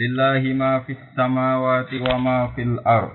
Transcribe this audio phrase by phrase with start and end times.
[0.00, 3.12] Lillahi ma fis samawati wa ma fil ard.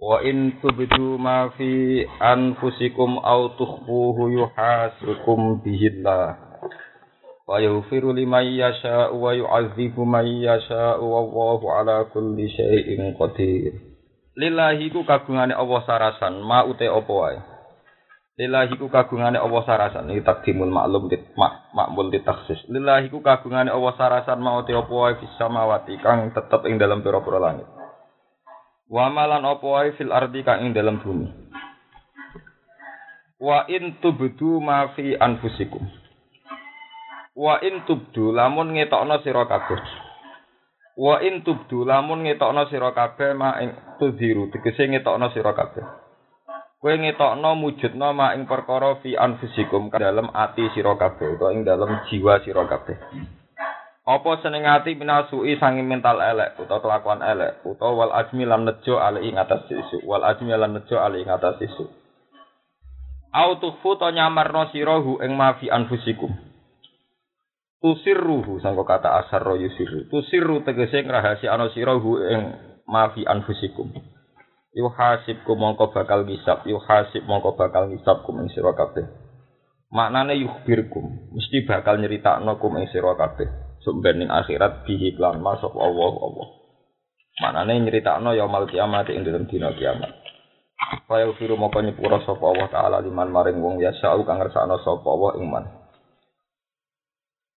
[0.00, 6.40] Wa in tubdu ma fi anfusikum aw tukhfuhu yuhasibukum bihillah.
[7.44, 13.76] Wa yaghfiru liman yasha'u wa yu'adzibu man yasha'u wallahu ala kulli syai'in qadir.
[14.32, 17.51] Lillahi ku kagungane Allah sarasan ma ute apa wae.
[18.32, 22.64] Lillahi ku kagungane Allah sarasan iki takdimul maklum dit mak makmul ditaksis.
[22.72, 27.04] Lillahi ku kagungane Allah sarasan mau te apa wae fis samawati kang tetep ing dalam
[27.04, 27.68] pira-pira langit.
[28.88, 31.28] Wa malan apa wae fil ardi kang ing dalam bumi.
[33.36, 35.84] Wa in tubdu ma fi anfusikum.
[37.36, 39.82] Wa in tubdu lamun ngetokno sira kabeh.
[40.96, 46.01] Wa in tubdu lamun ngetokno sira kabeh ma ing tudhiru tegese ngetokno sira kabeh.
[46.82, 52.02] Kowe ngetokno mujudno ma ing perkara fi anfusikum dalam ati sira kabeh utawa ing dalam
[52.10, 52.98] jiwa sira kabeh.
[54.02, 58.98] Apa seneng ati minasui sangi mental elek utawa kelakuan elek utawa wal ajmi lan nejo
[58.98, 61.86] ali ing atas isu wal ajmi lan nejo ali ing atas isu.
[63.30, 63.70] Au to
[64.10, 66.34] nyamarno sira hu ing ma fi anfusikum.
[67.78, 70.10] Tusirruhu sangko kata asar ro yusiru.
[70.10, 72.58] Tusirru tegese ngrahasiakno sira hu ing
[72.90, 74.11] ma fi anfusikum.
[74.72, 79.04] Yuhasibku mongko bakal ngisap yuhasib mongko bakal ngisap kum ing sira kabeh.
[79.92, 83.48] Maknane yukhbirkum mesti bakal nyeritakno kum ing sira kabeh.
[83.84, 86.48] Sumben ning akhirat bihi lan masuk Allah Allah.
[87.44, 90.10] Maknane nyeritakno yaumul kiamat ing dalem dina kiamat.
[91.06, 95.06] Kaya firu mongko nyepura sapa Allah taala liman maring wong ya sa'u kang ngersakno sapa
[95.06, 95.64] Allah ing man.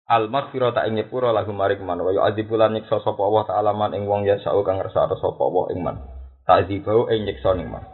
[0.06, 3.96] Al maghfirah ta ing nyepura lagu maring man wa yu'adzibulan nyiksa sapa Allah taala man
[3.98, 5.98] ing wong ya sa'u kang ngersakno sapa Allah ing man
[6.46, 7.86] ta'dzibau ing nyiksa ning mas.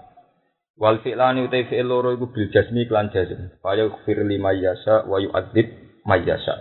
[0.82, 3.54] Wal fi'lani utai fi'il loro iku bil jasmi klan jazm.
[3.64, 5.68] Fa yaghfir lima yasha wa yu'adzib
[6.08, 6.56] mayyasha.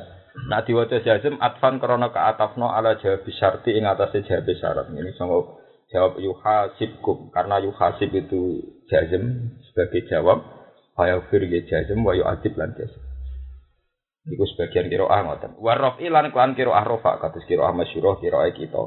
[0.46, 4.86] Nah diwaca jazm atfan krana ka'atafno ala jawab syarti ing atase jawab syarat.
[4.92, 5.58] Ini sanggo
[5.90, 10.44] jawab yuhasibkum karena yuhasib itu jazm sebagai jawab
[10.94, 13.00] fa yaghfir ya jazm wa yu'adzib lan jazm.
[14.28, 15.56] Iku sebagian kiroah ngoten.
[15.56, 18.84] Warrof ilan klan kiroah rofa kados kiroah masyurah kiroah kita.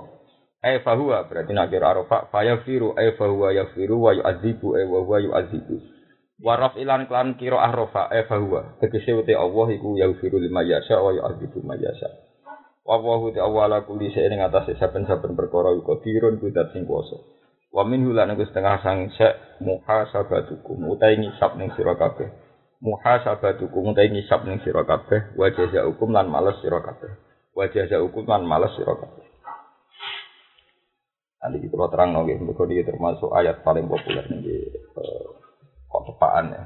[0.63, 4.99] Ay fahuwa berarti nak kira arafa fa yafiru ay fahuwa yafiru wa yu'adzibu ay wa
[5.03, 5.75] huwa yu'adzibu.
[6.39, 8.79] Wa ilan klan kira arafa ay fahuwa.
[8.79, 12.07] Tegese uti Allah iku yafiru lima yasha wa yu'adzibu ma yasha.
[12.87, 17.19] Wa huwa ta awala kulli shay'in ing atase saben-saben perkara iku dirun kudat sing kuwasa
[17.75, 22.31] wa minhu lan iku setengah sang sek muhasabatukum utai ngisap ning sira kabeh.
[22.79, 25.35] Muhasabatukum utai ngisap ning sira kabeh.
[25.35, 25.51] Wa
[26.07, 27.11] lan males sira kabeh.
[27.51, 29.32] Wa lan males sira kabeh
[31.43, 34.63] Nanti kita terang nongge, mereka dia termasuk ayat paling populer nih
[34.95, 35.27] uh,
[35.91, 36.63] kotepaan ya.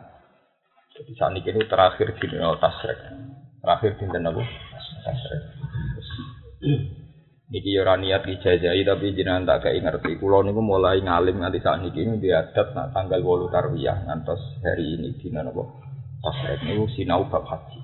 [0.94, 2.98] Jadi saat ini terakhir di dunia tasrek,
[3.58, 4.44] terakhir di apa?
[5.02, 5.42] Tasrek.
[7.48, 10.20] Niki yo niat dijajai tapi jenengan tak kayak ngerti.
[10.22, 15.00] Kulo niku mulai ngalim nganti saat ini di adat nah, tanggal 8 tarwiyah ngantos hari
[15.00, 15.64] ini di napa?
[16.22, 17.82] Tasrek niku sinau bab haji.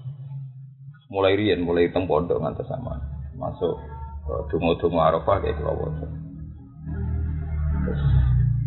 [1.10, 3.02] Mulai riyen mulai teng pondok ngantos sama
[3.34, 3.82] masuk
[4.30, 5.58] uh, dungo-dungo Arafah kayak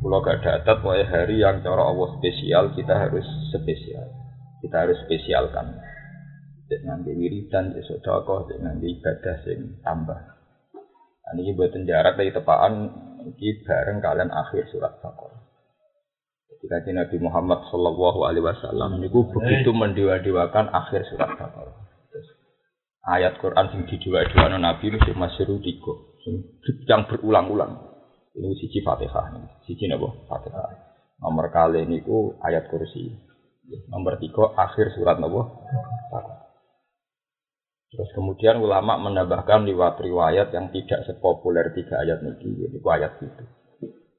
[0.06, 4.06] kalau gak ada pokoknya hari yang cara Allah spesial, kita harus spesial.
[4.62, 5.82] Kita harus spesialkan.
[6.71, 10.19] Cek nanti wiridan, cek sodako, cek nanti ibadah sing tambah.
[11.27, 12.87] Nah, ini buat jarak dari tepaan,
[13.27, 15.43] ini bareng kalian akhir surat Baqarah.
[16.47, 21.75] Ketika Nabi Muhammad Shallallahu Alaihi Wasallam ini begitu mendewa-dewakan akhir surat Baqarah.
[23.06, 25.94] Ayat Quran sing didewa-dewakan Nabi itu masih tiga,
[26.87, 27.96] yang berulang-ulang.
[28.36, 29.32] Ini siji Fatihah,
[29.64, 30.12] siji napa?
[30.28, 30.69] Fatihah.
[31.24, 33.08] Nomor kali ini ku ayat kursi.
[33.88, 35.48] Nomor tiga akhir surat napa?
[37.88, 43.44] Terus kemudian ulama menambahkan lewat riwayat yang tidak sepopuler tiga ayat ini, itu ayat itu.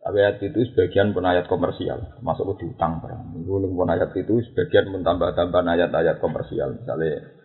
[0.01, 3.37] Tapi ayat itu sebagian pun ayat komersial, masuk ke utang barang.
[3.37, 6.79] Itu pun ayat itu sebagian mentambah-tambah ayat-ayat komersial.
[6.79, 7.37] Misalnya,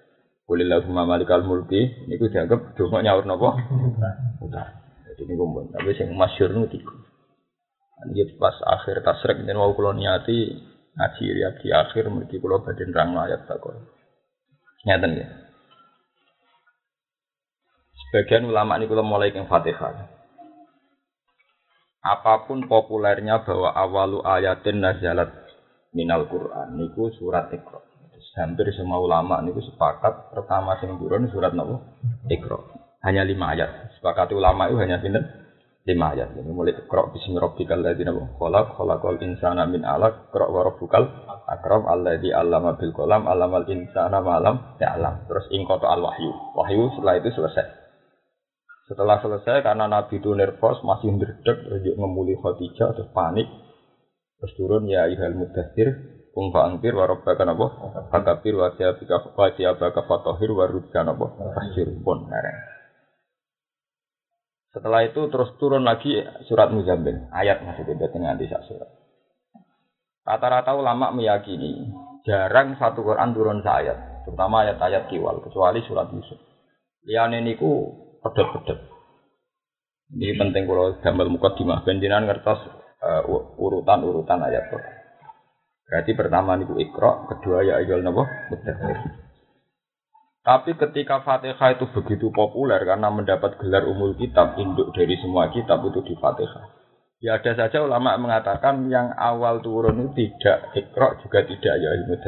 [0.46, 3.54] Kulillahumma malikal mulki, ini dianggap cuma nyaur nopo.
[4.46, 4.81] Utang.
[5.12, 5.68] Jadi ini kumpul.
[5.68, 6.96] Tapi yang masyur nu tiga.
[8.08, 10.56] Ini pas akhir tasrek ini mau kulo niati
[10.96, 13.76] ngaji ya di akhir mereka kulo badan rang ayat takor.
[14.88, 15.28] Nyata ya.
[18.08, 20.08] Sebagian ulama ini kulo mulai yang fatihah.
[22.02, 25.31] Apa pun populernya bahwa awalu ayatin nazalat
[25.92, 27.84] minal Quran niku surat Iqra.
[28.32, 31.84] Hampir semua ulama niku sepakat pertama sing turun surat nopo
[32.32, 33.99] Iqra hanya lima ayat.
[33.99, 35.22] Sepakat ulama itu hanya pinter
[35.82, 36.38] lima ayat.
[36.38, 41.10] Ini mulai krok nabu khalaq khalaqal insana min alaq krok rabbukal
[41.50, 45.26] akram alladzi allama bil qalam allamal insana ma lam ya'lam.
[45.26, 46.31] Terus ingkoto al wahyu.
[46.54, 47.66] Wahyu setelah itu selesai.
[48.87, 53.50] Setelah selesai karena Nabi itu nervous masih ndredeg terus ngemuli Khadijah terus panik.
[54.38, 55.90] Terus turun ya ihal mudathir
[56.34, 57.66] kum fa'angtir wa rabbaka napa
[58.10, 62.71] fakabir wa siyabika wa siyabaka fatahir wa rudka napa fasir pun mereng.
[64.72, 66.16] Setelah itu terus turun lagi
[66.48, 68.88] surat Muzammil, ayat maksudnya berarti nganti sak surat.
[70.24, 71.92] Rata-rata ulama meyakini
[72.24, 76.40] jarang satu Quran turun ayat, terutama ayat-ayat kiwal kecuali surat Yusuf.
[77.04, 77.92] Liane niku
[78.24, 78.80] pedot-pedot.
[80.16, 82.60] Ini penting kalau gambar mukadimah benjinan ngertos
[83.04, 83.28] uh,
[83.60, 84.96] urutan-urutan ayat Quran.
[85.84, 88.96] Berarti pertama niku ikro, kedua ya ayyul mudaththir.
[90.42, 95.86] Tapi ketika Fatihah itu begitu populer karena mendapat gelar umul kitab, induk dari semua kitab
[95.86, 96.66] itu di Fatihah.
[97.22, 102.18] Ya ada saja ulama mengatakan yang awal turun itu tidak ikro juga tidak ya ilmu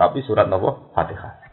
[0.00, 0.96] Tapi surat apa?
[0.96, 1.47] Fatihah.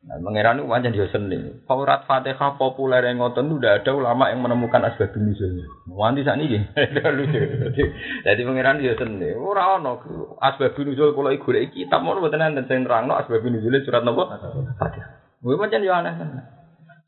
[0.00, 1.60] Nah, mengenai wajan dia seni.
[1.68, 5.68] Surat Fatihah populer yang ngotot itu udah ada ulama yang menemukan asbab nuzulnya.
[5.92, 6.56] Wanti saat ini,
[7.20, 7.84] lucu.
[8.24, 9.28] Jadi mengenai dia seni.
[9.36, 10.00] Orang ono
[10.40, 14.24] asbab nuzul kalau ikut kitab mau buat nanti saya terang no asbab nuzulnya surat nopo
[14.80, 15.36] Fatihah.
[15.44, 16.12] Gue macam dia aneh.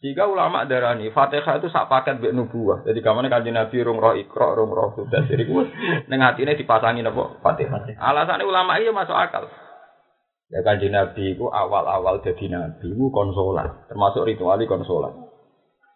[0.04, 2.84] Jika ulama darani Fatihah itu sak paket bek nubuah.
[2.84, 5.24] Jadi kamane kanjeng Nabi rung roh ikro, rung roh sudah.
[5.24, 5.64] Jadi gue
[6.12, 7.88] neng hatine dipasangin apa Fatihah.
[7.96, 9.48] Alasannya ulama iya masuk akal.
[10.52, 15.32] Ya kanji Nabi itu awal-awal jadi Nabi itu konsolan, termasuk ritual konsolan.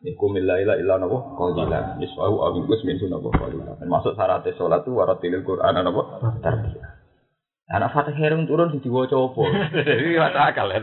[0.01, 3.77] Iku milaila illa nabo qawila niswahu aw gus min sunabo qawila.
[3.77, 6.09] Termasuk syarat sholat itu waratilil Qur'an nabo
[6.41, 6.89] tarbiyah.
[7.67, 9.43] Anak Fatih Herung turun di diwaca apa?
[9.77, 10.81] Jadi masuk akal ya.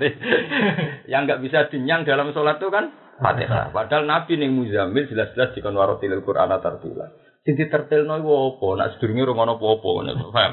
[1.09, 3.73] Yang nggak bisa dinyang dalam sholat itu kan Fatihah.
[3.73, 7.09] Padahal Nabi ning Muzamil jelas-jelas dikon waratilil Qur'an tarbiyah.
[7.41, 8.67] Sing ditertilno iku apa?
[8.77, 10.51] Nak sedurunge ora ono apa-apa ngono, paham?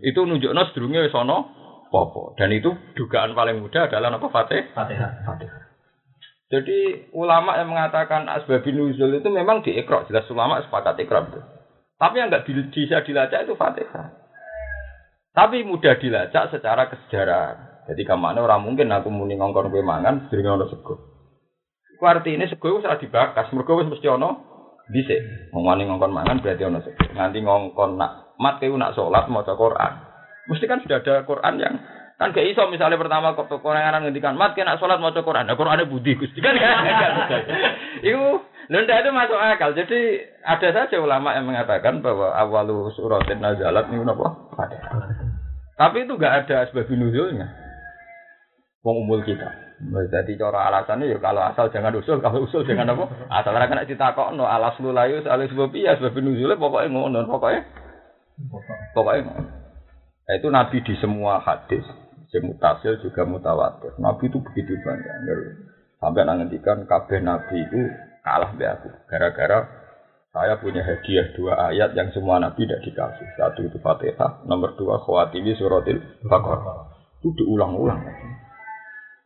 [0.00, 1.63] Itu nunjukno sedurunge wis ana
[1.94, 2.34] popo.
[2.34, 4.74] Dan itu dugaan paling mudah adalah apa Fatih?
[4.74, 5.22] Fatihah.
[5.22, 5.62] Fatihah.
[6.50, 11.40] Jadi ulama yang mengatakan asbabun nuzul itu memang diikro, jelas ulama sepakat ikro itu.
[11.94, 14.10] Tapi yang nggak bisa dilacak itu Fatihah.
[15.34, 17.86] Tapi mudah dilacak secara kesejarahan.
[17.90, 20.94] Jadi ke mana orang mungkin aku muni ngongkon kue mangan, sering ono sego.
[21.98, 24.30] Ku ini sego itu sudah dibakas, mergo wis mesti ono
[24.88, 25.50] dhisik.
[25.52, 27.02] Ngomongane ngongkon mangan berarti ono sego.
[27.12, 30.13] Nanti ngongkon nak mat kue nak sholat mau Quran.
[30.50, 31.74] Mesti kan sudah ada Quran yang
[32.14, 35.84] kan gak iso misalnya pertama kok Quran ngendikan mat kena sholat mau Quran, nah ada
[35.88, 36.54] budi gusti kan
[38.06, 39.76] Itu Lenda itu masuk akal.
[39.76, 44.26] Jadi ada saja ulama yang mengatakan bahwa awalu suratin nazalat ini apa?
[44.56, 44.78] Ada.
[45.74, 47.50] Tapi itu gak ada sebab nuzulnya.
[48.84, 49.48] Wong umul kita.
[49.84, 53.04] Jadi cara alasannya ya kalau asal jangan usul, kalau usul jangan apa?
[53.28, 53.84] Asal ora kena
[54.32, 57.68] no alas lulayu alis sebab iya sebab nuzulnya pokoknya ngono, pokoknya
[58.96, 59.63] pokoknya.
[60.24, 61.84] Nah, itu Nabi di semua hadis,
[62.42, 63.94] mutasil juga mutawatir.
[64.00, 65.14] Nabi itu begitu banyak.
[66.00, 67.80] Sampai nantikan kabeh Nabi itu
[68.24, 68.90] kalah be aku.
[69.06, 69.68] Gara-gara
[70.34, 73.28] saya punya hadiah dua ayat yang semua Nabi tidak dikasih.
[73.38, 76.90] Satu itu Fatihah, nomor dua khawatimi suratil Baqarah.
[77.22, 78.02] Itu diulang-ulang.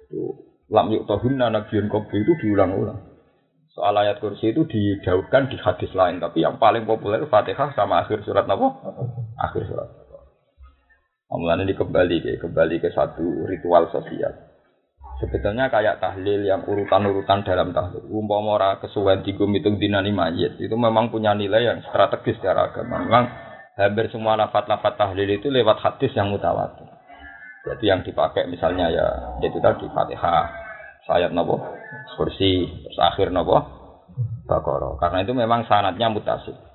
[0.04, 3.08] Itu lam yuk tahunna nabiun kopi itu diulang-ulang.
[3.72, 8.26] Soal ayat kursi itu didauhkan di hadis lain, tapi yang paling populer Fatihah sama akhir
[8.26, 8.68] surat apa?
[9.38, 10.07] Akhir surat.
[11.28, 14.32] Mulanya ini kembali ke kembali ke satu ritual sosial.
[15.20, 18.00] Sebetulnya kayak tahlil yang urutan-urutan dalam tahlil.
[18.08, 23.04] Umpama ora kesuwen digum dinani mayit itu memang punya nilai yang strategis secara agama.
[23.04, 23.24] Memang
[23.76, 26.86] hampir semua lafat-lafat tahlil itu lewat hadis yang mutawatir.
[27.66, 29.06] Jadi yang dipakai misalnya ya
[29.44, 30.48] itu tadi Fatihah,
[31.04, 31.60] sayat nopo,
[32.16, 33.58] kursi, terus akhir nopo,
[34.48, 34.96] bakoro.
[34.96, 36.67] Karena itu memang sanatnya mutasi.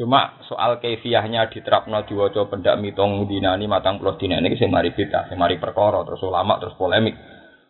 [0.00, 5.28] Cuma soal kefiahnya diterapno diwaca pendak mitong dinani matang puluh dina ini sing mari fitnah,
[5.28, 7.12] sing mari perkara terus ulama terus polemik.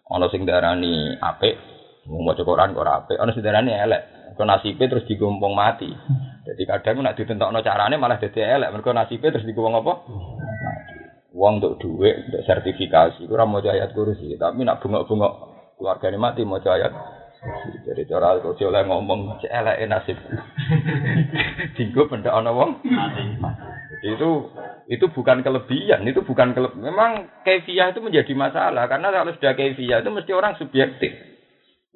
[0.07, 1.59] Ana sing darani apik,
[2.07, 4.03] mau maca Quran kok apik, ana sing darani elek.
[4.39, 5.91] Kok nasibe terus digompong mati.
[6.47, 9.93] Jadi kadang nek ditentokno carane malah dadi elek, mergo nasibe terus digompong apa?
[11.35, 15.33] Wong untuk duit, untuk sertifikasi, ora mau ayat kursi, tapi nak bungok-bungok
[15.79, 16.95] keluargane mati mau ayat
[17.89, 20.17] jadi cara kok oleh ngomong elek nasib.
[21.77, 22.85] Dinggo benda ana wong.
[24.05, 24.53] Itu
[24.93, 30.05] itu bukan kelebihan, itu bukan kele memang kefiah itu menjadi masalah karena kalau sudah kefiah
[30.05, 31.17] itu mesti orang subjektif.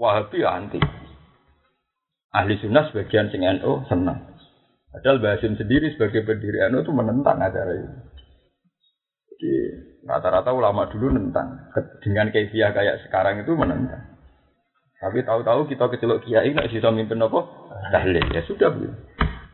[0.01, 0.81] Wahabi anti.
[2.33, 4.35] Ahli sunnah sebagian sing NU senang.
[4.91, 7.95] Padahal Basim sendiri sebagai pendiri NU itu menentang acara itu.
[9.29, 9.53] Jadi
[10.09, 11.69] rata-rata ulama dulu menentang.
[12.01, 14.14] Dengan kefiah kayak sekarang itu menentang.
[15.05, 17.45] Tapi tahu-tahu kita kecelok kiai nggak bisa mimpin apa?
[17.93, 18.25] Tahlil.
[18.33, 18.89] Ya sudah bu.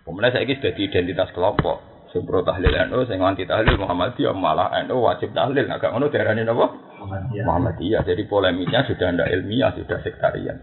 [0.07, 1.83] Kemudian saya sudah di identitas kelompok.
[2.15, 5.67] Sempro tahlil NU, saya nganti tahlil Muhammadiyah malah NU wajib tahlil.
[5.67, 6.67] Agak ngono daerah ini apa?
[7.47, 8.07] Muhammadiyah.
[8.07, 10.59] Jadi polemiknya sudah tidak ilmiah, sudah sektarian.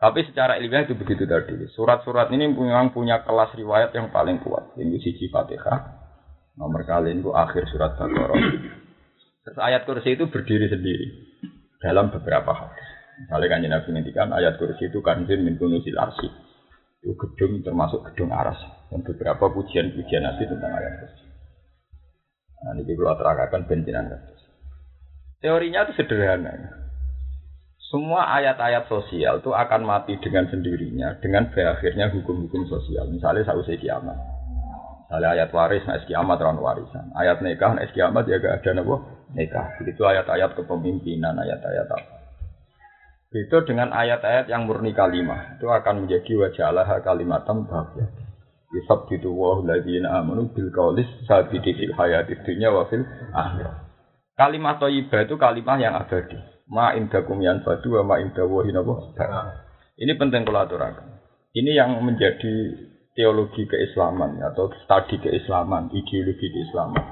[0.00, 1.54] Tapi secara ilmiah itu begitu tadi.
[1.70, 4.74] Surat-surat ini memang punya kelas riwayat yang paling kuat.
[4.74, 6.02] Ini siji Fatihah.
[6.58, 8.42] Nomor kali ini akhir surat Baqarah.
[9.46, 11.06] Terus ayat kursi itu berdiri sendiri
[11.78, 12.99] dalam beberapa hadis.
[13.20, 16.28] Misalnya kan Nabi ngendikan ayat kursi itu kanzin min kunusil arsi.
[17.04, 18.56] Itu gedung termasuk gedung aras.
[18.88, 21.24] Dan beberapa pujian-pujian Nabi tentang ayat kursi.
[22.60, 24.04] Nah, ini kalau terangkan benjinan
[25.40, 26.52] Teorinya itu sederhana.
[27.88, 33.08] Semua ayat-ayat sosial itu akan mati dengan sendirinya, dengan berakhirnya hukum-hukum sosial.
[33.08, 34.14] Misalnya sausai kiamat.
[35.08, 37.10] Misalnya ayat waris, nah kiamat orang warisan.
[37.16, 39.02] Ayat nikah, nah kiamat ya gak ada nabo
[39.34, 39.74] nikah.
[39.82, 42.19] Begitu ayat-ayat kepemimpinan, ayat-ayat apa.
[43.30, 45.54] Itu dengan ayat-ayat yang murni kalimah.
[45.54, 48.10] Itu akan menjadi wajah Allah kalimatan bahagia.
[48.70, 53.86] Yusab gitu wa ladina amanu bil kaulis sabidi fil hayati dunya wa fil akhirah.
[54.34, 56.38] Kalimat thayyibah itu kalimat yang abadi
[56.70, 58.70] ma indakum yanfadu wa ma indawahi
[59.98, 60.66] Ini penting kalau.
[61.50, 62.54] Ini yang menjadi
[63.18, 67.04] teologi keislaman atau studi keislaman, ideologi keislaman.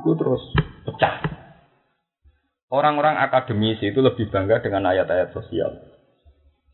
[0.00, 0.42] Itu terus
[0.84, 1.43] pecah.
[2.74, 5.78] Orang-orang akademisi itu lebih bangga dengan ayat-ayat sosial.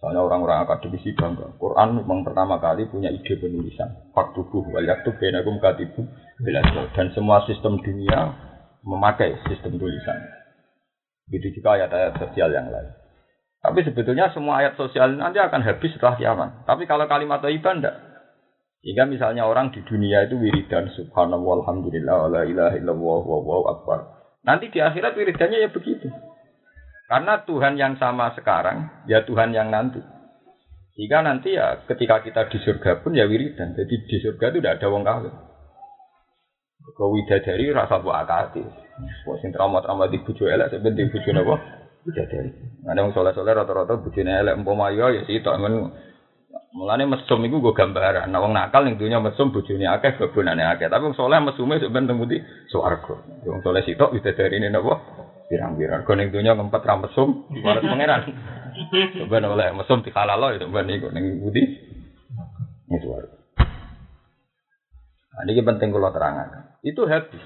[0.00, 1.60] Soalnya orang-orang akademisi bangga.
[1.60, 4.08] Quran memang pertama kali punya ide penulisan.
[4.16, 6.08] Faktubuh wal yaktub bainakum katibu
[6.96, 8.32] Dan semua sistem dunia
[8.80, 10.16] memakai sistem tulisan.
[11.28, 12.96] Begitu juga ayat-ayat sosial yang lain.
[13.60, 16.64] Tapi sebetulnya semua ayat sosial nanti akan habis setelah kiamat.
[16.64, 17.96] Tapi kalau kalimat thayyibah enggak.
[18.80, 24.19] Sehingga misalnya orang di dunia itu wiridan subhanallah alhamdulillah la ilaha illallah wa akbar.
[24.40, 26.08] Nanti di akhirat wiridannya ya begitu.
[27.10, 29.98] Karena Tuhan yang sama sekarang, ya Tuhan yang nanti.
[30.94, 33.74] Sehingga nanti ya ketika kita di surga pun ya wiridan.
[33.74, 35.32] Jadi di surga itu tidak ada wong kafir.
[36.96, 38.64] Kau widadari rasa buat akati.
[39.24, 41.56] Wah, sing trauma-trauma di bojo elek sampe di bojo napa?
[42.04, 42.50] Bidadari.
[42.84, 45.74] Ada wong soleh-soleh rata-rata bojone elek umpama ya ya sitok men
[46.70, 48.30] Mulane mesum iku go gambaran.
[48.30, 50.86] Nah wong nakal ning dunya mesum bojone akeh babonane akeh.
[50.86, 52.38] Tapi wong soleh mesume sok ben pundi?
[52.70, 53.42] Swarga.
[53.42, 54.94] Wong soleh sitok bidadari ini napa?
[55.50, 56.06] Pirang-pirang.
[56.06, 58.22] Go ning dunya ngempet ra mesum, waras pangeran.
[59.26, 61.62] Ben oleh mesum dikalalo itu ben iku ning pundi?
[62.86, 63.38] Ini swarga.
[65.30, 66.78] Nah, ini penting kalau terangkan.
[66.86, 67.42] Itu habis.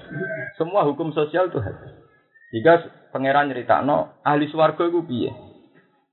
[0.61, 1.97] Semua hukum sosial itu habis.
[2.53, 5.44] Jika pangeran cerita no ahli swarga itu piye?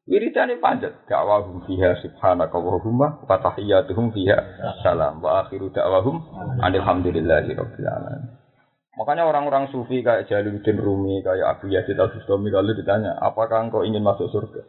[0.02, 4.38] Wiridane panjat dakwahum fiha subhanaka wa humma wa tahiyyatuhum fiha
[4.82, 6.18] salam wa akhiru da'wahum
[6.58, 8.42] alhamdulillahi rabbil alamin.
[8.92, 14.04] Makanya orang-orang sufi kayak Jalaluddin Rumi, kayak Abu Yazid Al-Bustami kalau ditanya, apakah engkau ingin
[14.04, 14.68] masuk surga?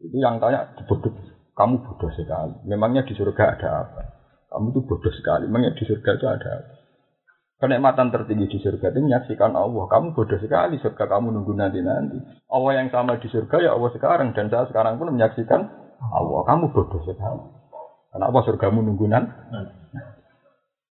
[0.00, 1.12] Itu yang tanya bodoh.
[1.52, 2.56] Kamu bodoh sekali.
[2.64, 4.02] Memangnya di surga ada apa?
[4.48, 5.44] Kamu tuh bodoh sekali.
[5.44, 6.79] Memangnya di surga itu ada apa?
[7.60, 9.84] Kenikmatan tertinggi di surga itu menyaksikan Allah.
[9.84, 12.16] Kamu bodoh sekali, surga kamu nunggu nanti-nanti.
[12.48, 14.32] Allah yang sama di surga ya Allah sekarang.
[14.32, 15.68] Dan saya sekarang pun menyaksikan
[16.00, 16.40] Allah.
[16.48, 17.44] Kamu bodoh sekali.
[18.16, 19.32] Kenapa surgamu nunggu nanti?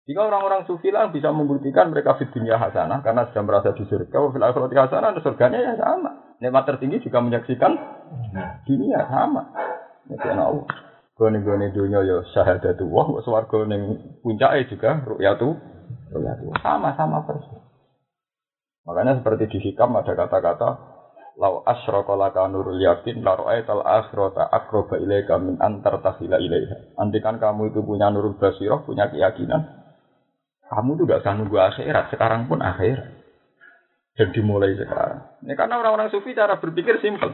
[0.09, 4.17] Jika orang-orang sufi lah bisa membuktikan mereka di dunia hasanah karena sudah merasa di surga,
[4.17, 6.37] wa fil akhirati hasanah, surganya ya sama.
[6.41, 7.73] Nikmat tertinggi juga menyaksikan
[8.69, 9.53] dunia sama.
[10.09, 10.65] Ya Allah.
[11.19, 15.78] Gone-gone dunia ya syahadatu wah, swarga ning puncake juga ru'yatu
[16.63, 17.63] sama-sama persis.
[18.89, 20.69] Makanya seperti di hikam ada kata-kata
[21.39, 26.99] lau asyraka laka nurul yakin la ra'aital akhirata aqraba ilaika min antar tahila ilaiha.
[26.99, 29.69] Andikan kamu itu punya nurul basirah, punya keyakinan,
[30.67, 33.21] kamu itu gak usah nunggu akhirat, sekarang pun akhirat.
[34.19, 35.23] Dan dimulai sekarang.
[35.47, 37.31] Ini karena orang-orang sufi cara berpikir simpel.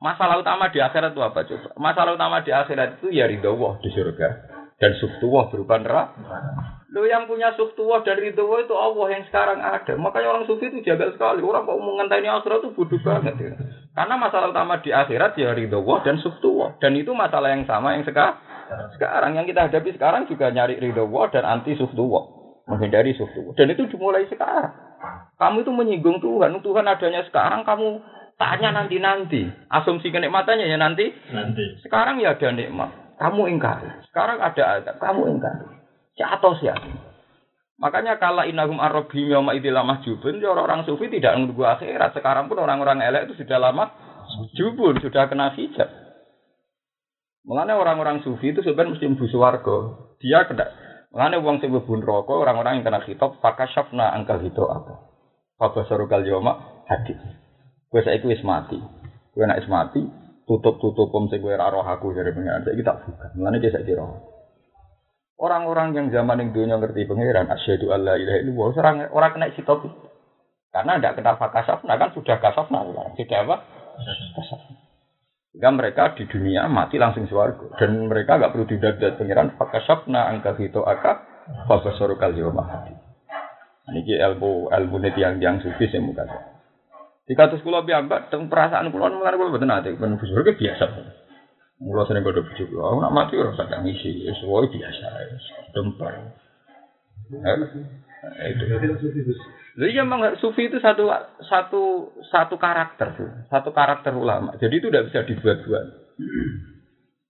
[0.00, 1.68] Masalah utama di akhirat itu apa coba?
[1.76, 3.52] Masalah utama di akhirat itu ya ridho
[3.84, 6.12] di surga dan suftuwah berupa neraka.
[6.92, 9.92] Lo yang punya suftuwah dan ridho itu Allah yang sekarang ada.
[10.00, 11.44] Makanya orang sufi itu jaga sekali.
[11.44, 13.36] Orang kok mengenteni akhirat itu bodoh banget.
[13.36, 13.52] Ya.
[13.92, 16.80] Karena masalah utama di akhirat ya ridho dan suftuwah.
[16.80, 18.40] Dan itu masalah yang sama yang sekarang.
[18.96, 22.32] Sekarang yang kita hadapi sekarang juga nyari ridho dan anti suftuwah.
[22.64, 23.52] Menghindari suftuwah.
[23.56, 24.72] Dan itu dimulai sekarang.
[25.36, 26.56] Kamu itu menyinggung Tuhan.
[26.64, 28.00] Tuhan adanya sekarang kamu
[28.40, 29.44] tanya nanti-nanti.
[29.68, 31.12] Asumsi kenikmatannya ya nanti.
[31.28, 31.64] Nanti.
[31.84, 33.05] Sekarang ya ada nikmat.
[33.16, 34.04] Kamu ingkar.
[34.12, 34.92] Sekarang ada ada.
[35.00, 35.56] Kamu ingkar.
[36.16, 36.76] Catos ya.
[37.76, 42.16] Makanya kalau inahum arrobi yoma idilah mahjubun, ya orang sufi tidak menunggu akhirat.
[42.16, 43.92] Sekarang pun orang-orang elek itu sudah lama
[44.56, 45.88] jubun, sudah kena hijab.
[47.44, 49.92] Mengenai orang-orang sufi itu sebenarnya mesti mbusu warga.
[50.24, 50.66] Dia kena.
[51.12, 55.12] Mengenai uang sing bun rokok, orang-orang yang kena hitop, fakashafna angkal hito apa?
[55.60, 57.20] Fabasarukal yoma hadis.
[57.92, 58.80] Gue saya wis mati.
[59.36, 60.00] Gue nak mati,
[60.46, 62.62] tutup-tutup om sing gue roh aku dari pengiran.
[62.62, 63.26] Saya kita buka.
[63.34, 64.36] Dia saya roh.
[65.36, 69.92] Orang-orang yang zaman yang dunia ngerti pangeran asyhadu alla ilaha illallah orang orang kena topi.
[70.72, 73.04] Karena tidak kena fakasaf, nah kan sudah kasaf nah sudah
[73.44, 73.56] apa?
[74.32, 74.60] Kasaf.
[75.52, 80.56] Sehingga mereka di dunia mati langsung swarga dan mereka nggak perlu didadat pangeran fakasabna angka
[80.56, 81.24] hito aka
[81.68, 82.92] fabasorukal yawma
[83.92, 86.24] Niki ilmu ilmu yang yang sufi sing muka.
[87.26, 90.84] Jika terus kulo biambak, tentang perasaan kulo mengenai kulo betul nanti, penuh ke biasa.
[91.76, 95.06] Kulo sering kode bujuk, aku nak mati orang sadang ngisi, sesuai biasa,
[95.74, 96.14] dempar.
[99.76, 101.10] Jadi ya memang sufi itu satu
[101.42, 101.82] satu
[102.30, 103.12] satu karakter
[103.50, 104.54] satu karakter ulama.
[104.56, 105.86] Jadi itu tidak bisa dibuat-buat.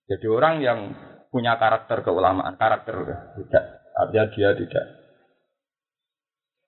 [0.07, 0.79] Jadi orang yang
[1.33, 2.95] punya karakter keulamaan, karakter
[3.35, 3.65] tidak,
[3.99, 5.06] artinya dia tidak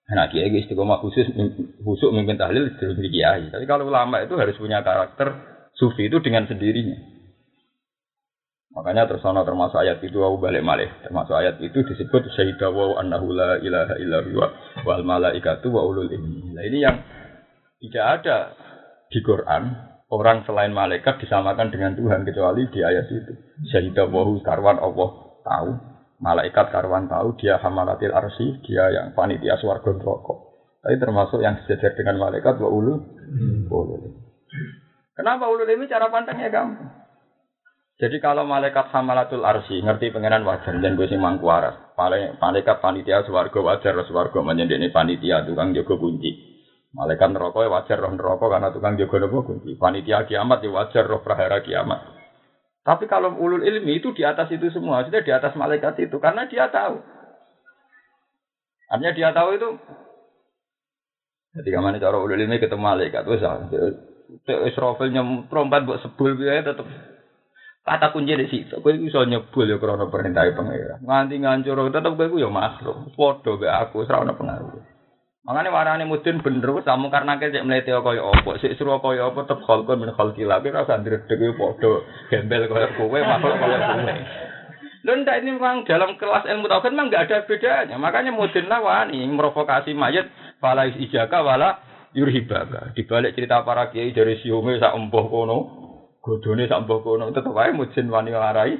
[0.09, 1.29] Nah, kiai istiqomah khusus
[1.85, 3.53] khusus memimpin tahlil terus kiai.
[3.53, 5.37] Tapi kalau ulama itu harus punya karakter
[5.77, 6.97] sufi itu dengan sendirinya.
[8.73, 10.89] Makanya terus termasuk ayat itu aku balik malih.
[11.05, 14.47] Termasuk ayat itu disebut syahidah wa annahu la ilaha illa huwa
[14.89, 16.57] wal malaikatu wa ulul ilmi.
[16.57, 16.97] Nah, ini yang
[17.85, 18.37] tidak ada
[19.13, 19.77] di Quran
[20.09, 23.33] orang selain malaikat disamakan dengan Tuhan kecuali di ayat itu.
[23.69, 25.09] Syahidah wa karwan Allah
[25.45, 30.35] tahu malaikat karwan tahu dia hamalatil arsi, dia yang panitia swarga neraka.
[30.79, 33.67] Tapi termasuk yang sejajar dengan malaikat wa ulu hmm.
[35.19, 37.09] Kenapa ulul ini cara pandangnya gampang?
[37.99, 41.75] Jadi kalau malaikat hamalatul arsi ngerti pengenan wajar dan gue sing mangku aras.
[42.39, 46.31] Malaikat panitia swarga wajar swarga ini panitia tukang jaga kunci.
[46.95, 49.75] Malaikat neraka ya wajar roh neraka karena tukang jaga kunci.
[49.75, 52.18] Panitia kiamat ya wajar roh prahara kiamat.
[52.89, 56.49] Tapi kalau ulul ilmi itu di atas itu semua, sudah di atas malaikat itu karena
[56.49, 57.05] dia tahu.
[58.89, 59.69] Artinya dia tahu itu.
[61.53, 63.45] Jadi ke mana cara ulul ilmi ketemu malaikat, wes
[64.49, 66.89] Israfil nyem trompat buat sebul biaya tetap
[67.85, 68.81] kata kunci di situ.
[68.81, 70.97] Kau bisa nyebul ya karena perintah pengira.
[71.01, 73.13] Nganti ngancur tetap gue ya makhluk.
[73.17, 74.98] Foto be aku serana pengaruh.
[75.49, 79.49] Makanya warane mudin bener wis kamu karena cek mlete kaya apa, sik suruh kaya apa
[79.49, 84.13] tetep khalqun min khalqila, tapi rasa ndredeg yo padha gembel kaya kowe, makhluk kaya kowe.
[85.09, 87.97] Lho ndak ini memang dalam kelas ilmu tauhid memang enggak ada bedanya.
[87.97, 90.29] Makanya mudin lawani memprovokasi mayat
[90.61, 91.81] fala ijaka wala
[92.13, 92.93] yurhibaka.
[92.93, 95.59] Di balik cerita para kiai dari siume sak embuh kono,
[96.21, 98.77] godone sak embuh kono tetep wae mudin wani ngarai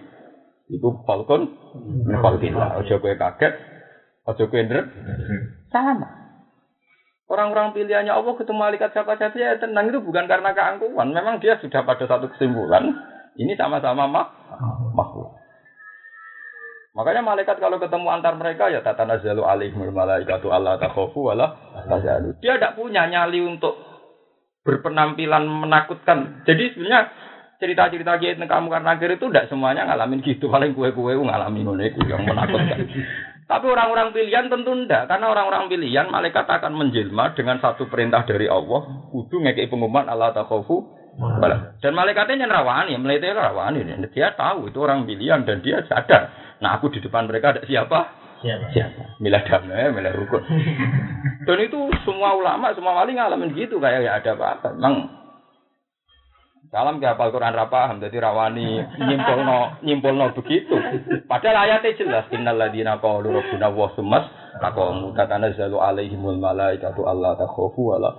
[0.69, 1.49] iku falkon
[2.05, 2.77] min khalqila.
[2.77, 3.55] Aja kowe kaget,
[4.29, 4.87] aja kowe ndret.
[5.73, 6.18] Sama.
[7.29, 11.13] Orang-orang pilihannya Allah ketemu malaikat siapa saja ya tenang itu bukan karena keangkuhan.
[11.13, 12.89] Memang dia sudah pada satu kesimpulan.
[13.37, 14.27] Ini sama-sama mak
[14.97, 15.37] makhluk.
[16.97, 21.53] Makanya malaikat kalau ketemu antar mereka ya tata nazalu alaihimul malaikatu Allah takhofu wala
[21.85, 22.33] tazalu.
[22.41, 23.77] Dia tidak punya nyali untuk
[24.65, 26.49] berpenampilan menakutkan.
[26.49, 27.13] Jadi sebenarnya
[27.61, 30.49] cerita-cerita kiai kamu karena akhir itu tidak semuanya ngalamin gitu.
[30.49, 32.89] Paling kue-kue ngalamin itu yang menakutkan.
[33.49, 38.45] Tapi orang-orang pilihan tentu tidak, karena orang-orang pilihan malaikat akan menjelma dengan satu perintah dari
[38.45, 40.85] Allah, kudu ngekei pengumuman Allah takhofu.
[41.81, 43.83] Dan malaikatnya yang rawani, melihatnya rawani,
[44.13, 46.31] dia tahu itu orang pilihan dan dia sadar.
[46.61, 47.99] Nah aku di depan mereka ada siapa?
[48.39, 48.71] Siapa?
[48.71, 49.19] Siapa?
[49.19, 50.45] Milah damai, milah rukun.
[51.49, 54.79] dan itu semua ulama, semua wali ngalamin gitu kayak ya ada apa-apa.
[54.79, 54.95] Memang
[56.69, 60.77] Salam ke hafal Quran ra paham dadi rawani nyimpulno nyimpulno begitu.
[61.25, 64.29] Padahal ayatnya jelas innal ladzina qalu rabbuna wa sumas
[64.61, 68.11] taqamu tatanazzalu alaihimul malaikatu alla takhafu wa la.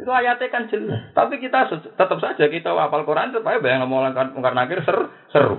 [0.00, 1.12] Itu ayatnya kan jelas.
[1.12, 5.12] Tapi kita tetap saja kita hafal Quran supaya bayang ngomong karena akhir seru.
[5.28, 5.56] seru.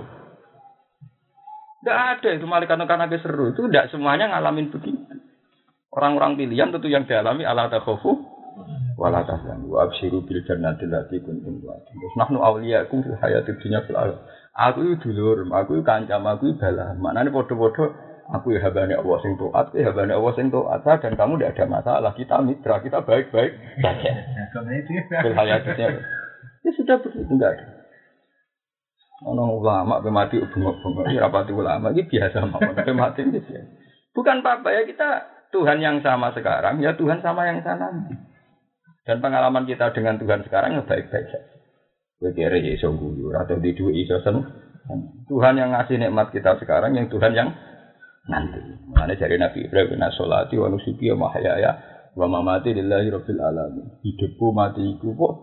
[1.86, 3.54] Tidak ada itu malaikat karena akhir seru.
[3.54, 5.22] Itu tidak semuanya ngalamin begitu.
[5.94, 8.26] Orang-orang pilihan tentu yang dialami Allah takhafu
[8.98, 11.94] wala tahzanu wa absyiru bil jannati allati kuntum tu'adun.
[11.94, 14.18] Terus nahnu awliyakum fil hayatid dunya fil akhirah.
[14.58, 16.98] Aku itu dulur, aku itu kancam, aku itu bala.
[16.98, 17.94] Maknanya podo-podo
[18.26, 21.64] aku ya habane Allah sing taat, ya habane Allah sing taat dan kamu tidak ada
[21.70, 22.10] masalah.
[22.10, 24.12] Kita mitra, kita baik-baik saja.
[25.22, 26.02] Fil hayatidnya.
[26.66, 27.66] Ya sudah begitu enggak ada.
[29.30, 33.66] Ono ulama be mati bengok-bengok, ya rapati ulama iki biasa mawon, be mati ini biasa.
[34.14, 37.94] Bukan apa-apa ya kita Tuhan yang sama sekarang, ya Tuhan sama yang sana.
[39.08, 41.40] Dan pengalaman kita dengan Tuhan sekarang ya baik-baik saja.
[42.20, 44.36] Kowe kira ya iso atau di dua iso sen.
[45.32, 47.48] Tuhan yang ngasih nikmat kita sekarang yang Tuhan yang
[48.28, 48.60] nanti.
[48.92, 51.72] Mana dari Nabi Ibrahim na sholati wa nusuki wa mahyaya
[52.12, 53.96] wa mamati lillahi rabbil alamin.
[54.04, 55.34] Hidupku matiku kok.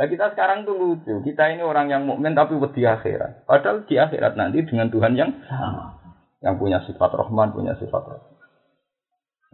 [0.00, 1.20] Nah kita sekarang tuh lucu.
[1.28, 3.44] Kita ini orang yang mukmin tapi wedi akhirat.
[3.44, 6.00] Padahal di akhirat nanti dengan Tuhan yang sama.
[6.40, 8.33] Yang punya sifat Rahman, punya sifat Rahman.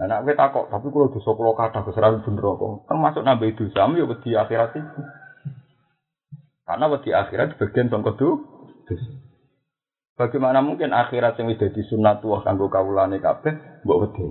[0.00, 2.88] Nah, nak kowe takok, tapi kalau dosa kula kathah keseran bener kok.
[2.88, 5.00] Termasuk nambah dosa ya wedi akhirat itu.
[6.64, 8.28] Karena wedi akhirat bagian kedu
[10.16, 14.24] Bagaimana mungkin akhirat yang sudah disunat tua kanggo kawulane kabeh mbok wedi.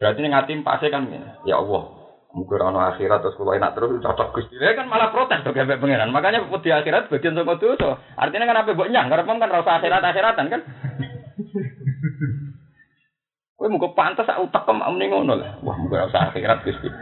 [0.00, 1.04] Berarti ning ati pase kan
[1.44, 1.92] ya Allah.
[2.32, 4.56] Mungkin ono akhirat terus kalau enak terus cocok gusti.
[4.56, 6.12] Dia kan malah protes tuh kayak pengiran.
[6.12, 8.00] Makanya di akhirat bagian sama dosa.
[8.16, 9.08] Artinya kan apa buat nyang?
[9.12, 10.60] Karena kan rasa akhirat akhiratan kan.
[13.56, 15.56] Kowe muga pantes sak utek kem amne ngono lah.
[15.64, 16.92] Wah, muga usah akhirat Gusti.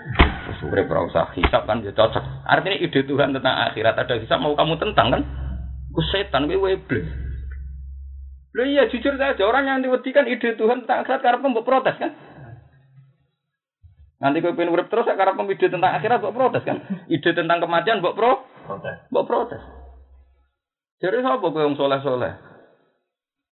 [0.46, 2.22] Wis urip ora usah hisab kan ya cocok.
[2.46, 5.22] Artinya ide Tuhan tentang akhirat ada hisab mau kamu tentang kan?
[5.90, 7.10] Ku setan kowe iblis.
[8.54, 11.98] Loh iya jujur saja orang yang diwedi kan ide Tuhan tentang akhirat karena mbok protes
[11.98, 12.14] kan?
[14.22, 16.78] Nanti kowe pengen urip terus karena ide tentang akhirat mbok protes kan?
[17.10, 18.46] Ide tentang kematian mbok pro?
[18.62, 19.10] Protes.
[19.10, 19.62] Mbok protes.
[21.02, 22.53] Jadi sapa kowe wong soleh-soleh?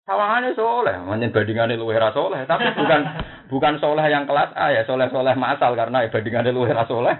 [0.03, 3.01] Sawangane soleh, manjen bandingane luwih ra soleh, tapi bukan
[3.51, 7.15] bukan soleh yang kelas A ya, soleh-soleh masal karena bandingane luwih ra soleh.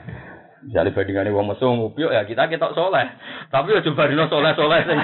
[0.68, 3.08] Jadi bandingane wong mesum upyuk ya kita ketok soleh.
[3.48, 5.00] Tapi ya coba dino soleh-soleh sing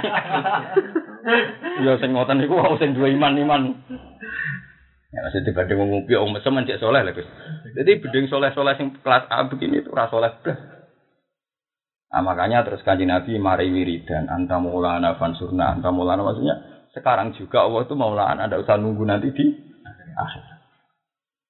[1.88, 3.72] Ya sing ngoten niku wau sing duwe iman-iman.
[5.16, 7.28] Ya masih dibanding wong upyuk wong mesum cek soleh lho, Gus.
[7.80, 10.60] Jadi banding soleh-soleh sing kelas A begini itu ra soleh blas.
[12.10, 17.94] Nah, makanya terus kanji Nabi mari wiridan antamulana fansurna antamulana maksudnya sekarang juga Allah itu
[17.94, 19.46] mau lahan, ada usah nunggu nanti di
[20.18, 20.44] akhir.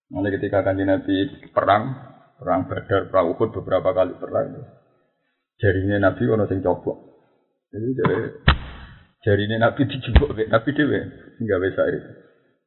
[0.09, 1.15] Nanti ketika kan Nabi
[1.53, 1.83] perang,
[2.41, 4.57] perang Badar, perang Uhud beberapa kali perang.
[5.59, 6.97] Jarinya Nabi ono sing copok.
[7.69, 8.17] Jadi jari
[9.21, 10.99] jarinya Nabi dijebok Nabi dewe
[11.37, 12.11] hingga bisa itu.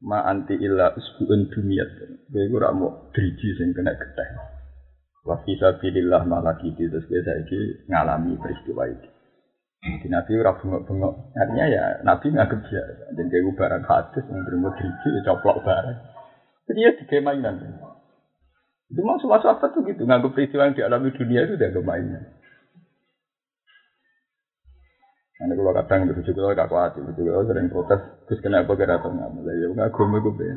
[0.02, 1.82] Ma anti illa usbuun dunia.
[2.30, 4.28] Gue ora mau driji sing kena geteh.
[5.24, 9.08] Wa fi sabilillah malaki terus biasa iki ngalami peristiwa itu.
[9.82, 11.34] Di Nabi ora bengok-bengok.
[11.34, 12.80] Artinya ya Nabi nggak kerja.
[13.18, 15.98] Dan kayak barang hadis yang terima driji ya coplok barang.
[16.70, 17.82] Jadi ya tiga mainan.
[18.86, 20.06] Itu mau semua sahabat tuh gitu.
[20.06, 22.22] Nggak peristiwa yang dialami dunia itu udah mainan.
[25.42, 28.00] Nanti kalau kadang itu juga kalau kaku hati, juga sering protes.
[28.30, 29.58] Terus kenapa kira tuh nggak mulai?
[29.58, 30.50] Ya nggak gue gue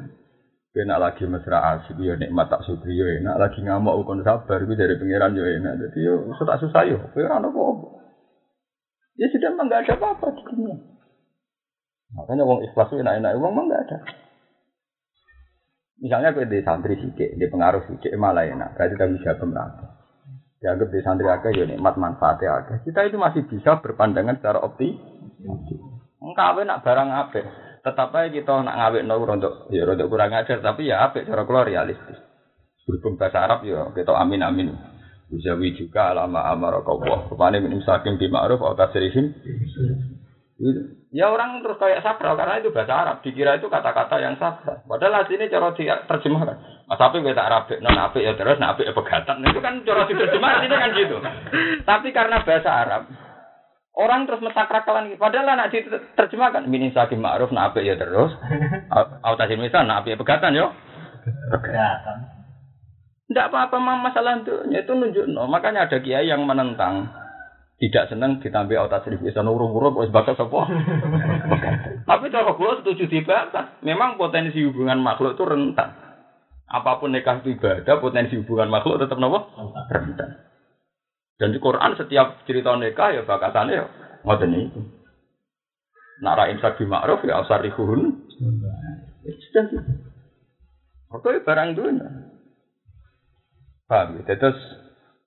[0.75, 4.75] Kena lagi mesra asik ya nikmat tak syukur ya enak lagi ngamuk ukon sabar itu
[4.75, 5.73] dari pangeran ya enak.
[5.87, 6.99] Jadi yo tak susah yo.
[7.15, 7.94] Kowe ora apa
[9.15, 10.75] Ya sudah memang nggak ada apa-apa di dunia.
[12.15, 13.97] Makanya uang ikhlas itu enak-enak, uang memang nggak ada.
[15.95, 19.87] Misalnya gue di santri sidik, di pengaruh sidik malah enak, berarti kita bisa merata.
[20.59, 22.83] Dianggap di santri agak ya nikmat manfaatnya agak.
[22.83, 24.91] Kita itu masih bisa berpandangan secara opti.
[26.19, 27.41] Engkau nak barang apa?
[27.85, 31.45] Tetap aja kita nak ngawet nol untuk ya untuk kurang ajar, tapi ya apa cara
[31.45, 32.17] keluar realistis.
[32.85, 34.67] Berhubung bahasa Arab ya kita amin amin.
[35.33, 37.25] Uzawi juga alama amar Allah.
[37.29, 39.33] Rupanya min imsakin di ma'ruf atau tasrihim.
[41.15, 43.15] Ya orang terus kayak sakral karena itu bahasa Arab.
[43.25, 44.85] Dikira itu kata-kata yang sakral.
[44.85, 46.57] Padahal sini cara terjemahkan.
[46.85, 49.41] Mas api gue tak rapi, non api ya terus, nah api ya pegatan.
[49.41, 51.17] Itu kan cara diterjemahkan itu kan gitu.
[51.81, 53.09] Tapi karena bahasa Arab,
[53.97, 55.17] orang terus mentakrakalan.
[55.17, 58.37] Padahal anak diterjemahkan min imsakin ma'ruf, nah ya terus.
[59.25, 60.69] Autasi misal, nah ya pegatan yo.
[61.49, 62.34] Pegatan.
[63.25, 65.49] Tidak apa-apa masalah itu, itu nunjuk no.
[65.49, 67.09] Makanya ada kiai yang menentang
[67.75, 70.61] tidak senang ditambah otak seribu bisa nurung-nurung wis bakas apa.
[72.09, 73.75] Tapi kalau gue setuju dibatas.
[73.83, 75.91] Memang potensi hubungan makhluk itu rentan.
[76.65, 79.51] Apa pun nikah itu ibadah, potensi hubungan makhluk tetap nopo
[79.91, 80.39] rentan.
[81.35, 83.85] Dan di Quran setiap cerita nikah ya bakasannya ya
[84.23, 84.81] ngoten itu.
[86.23, 88.23] Nara imsak bi ma'ruf ya asarihun.
[89.27, 89.65] Ya sudah.
[91.11, 92.07] Oke barang dunia.
[93.85, 94.33] Paham ya?
[94.35, 94.57] Terus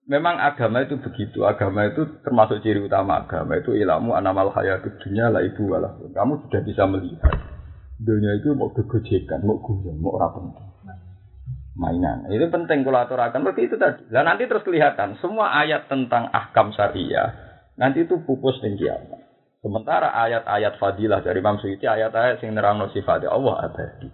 [0.08, 1.46] memang agama itu begitu.
[1.46, 5.94] Agama itu termasuk ciri utama agama itu ilmu anamal hayat dunia lah ibu walah.
[6.00, 7.36] Kamu sudah bisa melihat
[7.98, 10.68] dunia itu mau kegojekan, mau guyon, mau rapi
[11.78, 12.26] mainan.
[12.28, 14.02] Itu penting kalau aturakan seperti itu tadi.
[14.10, 19.22] Dan nanti terus kelihatan semua ayat tentang ahkam syariah nanti itu pupus dan kiamat.
[19.62, 24.10] Sementara ayat-ayat fadilah dari Imam Suyuti ayat-ayat yang nerang sifatnya Allah abadi.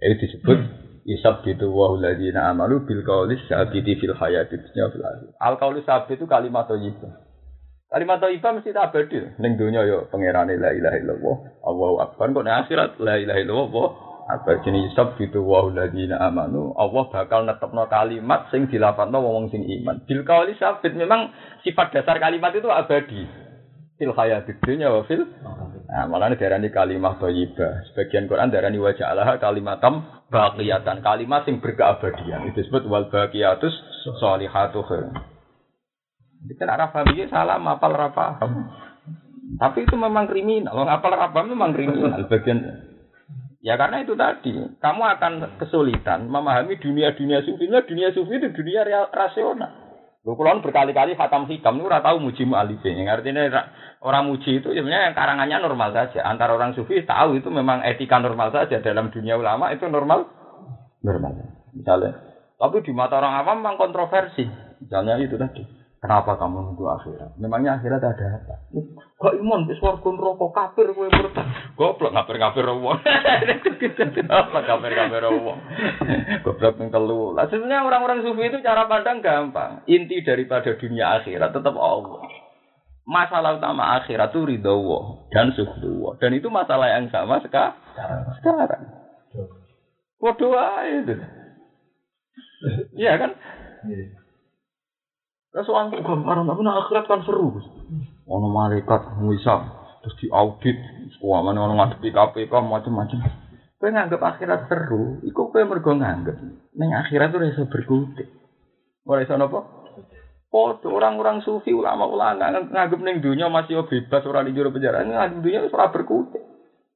[0.00, 0.58] Itu disebut
[1.02, 5.02] Isab gitu wa ladina amalu bil qaulis sabiti fil hayati fil.
[5.42, 7.10] Al qaulus sabit itu kalimat thayyibah.
[7.90, 9.18] Kalimat thayyibah mesti abadi.
[9.42, 11.36] Ning donya yo pangerane la ilaha illallah,
[11.66, 12.30] Allahu akbar.
[12.30, 13.88] Kok ning akhirat la ilaha illallah
[14.30, 16.70] apa jenis isab gitu wa ladina amanu.
[16.78, 20.06] Allah bakal netepno kalimat sing dilafadzno wong sing iman.
[20.06, 21.34] Bil qaulis sabit memang
[21.66, 23.26] sifat dasar kalimat itu abadi.
[23.98, 25.26] Fil hayati dunya wa fil
[25.92, 27.84] Nah, malah darani kalimat thayyibah.
[27.92, 32.48] Sebagian Quran darani wajah Allah kalimatam baqiyatan, kalimat sing berkeabadian.
[32.48, 33.76] Itu disebut wal baqiyatus
[34.18, 35.12] sholihatu khair.
[36.56, 38.40] Kan arah paham salah, mapal rapa.
[39.60, 40.72] Tapi itu memang kriminal.
[40.72, 42.24] Kalau ngapal rapa memang kriminal.
[42.26, 42.88] Bagian
[43.62, 47.70] Ya karena itu tadi, kamu akan kesulitan memahami dunia-dunia sufi.
[47.70, 48.82] Dunia sufi itu dunia
[49.14, 49.81] rasional.
[50.22, 53.10] Lho kulon berkali-kali khatam hikam itu tahu muji mu'alifin.
[53.10, 53.42] Artinya
[54.06, 56.22] orang muji itu sebenarnya yang karangannya normal saja.
[56.22, 60.30] Antara orang sufi tahu itu memang etika normal saja dalam dunia ulama itu normal
[61.02, 61.58] normal.
[61.74, 62.22] Misalnya,
[62.54, 64.46] tapi di mata orang awam memang kontroversi.
[64.78, 65.81] Misalnya itu tadi.
[66.02, 67.38] Kenapa kamu nunggu akhirat?
[67.38, 68.54] Memangnya akhirat ada apa?
[69.22, 71.46] Kok iman wis warga neraka kafir kowe murtad.
[71.78, 72.98] Goblok kafir-kafir wong.
[74.42, 75.58] Apa kafir-kafir wong?
[76.42, 77.38] Goblok yang telu.
[77.38, 79.86] Lah sebenarnya orang-orang sufi itu cara pandang gampang.
[79.86, 82.26] Inti daripada dunia akhirat tetap Allah.
[83.06, 87.78] Masalah utama akhirat itu ridho Allah dan suhu Dan itu masalah yang sama sekarang.
[88.42, 88.82] Sekarang.
[90.18, 90.50] Waduh
[90.98, 91.14] itu.
[92.98, 93.30] Iya kan?
[95.52, 97.52] Terus orang gambaran, tapi nah akhirat kan seru.
[98.24, 99.60] Ono malaikat ngisap,
[100.00, 100.76] terus diaudit,
[101.20, 103.18] mana ono ngadepi KPK macam-macam.
[103.76, 106.40] Kowe nganggep akhirat seru, iku kowe mergo nganggep.
[106.72, 108.32] Ning akhirat tuh iso berkutik.
[109.04, 109.60] Ora iso napa?
[110.48, 115.04] Podo orang-orang sufi ulama-ulama nganggep ning dunia masih bebas ora di jero penjara.
[115.04, 116.40] Nganggep dunia ora berkutik.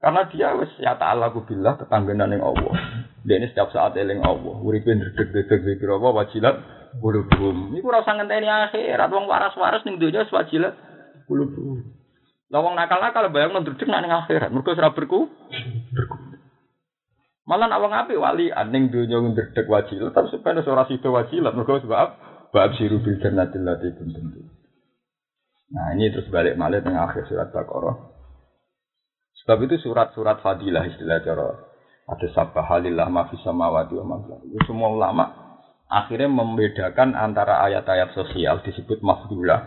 [0.00, 2.72] Karena dia wis ya ta'ala kubillah tetanggenan ning Allah.
[3.26, 4.54] Dia ini setiap saat eling Allah.
[4.62, 6.56] Uripe ndredeg-dredeg zikir apa wajilat
[7.02, 7.74] kulubum.
[7.74, 10.78] Iku ora usah ngenteni akhirat wong waras-waras donya wis wajilat
[11.26, 11.82] kulubum.
[12.54, 14.54] Lah wong nakal-nakal bayang ndredeg nak ning akhirat.
[14.54, 15.26] Mergo ora berku.
[17.50, 21.82] Malah nak wong apik wali aning donya ndredeg wajilat tapi sebenarnya ora sida wajilat mergo
[21.82, 22.08] sebab
[22.54, 24.54] bab siru bil jannatil lati kuntum.
[25.74, 28.14] Nah ini terus balik malih tengah akhir surat Baqarah.
[29.42, 31.65] Sebab itu surat-surat fadilah istilah cara
[32.06, 35.24] ada sabah halillah mafis samawati wa Itu semua ulama
[35.90, 39.66] akhirnya membedakan antara ayat-ayat sosial disebut mafdulah,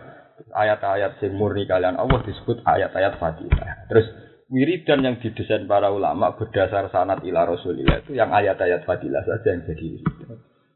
[0.55, 3.87] ayat-ayat yang murni kalian Allah disebut ayat-ayat fadilah.
[3.91, 4.07] Terus
[4.47, 9.63] wiridan yang didesain para ulama berdasar sanat ila rasulillah itu yang ayat-ayat fadilah saja yang
[9.67, 9.89] jadi.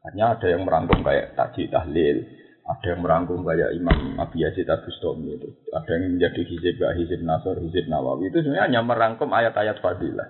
[0.04, 2.28] Hanya ada yang merangkum kayak taji tahlil,
[2.68, 7.56] ada yang merangkum kayak Imam Abi Yazid Abustami itu, ada yang menjadi hizib hizib Nasr,
[7.64, 10.28] hizib Nawawi itu sebenarnya hanya merangkum ayat-ayat fadilah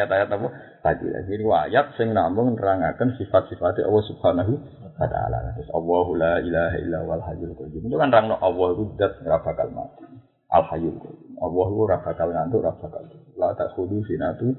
[0.00, 0.48] ayat-ayat apa
[0.82, 4.52] tadi ini ayat sing namung nerangaken sifat-sifat Allah Subhanahu
[4.98, 5.54] wa taala.
[5.58, 7.82] Terus Allahu la ilaha illa wal hayyul qayyum.
[7.88, 10.04] Itu kan rangno Allah itu zat ora bakal mati.
[10.50, 11.32] Al hayyul qayyum.
[11.38, 13.02] Allah ora bakal ngantuk, ora bakal.
[13.38, 14.54] La takhudhu sinatu.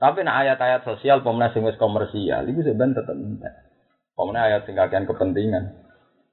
[0.00, 3.54] Tapi nah ayat-ayat sosial pemenang sing wis komersial itu sebenarnya tetap entek.
[4.16, 5.64] Pemenang ayat sing kepentingan.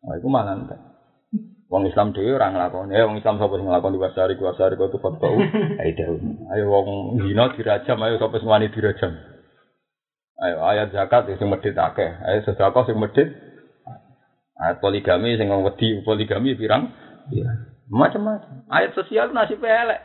[0.07, 0.79] Nah, itu malah entek.
[1.67, 2.95] Wong Islam dhewe ora nglakoni.
[2.95, 5.35] Eh wong Islam sapa sing nglakoni wasari wasari kok tuh fatwa.
[5.83, 6.15] Ayo
[6.55, 9.11] Ayo wong zina dirajam, ayo sapa sing wani dirajam.
[10.39, 12.07] Ayo ayat zakat sing medhit akeh.
[12.23, 13.35] Ayo sedekah sing medhit.
[14.55, 16.87] Ayat poligami sing wong wedi poligami pirang?
[17.35, 17.75] Iya.
[17.91, 18.67] Macam-macam.
[18.71, 19.99] Ayat sosial nasib elek.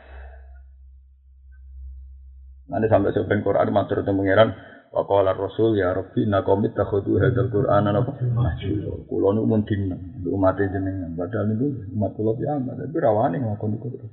[2.67, 4.49] Nanti sampai sebentar Quran matur tentang pangeran
[4.93, 8.93] Wa qala Rasul ya Rabbi inna qaumi takhudhu hadzal Qur'ana napa mahjura.
[9.09, 11.65] Kula nu mun dinten umat jenengan padahal niku
[11.97, 14.05] umat kula piambak tapi rawani ngakoni kudu.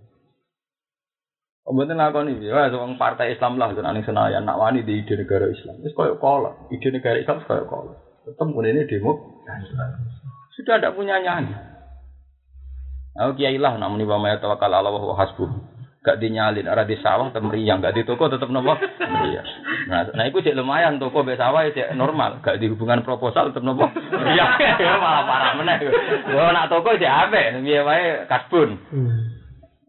[1.69, 5.85] Mboten lakoni ya wong partai Islam lah nek Senayan nak wani di ide negara Islam.
[5.85, 7.93] Wis koyo kala, ide negara Islam koyo kala.
[8.25, 9.13] Tetep ini demo
[10.57, 11.57] sudah tidak punya nyanyi.
[13.21, 15.70] Aku kiai lah namanya wa may tawakkal Allah wa hasbuh
[16.01, 16.67] gak dinyalin.
[16.67, 17.85] Arah di sawah atau meriang.
[17.85, 18.73] Gak di toko tetap nopo?
[18.77, 19.47] Meriang.
[19.89, 20.97] Nah nah itu cek lumayan.
[20.97, 22.41] Toko be sawah cek normal.
[22.41, 23.89] Gak di hubungan proposal tetap nopo?
[23.89, 24.51] Meriang.
[24.81, 25.77] Ya malah parah mana
[26.33, 28.71] yo nak toko cek ape biar wae kasbun.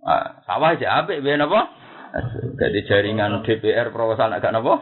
[0.04, 1.60] Nah, sawah cek ape biar nopo?
[2.60, 4.80] Gak di jaringan DPR proposal gak nopo?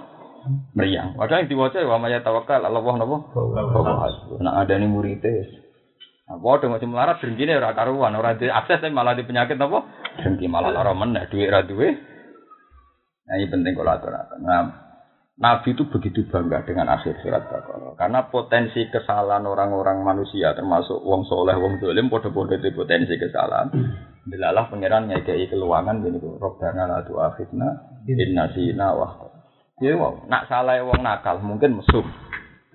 [0.73, 1.13] Meriang.
[1.13, 3.17] Padahal yang diwaca wa maya tawakal Allah nopo?
[4.41, 5.58] Nak ada nih muridnya
[6.29, 9.79] Nah, padha macam melarat drengkine ora karuan, ora di akses tapi malah di penyakit apa?
[10.21, 11.89] Drengki malah lara meneh, duit ra duwe.
[13.25, 14.37] Nah, ini penting kalau aturaken.
[14.45, 14.89] Nah,
[15.39, 21.23] Nabi itu begitu bangga dengan akhir surat Baqarah karena potensi kesalahan orang-orang manusia termasuk wong
[21.25, 23.71] soleh, wong dolim, podo-podo itu potensi kesalahan.
[24.27, 27.67] Delalah pangeran ngekei keluangan gini tuh, Robbana la tu'akhidna
[28.05, 29.31] in nasina wa
[29.79, 32.03] Ya wow, nak salah wong nakal mungkin mesum,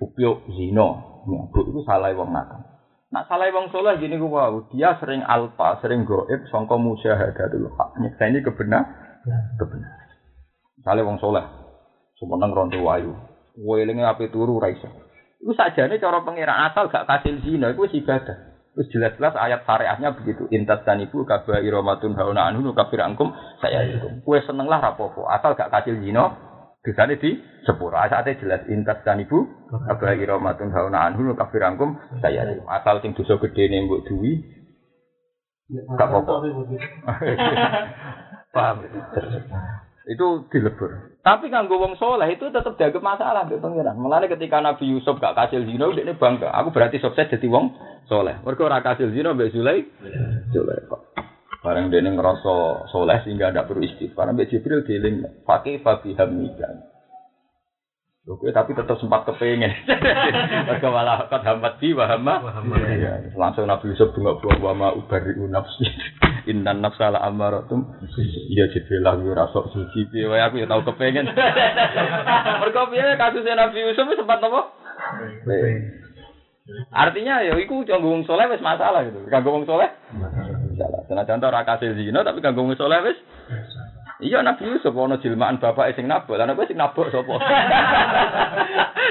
[0.01, 2.74] upyo zino, mabuk itu salah wong nakal.
[3.15, 7.95] Nak salah wong soleh gini gue wow, dia sering alfa, sering goib, songko musyahadatul hak.
[8.03, 8.83] Nyeksa ini kebenar,
[9.55, 9.95] kebenar.
[10.83, 11.47] Salah wong soleh,
[12.19, 13.15] semeneng ronto wayu,
[13.55, 14.91] welinge api turu raisa.
[15.39, 18.35] Itu saja nih cara pengira asal gak kasih zina, itu ibadah.
[18.75, 20.51] Terus jelas-jelas ayat syariahnya begitu.
[20.51, 23.31] Intas dan ibu kabar iromatun hauna anhu kafir angkum
[23.63, 24.11] saya itu.
[24.27, 25.23] Kue seneng lah rapopo.
[25.31, 26.35] Asal gak kasih zina,
[26.85, 27.33] Disane di
[27.65, 27.97] sepuro.
[27.97, 29.41] Asate jelas intas dan ibu
[29.89, 34.45] apa iromatun hauna anhu kafir angkum saya asal sing dosa gedene mbok duwi
[35.97, 36.45] gak apa-apa.
[38.55, 38.85] Paham.
[40.05, 41.17] Itu dilebur.
[41.25, 43.97] Tapi kanggo wong soleh itu tetap jaga masalah mbek pangeran.
[43.97, 46.53] Mulane ketika Nabi Yusuf gak kasil zina dia bangga.
[46.61, 47.73] Aku berarti sukses jadi wong
[48.05, 48.37] soleh.
[48.45, 49.81] Mergo ora kasil zina mbek Zulai.
[50.53, 51.04] Zulai kok.
[51.65, 54.29] Barang dene ngerasa soleh sehingga tidak perlu istighfar.
[54.29, 56.69] Mbak Jibril dieling pakai fabi hamika.
[58.25, 59.69] Kowe tapi tetap sempat kepengen.
[60.69, 62.41] Mergo malah kok hambat di wahama.
[62.85, 65.85] Iya, langsung Nabi Yusuf bunga buah wa ma ubari nafsi.
[66.49, 67.85] Innan nafsa la amaratum.
[68.49, 71.29] Iya Jibril lah ora sok suci wae aku ya tau kepengen.
[72.61, 74.61] Mergo piye kasusnya Nabi Yusuf sempat apa?
[76.93, 79.21] Artinya ya iku wong saleh wis masalah gitu.
[79.29, 79.89] Kanggo wong saleh
[81.15, 83.15] Senajan ora kasil zina tapi kanggo wong saleh wis
[84.19, 87.35] Iya Nabi Yusuf ana jilmaan bapak sing nabok, lan aku sing nabok sapa?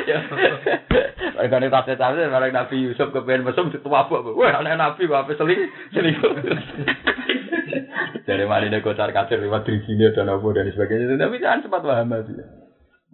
[0.05, 0.21] Ya.
[0.21, 4.37] Mereka tafsir tafsir bareng Nabi Yusuf kepen mesum dituwabok.
[4.37, 6.33] Wah, anak Nabi ape seling selingkuh.
[8.29, 11.17] Dari mana dia kocar kacir lewat sini dan apa dan sebagainya.
[11.17, 12.37] Tapi jangan sempat paham aja.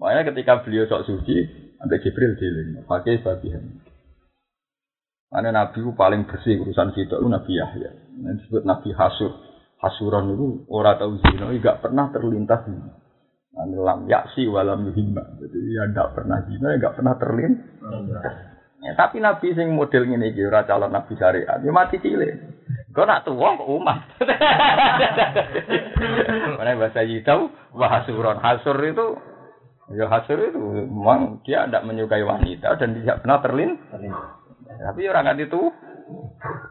[0.03, 1.37] Makanya ketika beliau sok suci,
[1.79, 3.63] sampai Jibril diling, pakai babihan.
[5.31, 7.91] Mana Nabi paling bersih urusan situ, Nabi Yahya.
[8.19, 9.33] Yang disebut Nabi Hasur.
[9.81, 13.01] Hasuran itu orang tahu zina, gak pernah terlintas zina.
[13.57, 15.41] Lam yaksi walam yuhimma.
[15.41, 18.51] Jadi ya gak pernah zina, gak pernah terlintas.
[18.81, 22.33] Ya, tapi Nabi sing model ini iki ora calon Nabi syariat, ya mati cilik.
[22.97, 23.99] Kau nak tua kok umat.
[26.59, 28.41] Mana bahasa Yitau, wah hasuron.
[28.41, 29.15] Hasur itu,
[29.95, 33.79] ya hasur itu memang dia tidak menyukai wanita dan tidak pernah terlin.
[34.81, 35.63] Tapi orang nggak itu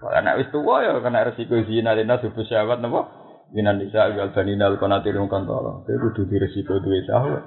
[0.02, 3.06] karena wis tuwa ya kena resiko zina lena subuh syahwat napa?
[3.54, 5.86] Minan nisa wal banina al qanatirun kantara.
[5.86, 7.44] Itu kudu di resiko duwe syahwat.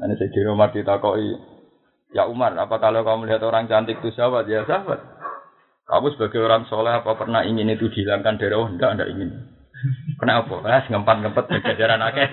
[0.00, 1.36] Ane saya kira Umar ditakoi,
[2.16, 4.48] ya Umar, apa kalau kamu melihat orang cantik itu syahwat?
[4.48, 5.00] Ya syahwat.
[5.84, 8.72] Kamu sebagai orang soleh apa pernah ingin itu dihilangkan dari Allah?
[8.72, 9.30] Enggak, enggak ingin.
[10.16, 10.54] Kenapa?
[10.64, 12.28] Ah, ngempat ngempet jajaran akeh.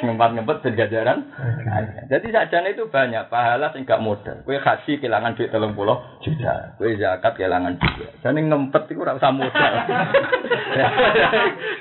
[0.00, 1.18] ngempat ngempet jajaran.
[2.08, 4.40] Jadi sajane itu banyak pahala sing gak modal.
[4.48, 6.74] Kue haji kehilangan duit telung puluh juta.
[6.80, 8.08] Kue zakat kehilangan juga.
[8.24, 9.72] Jadi ngempet itu ora usah modal.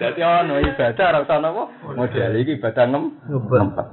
[0.03, 1.63] Jadi ono ibadah ora usah napa?
[1.95, 3.87] Modal iki ibadah ngempet.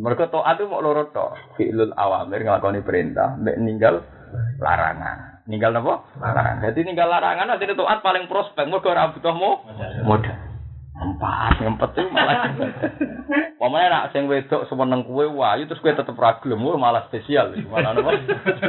[0.00, 1.60] Mereka taat itu mau loro tok.
[1.60, 4.00] Fi'lul awamir nglakoni perintah, mek ninggal
[4.56, 5.29] larangan.
[5.50, 6.06] Ninggal napa?
[6.22, 6.62] Larangan.
[6.62, 10.38] Jadi ninggal larangan nanti taat paling prospek mergo ora butuh modal.
[11.00, 12.52] Empat, ngempet itu malah.
[13.56, 17.56] Pokoknya nak sing wedok semeneng kue wayu terus kue tetep ragilem, malah spesial.
[17.56, 18.20] Malah napa?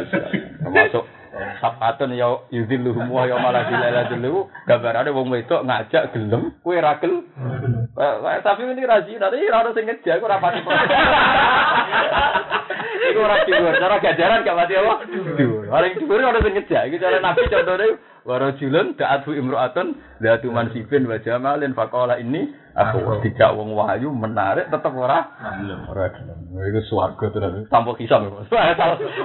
[0.64, 6.52] Termasuk Sapatun ya yudhilu semua ya malah dilala dulu gambar ada wong wedok ngajak gelem
[6.60, 7.24] kue ragel
[8.44, 10.60] tapi ini razi nanti harus sing ngejar aku rapati
[13.02, 14.94] Iku ora dhuwur, cara gajaran gak mati apa?
[15.68, 16.86] Paling dhuwur ora sing ngejak.
[16.88, 23.58] Iki cara Nabi contohnya warajulun da'atu imra'atun da'atu mansibin wa jamalin faqala ini aku tidak
[23.58, 25.26] wong wahyu menarik tetep ora
[25.90, 26.40] ora gelem.
[26.54, 27.66] Iku swarga tenan.
[27.68, 28.22] Tanpa kisah.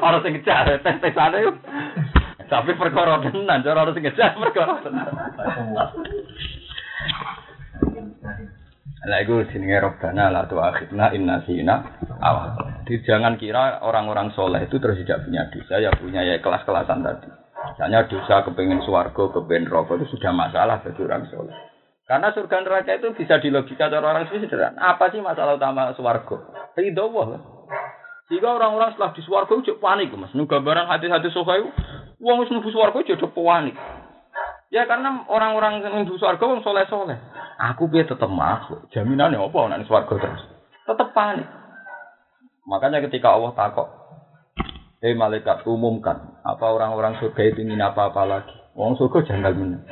[0.00, 1.40] Ora sing ngejak tes-tesane.
[2.46, 5.06] Tapi perkara tenan, cara ora sing ngejak perkara tenan.
[9.06, 11.78] Lah iku jenenge robbana la tu'akhidna in nasina
[12.18, 12.58] aw.
[12.82, 17.45] Jadi jangan kira orang-orang soleh itu terus tidak punya dosa, ya punya ya kelas-kelasan tadi.
[17.56, 21.56] Misalnya dosa kepengen swarga, kepengen rokok itu sudah masalah bagi orang soleh.
[22.06, 24.78] Karena surga neraka itu bisa dilogika cara orang sederhana.
[24.78, 26.36] Apa sih masalah utama swarga?
[26.78, 27.42] Ridho Allah.
[28.30, 30.30] Jika orang-orang setelah di swarga itu panik, Mas.
[30.34, 31.70] Nu gambaran hati-hati sofa itu,
[32.22, 33.74] wong wis mlebu swarga jadi panik.
[34.70, 37.18] Ya karena orang-orang yang mlebu swarga wong soleh-soleh.
[37.74, 38.86] Aku biar tetap masuk.
[38.94, 40.42] Jaminannya apa nek swarga terus?
[40.86, 41.46] Tetap panik.
[42.66, 43.88] Makanya ketika Allah takok,
[45.04, 49.84] "Hei malaikat, umumkan, apa orang-orang surga itu ingin apa-apa lagi?" Wong surga janggal menang.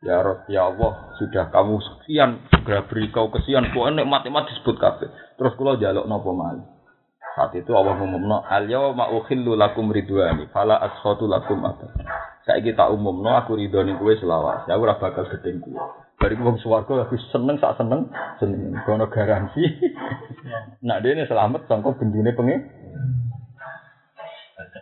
[0.00, 5.12] Ya Rob, ya Allah, sudah kamu sekian, segera beri kau kesian, pokoknya nikmat-nikmat disebut kabeh.
[5.36, 6.64] Terus kalau jaluk nopo malih.
[7.36, 11.92] Saat itu Allah ngumumno, "Al yauma ukhillu lakum ridwani, fala askhatu lakum abad."
[12.48, 14.64] Saiki tak umumno aku ridhoni kowe selawat.
[14.66, 15.76] Ya ora bakal gedeng kowe.
[16.16, 18.08] Bari wong swarga aku seneng sak seneng,
[18.40, 19.68] seneng kono garansi.
[20.84, 22.79] Nak dene selamat sangka bendune pengen.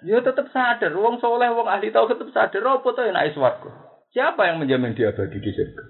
[0.05, 3.71] Ya tetap sadar, wong soleh, wong ahli tahu tetap sadar, apa tuh enak swarga?
[4.13, 5.85] Siapa yang menjamin dia abadi di surga?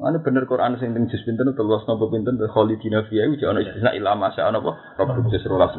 [0.00, 3.90] Mana bener Quran sing teng juz pinten teluas napa pinten khalidina fiha uji ana istisna
[3.92, 4.72] ila masa ana apa?
[4.96, 5.76] Rabbul juz rolas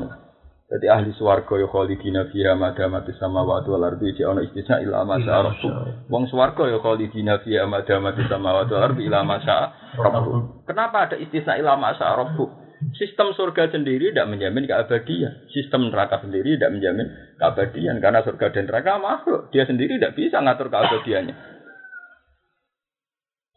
[0.72, 5.42] Jadi ahli swarga ya khalidina fiha madamati samawati wal ardi uji ana istisna ila masa
[5.42, 5.74] rabbul
[6.12, 11.58] Wong swarga ya khalidina fiha madamati samawati wal ardi ila masa rabbul Kenapa ada istisna
[11.58, 12.61] ila masa rabbul
[12.98, 15.46] Sistem surga sendiri tidak menjamin keabadian.
[15.54, 17.08] Sistem neraka sendiri tidak menjamin
[17.38, 18.02] keabadian.
[18.02, 19.54] Karena surga dan neraka makhluk.
[19.54, 21.36] Dia sendiri tidak bisa ngatur keabadiannya.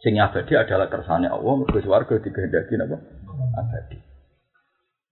[0.05, 3.01] Sing abadi adalah kersane Allah, mergo swarga dikehendaki napa?
[3.57, 3.97] Abadi.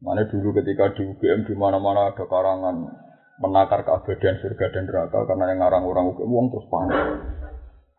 [0.05, 2.77] Mana dulu ketika di UGM di mana-mana ada karangan
[3.41, 7.01] menakar keabadian surga dan neraka karena yang ngarang orang UGM wong terus panik.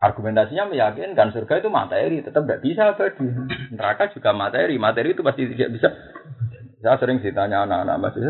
[0.04, 3.24] Argumentasinya meyakinkan surga itu materi, tetap tidak bisa abadi.
[3.72, 5.88] Neraka juga materi, materi itu pasti tidak bisa.
[6.84, 8.20] Saya sering ditanya anak-anak masih,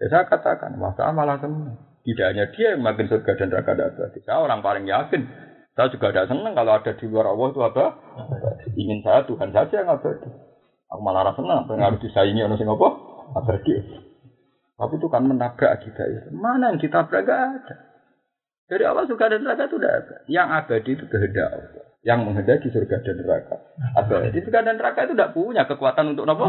[0.00, 1.76] ya saya katakan, masa malah semua.
[2.00, 4.18] Tidak hanya dia yang makin surga dan neraka tidak abadi.
[4.24, 5.22] Saya orang paling yakin.
[5.76, 7.84] Saya juga tidak senang kalau ada di luar Allah itu apa?
[8.80, 10.30] Ingin saya Tuhan saja yang abadi.
[10.88, 12.88] Aku malah rasa senang, harus disaingi orang sing apa?
[13.36, 13.72] Abadi.
[14.80, 16.32] Tapi itu kan menabrak kita.
[16.32, 17.89] Mana yang ditabrak gak ada.
[18.70, 20.14] Dari Allah surga dan neraka itu tidak ada.
[20.30, 21.82] Yang abadi itu kehendak Allah.
[22.06, 23.56] Yang menghendaki surga dan neraka.
[23.98, 26.46] Abadi surga dan neraka itu tidak punya kekuatan untuk apa?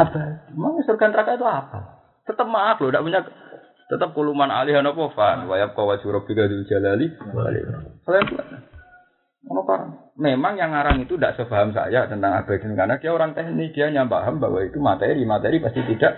[0.00, 0.32] Abadi.
[0.56, 1.78] Memang surga dan neraka itu apa?
[2.24, 3.20] Tetap maaf loh, tidak punya
[3.92, 8.24] tetap kuluman alih apa fan wayab kau wajib juga di jalali kalian
[10.16, 14.40] Memang yang ngarang itu tidak sepaham saya tentang abadi karena dia orang teknik dia nyambaham
[14.40, 16.14] bahwa itu materi materi pasti tidak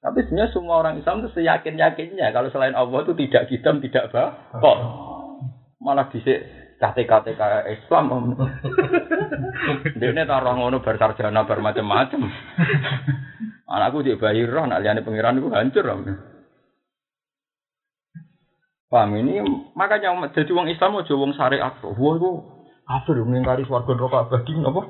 [0.00, 4.08] tapi sebenarnya semua orang Islam itu seyakin yakinnya kalau selain Allah itu tidak hitam, tidak
[4.12, 4.78] kok
[5.80, 6.40] Malah bisa
[6.80, 7.40] KTK
[7.72, 8.36] Islam.
[10.00, 12.20] Dia ini taruh ngono bersarjana bermacam-macam.
[13.68, 15.84] Anakku di bayi roh, nak liane pengiran itu hancur.
[18.90, 19.38] Paham ini
[19.78, 21.78] makanya jadi wong Islam mau wong syariat.
[21.80, 22.30] Wah itu
[22.82, 24.82] kafir mengingkari swarga neraka abadi napa?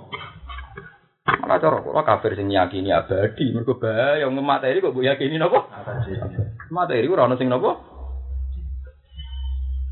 [1.39, 5.71] Malah cara kula kafir sing yakini abadi, mergo wong materi kok mbok yakini napa?
[6.75, 7.91] Materi ora ono sing napa?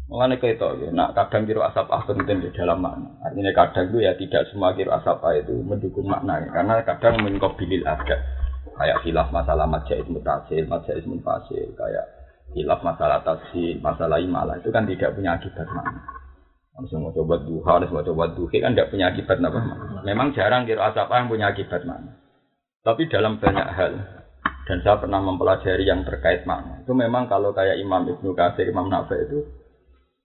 [0.09, 3.13] Keto ya, nak kadang kira asap ah penting di dalam makna.
[3.29, 7.85] Artinya kadang itu ya tidak semua kira asap ah itu mendukung makna, karena kadang bilil
[7.85, 8.17] ada.
[8.79, 12.07] Kayak hilaf masalah majais mutasil, majais munfasil, kayak
[12.57, 16.18] hilaf masalah tasir, masalah imalah itu kan tidak punya akibat makna.
[16.79, 19.61] Harus mau coba duha, harus mau coba duhe kan tidak punya akibat apa.
[20.07, 22.23] Memang jarang kira asap yang punya akibat mana.
[22.87, 23.93] Tapi dalam banyak hal
[24.69, 28.87] dan saya pernah mempelajari yang terkait makna itu memang kalau kayak Imam Ibnu Katsir, Imam
[28.87, 29.41] Nafi itu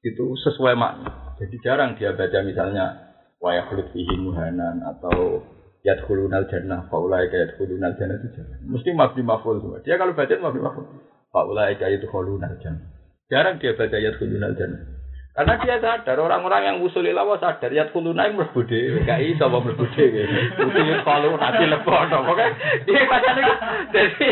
[0.06, 1.34] itu sesuai makna.
[1.42, 5.42] Jadi jarang dia baca misalnya wayakhlut fihi muhanan atau
[5.82, 8.62] yadkhulunal jannah faulai yadkhulunal jannah itu jarang.
[8.68, 9.82] Mesti mabdi maful semua.
[9.82, 10.86] Dia kalau baca mabdi maful.
[11.34, 12.94] Faulai yadkhulunal jannah.
[13.32, 15.03] Jarang dia baca yadkhulunal jannah.
[15.34, 19.66] Karena dia sadar orang-orang yang usul lawa sadar ya yang mlebu dhewe, gak iso apa
[19.66, 20.30] mlebu dhewe.
[20.62, 22.46] Usul kalau nanti lebono, oke?
[22.86, 23.54] Dia pacar itu.
[23.98, 24.30] Jadi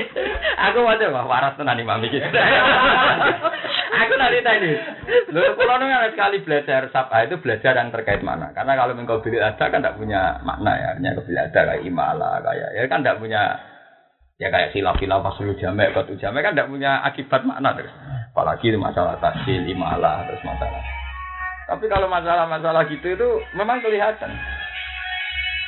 [0.62, 2.22] aku wae wah waras tenan imam iki.
[3.98, 4.72] aku nanti tadi.
[5.34, 8.54] Lho kula nang sekali belajar sapa itu belajar yang terkait mana?
[8.54, 12.46] Karena kalau mengkau bilik ada kan tidak punya makna ya, hanya kebil ada kayak imala
[12.46, 13.58] kayak ya kan tidak punya
[14.38, 17.94] ya kayak silap-silap pas lu jamek, batu jamek kan tidak punya akibat makna terus.
[18.42, 20.82] Apalagi masalah tasil, imalah, terus masalah.
[21.70, 24.34] Tapi kalau masalah-masalah gitu itu memang kelihatan.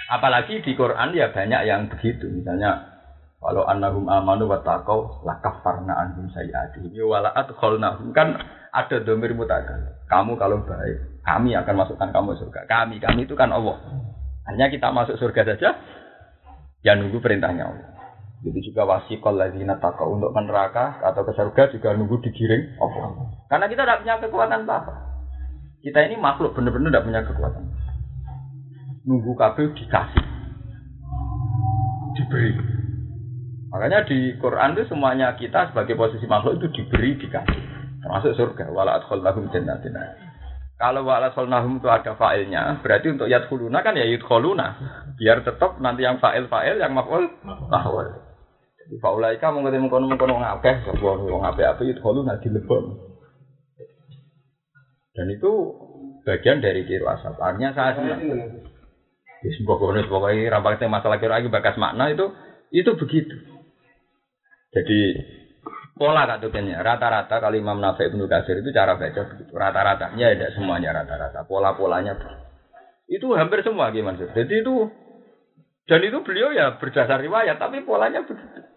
[0.09, 2.33] Apalagi di Quran ya banyak yang begitu.
[2.33, 2.81] Misalnya
[3.37, 8.41] kalau annahum amanu wa taqau lakaffarna anhum sayiatihim wa adkhalnahum kan
[8.73, 9.93] ada domir mutakal.
[10.09, 12.65] Kamu kalau baik, kami akan masukkan kamu surga.
[12.65, 13.77] Kami, kami itu kan Allah.
[14.49, 15.77] Hanya kita masuk surga saja,
[16.81, 17.92] ya nunggu perintahnya Allah.
[18.43, 23.31] Jadi juga wasikol lagi takau untuk neraka atau ke surga juga nunggu digiring Allah.
[23.47, 24.93] Karena kita tidak punya kekuatan apa.
[25.79, 27.63] Kita ini makhluk benar-benar tidak punya kekuatan.
[29.07, 30.25] Nunggu kabel dikasih,
[32.19, 32.51] diberi.
[33.71, 37.63] Makanya di Quran itu semuanya kita sebagai posisi makhluk itu diberi dikasih.
[38.03, 38.75] Termasuk surga.
[38.75, 39.95] Wala lahum jannatin.
[40.75, 44.67] Kalau wala nahum itu ada failnya, berarti untuk yadkhuluna kan ya yadkhuluna.
[45.15, 47.23] Biar tetap nanti yang fa'il fa'il yang maf'ul
[47.71, 48.32] mahwal.
[48.83, 52.99] Jadi faulaika mau ketemu kono kono ngakeh, sebuah wong apik apik itu kalau nanti lebon.
[55.15, 55.51] Dan itu
[56.27, 57.37] bagian dari kiro asal.
[57.39, 58.19] Artinya saya senang.
[59.39, 62.27] Di sebuah kono pokoknya rampaknya masalah kiro lagi bakas makna itu
[62.75, 63.35] itu begitu.
[64.73, 64.99] Jadi
[65.95, 69.51] pola katukannya rata-rata kalau Imam Nafi Ibnu itu cara baca begitu.
[69.55, 71.47] Rata-ratanya tidak semuanya rata-rata.
[71.47, 72.19] Pola-polanya
[73.07, 74.17] itu hampir semua gimana?
[74.17, 74.89] Jadi itu
[75.83, 78.72] dan itu beliau ya berdasar riwayat, tapi polanya begitu.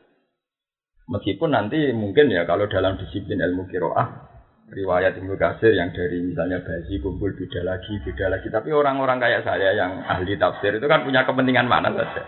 [1.06, 4.26] Meskipun nanti mungkin ya kalau dalam disiplin ilmu kiroah
[4.74, 8.50] riwayat Ibnu Kasir yang dari misalnya bayi kumpul beda lagi beda lagi.
[8.50, 12.26] Tapi orang-orang kayak saya yang ahli tafsir itu kan punya kepentingan mana saja.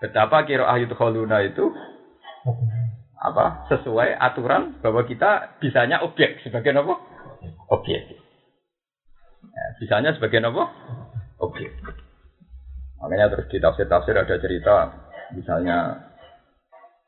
[0.00, 1.68] Betapa kiroah itu kholuna itu
[3.20, 6.96] apa sesuai aturan bahwa kita bisanya objek sebagai apa?
[7.72, 8.02] Objek.
[9.44, 10.72] Ya, bisanya sebagai apa?
[11.44, 11.72] Objek.
[13.04, 14.76] Makanya terus di tafsir-tafsir ada cerita
[15.36, 16.08] misalnya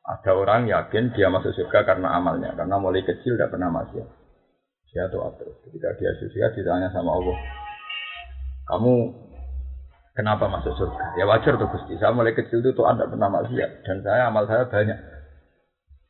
[0.07, 4.07] ada orang yakin dia masuk surga karena amalnya, karena mulai kecil tidak pernah masuk.
[4.94, 5.59] Dia atau terus.
[5.66, 7.36] Ketika dia surga ditanya sama Allah,
[8.70, 8.94] kamu
[10.14, 11.18] kenapa masuk surga?
[11.18, 11.98] Ya wajar tuh Gusti.
[11.98, 15.15] Saya mulai kecil itu tuh anda pernah maksiat dan saya amal saya banyak.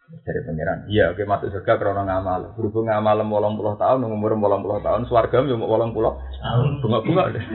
[0.07, 2.55] Dari pangeran, iya oke masuk surga karena ngamal.
[2.55, 6.79] Berhubung ngamal wolong puluh tahun, umur wolong puluh tahun, swarga mau wolong puluh tahun.
[6.79, 7.43] Bunga-bunga deh.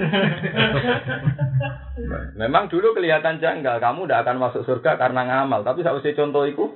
[2.43, 5.63] Memang dulu kelihatan janggal, kamu tidak akan masuk surga karena ngamal.
[5.63, 6.67] Tapi saya usah contoh itu,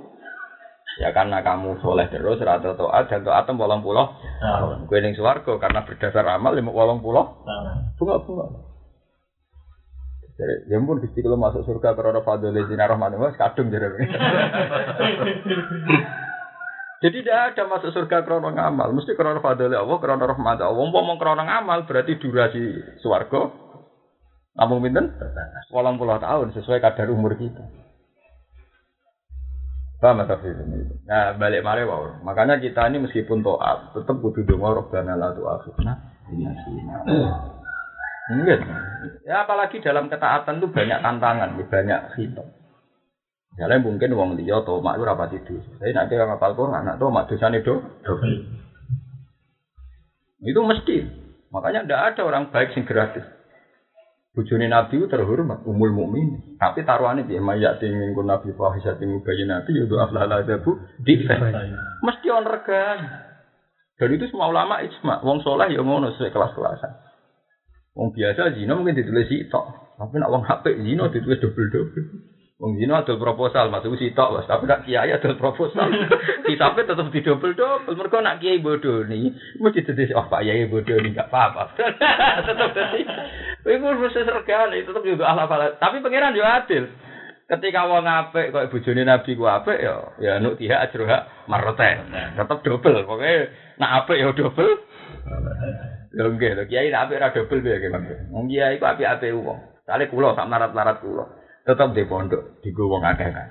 [1.04, 4.88] ya karena kamu soleh terus, rata toat, dan toat wolong puluh tahun.
[4.88, 7.36] Gue ning swarga karena berdasar amal lima wolong puluh
[8.00, 8.75] Bunga-bunga.
[10.36, 13.88] Jadi, ya pun gusti kalau masuk surga karena fadl zina rahman mas kadung jadi.
[17.04, 20.76] Jadi tidak ada masuk surga karena ngamal, mesti karena fadl Allah, karena rahmat Allah.
[20.76, 22.64] Wong mau karena ngamal berarti durasi
[23.00, 23.66] swarga
[24.56, 25.12] namun pinten?
[25.68, 27.60] Walang puluh tahun sesuai kadar umur kita.
[30.00, 31.04] Paham atau ini?
[31.08, 32.24] Nah balik mari wow.
[32.24, 35.94] Makanya kita ini meskipun toat tetap kudu dongo robbana la tu'akhidna
[36.30, 36.46] ini
[38.26, 38.60] Enggak.
[39.22, 42.48] Ya apalagi dalam ketaatan itu banyak tantangan, banyak hitam.
[43.56, 45.56] Jalan mungkin uang dia atau mak itu rapat itu.
[45.80, 47.76] Saya nak kira ngapal Quran, anak tuh mak dosa do
[50.44, 50.98] Itu mesti.
[51.56, 53.24] Makanya tidak ada orang baik sing gratis.
[54.36, 56.60] Bujuni Nabi itu terhormat, umul mukmin.
[56.60, 60.76] Tapi taruhannya dia mayak tingin kun Nabi fahisat tinggi bayi Nabi itu aflah ada bu
[61.08, 61.56] defend.
[62.04, 63.00] Mesti on regan.
[63.96, 65.24] Dan itu semua ulama ijma.
[65.24, 67.05] Wong soleh ya ngono sesuai kelas-kelasan.
[67.96, 72.06] Wong biasa zina mungkin ditulis tok, tapi nak wong HP zina ditulis double double.
[72.60, 74.48] Wong zina ada proposal, masuk si tok, mas.
[74.52, 75.88] Tapi nak kiai ada proposal.
[76.48, 77.96] Kitabnya tetap di double double.
[77.96, 79.32] Mereka nak kiai bodoh nih,
[79.64, 81.72] mesti ditulis oh pak kiai bodoh nih nggak apa-apa.
[82.48, 83.02] tetap jadi.
[83.64, 85.80] Itu mesti sergane, tetap juga ala ala.
[85.80, 86.92] Tapi pangeran juga adil.
[87.46, 92.12] Ketika wong apik kok bojone Nabi ku apik ya ya nuk tiha ajroha marroten.
[92.12, 93.08] Tetap double.
[93.08, 94.84] Pokoknya nak apik ya double.
[96.16, 99.60] Lho nggih, lho kiai nek apik ra dobel piye nggih Wong kiai ku apik-apik wong.
[99.84, 101.26] Sale kula sak larat-larat kula.
[101.68, 103.48] Tetep di pondok, digo wong akeh kan.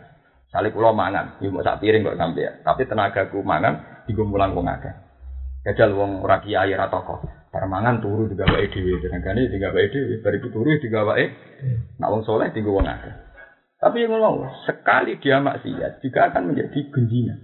[0.49, 2.53] Sale kula mangan, yo sak piring kok sampe ya.
[2.65, 4.95] Tapi tenagaku mangan digo mulang wong akeh.
[5.69, 7.21] Jajal wong ora kiai ra tokoh.
[7.53, 11.25] Bar mangan turu digawake dhewe, tenagane digawake dhewe, bar iku turu digawake.
[12.01, 13.15] Nak wong soleh digo wong akeh.
[13.79, 17.37] Tapi yang ngomong, sekali dia maksiat juga akan menjadi genjingan.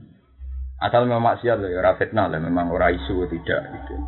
[0.80, 4.00] Asal memang maksiat loh, ya fitnah lah, memang ora isu tidak gitu.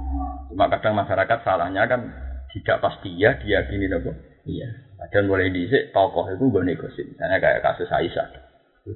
[0.53, 2.13] Cuma kadang masyarakat salahnya kan
[2.53, 4.13] tidak pasti ya dia gini loh,
[4.45, 4.69] iya.
[5.09, 8.29] Dan boleh diisi tokoh itu gue negosip, misalnya kayak kasus Aisyah.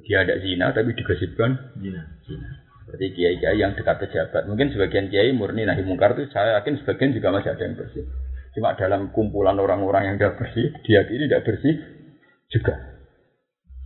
[0.05, 2.05] Dia ada zina tapi digosipkan zina.
[2.29, 2.49] zina.
[2.87, 4.47] Berarti kiai-kiai yang dekat pejabat.
[4.47, 8.05] Mungkin sebagian kiai murni nahi mungkar itu saya yakin sebagian juga masih ada yang bersih.
[8.55, 11.75] Cuma dalam kumpulan orang-orang yang tidak bersih, dia ini tidak bersih
[12.47, 12.75] juga.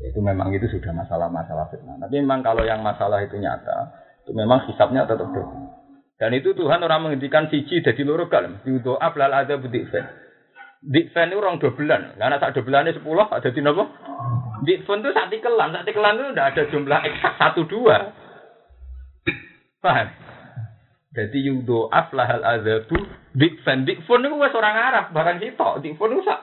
[0.01, 1.97] Itu memang itu sudah masalah-masalah fitnah.
[1.97, 3.93] Tapi memang kalau yang masalah itu nyata,
[4.25, 5.80] itu memang hisapnya tetap dosa.
[6.21, 8.61] Dan itu Tuhan orang menghentikan siji jadi loro kal.
[8.61, 10.05] Doa belal ada budik fan.
[10.85, 12.13] Dik fan itu orang dobelan.
[12.13, 13.89] Karena saat dobelannya sepuluh ada di nopo.
[14.61, 15.73] Dik fan itu saat tikelan.
[15.73, 18.13] Saat tikelan itu tidak ada jumlah eksak satu dua.
[19.81, 20.07] Paham?
[21.17, 23.01] Jadi yudo aflahal azabu
[23.35, 26.39] dik fan dik fan itu wes orang Arab barang sitok dik fan itu sak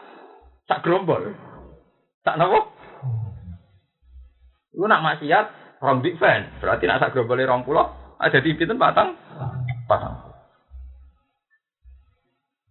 [0.68, 1.32] sak gerombol
[2.20, 2.76] sak nopo
[4.78, 8.78] Lu nak maksiat rong big fan, berarti nak sak boleh rong pulau, ada di pinten
[8.78, 9.10] patang,
[9.88, 10.28] patang.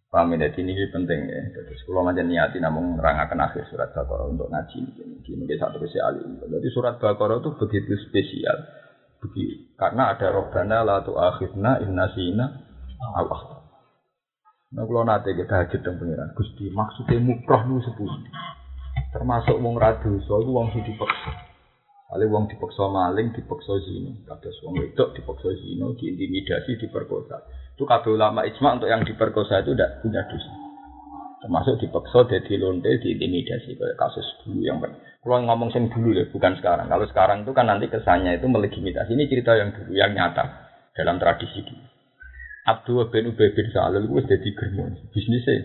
[0.08, 1.42] Paham ya, ini penting ya.
[1.52, 5.20] Jadi sekolah macam niati namun menerangkan akhir surat Baqarah untuk ngaji ini.
[5.20, 6.40] Ini satu kesi alim.
[6.40, 8.56] Jadi surat Baqarah itu begitu spesial.
[9.20, 9.76] Begitu.
[9.76, 12.46] Karena ada robbana la akhirna inna sina
[13.20, 13.68] Allah.
[14.68, 16.32] Nah kalau nanti kita hajat dan pengiran.
[16.40, 18.20] Gusti maksudnya mukroh nu sepuluh.
[19.12, 21.47] Termasuk wong radu, soal wong sing dipaksa.
[22.08, 24.16] Kali wong dipaksa maling, dipaksa zina.
[24.24, 27.44] Kados wong wedok dipaksa zina, diintimidasi, diperkosa.
[27.76, 30.52] Itu kabeh ulama ijma untuk yang diperkosa itu tidak punya dosa.
[31.44, 33.76] Termasuk dipaksa, jadi lonte, diintimidasi.
[33.76, 34.80] Kayak kasus dulu yang
[35.28, 36.88] kalau ngomong sing dulu ya, bukan sekarang.
[36.88, 39.12] Kalau sekarang itu kan nanti kesannya itu melegitimasi.
[39.12, 40.46] Ini cerita yang dulu, yang nyata
[40.96, 41.84] dalam tradisi dulu.
[42.64, 44.50] Abdul bin Ubay bin Salul itu jadi
[45.12, 45.56] bisnisnya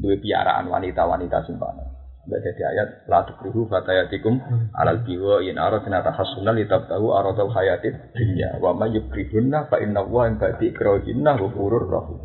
[0.00, 2.05] dua piaraan wanita-wanita simpanan.
[2.26, 4.42] Mbak jadi ayat la tukrihu fatayatikum
[4.74, 10.26] alal biwa in aradna tahassunan litabtahu aradal hayatid dunya wa may yukrihunna fa inna wa
[10.26, 12.18] in ba'di ikrahinna ghafurur rahim.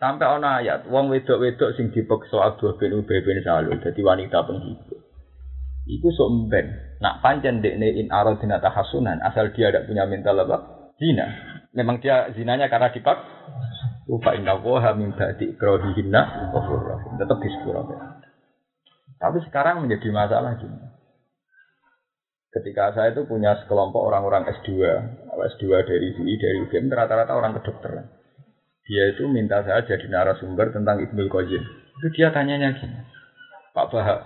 [0.00, 5.04] Sampai ana ayat wong wedok-wedok sing dipeksa Abdul bin Ubay bin Salul dadi wanita penghibur.
[5.84, 6.66] Iku sok mben.
[7.04, 10.88] Nak pancen dekne in aradna tahassunan asal dia tidak punya mental apa?
[10.96, 11.28] Zina.
[11.76, 13.20] Memang dia zinanya karena dipak
[14.06, 17.20] Fa inna wa min ba'di ikrahinna ghafurur rahim.
[17.20, 18.15] Tetap disepuro.
[19.16, 20.76] Tapi sekarang menjadi masalah gini.
[22.52, 24.80] Ketika saya itu punya sekelompok orang-orang S2,
[25.28, 28.08] S2 dari sini, dari UGM, rata-rata orang kedokteran.
[28.88, 31.62] Dia itu minta saya jadi narasumber tentang Ibnu Qayyim.
[32.00, 32.96] Itu dia tanyanya gini,
[33.76, 34.20] Pak Bahak,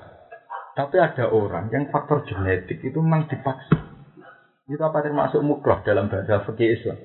[0.78, 3.78] tapi ada orang yang faktor genetik itu memang dipaksa.
[4.70, 6.98] Itu apa termasuk mukroh dalam bahasa fikih Islam?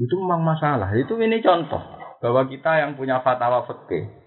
[0.00, 0.90] Itu memang masalah.
[0.98, 1.78] Itu ini contoh
[2.18, 4.19] bahwa kita yang punya fatwa fikih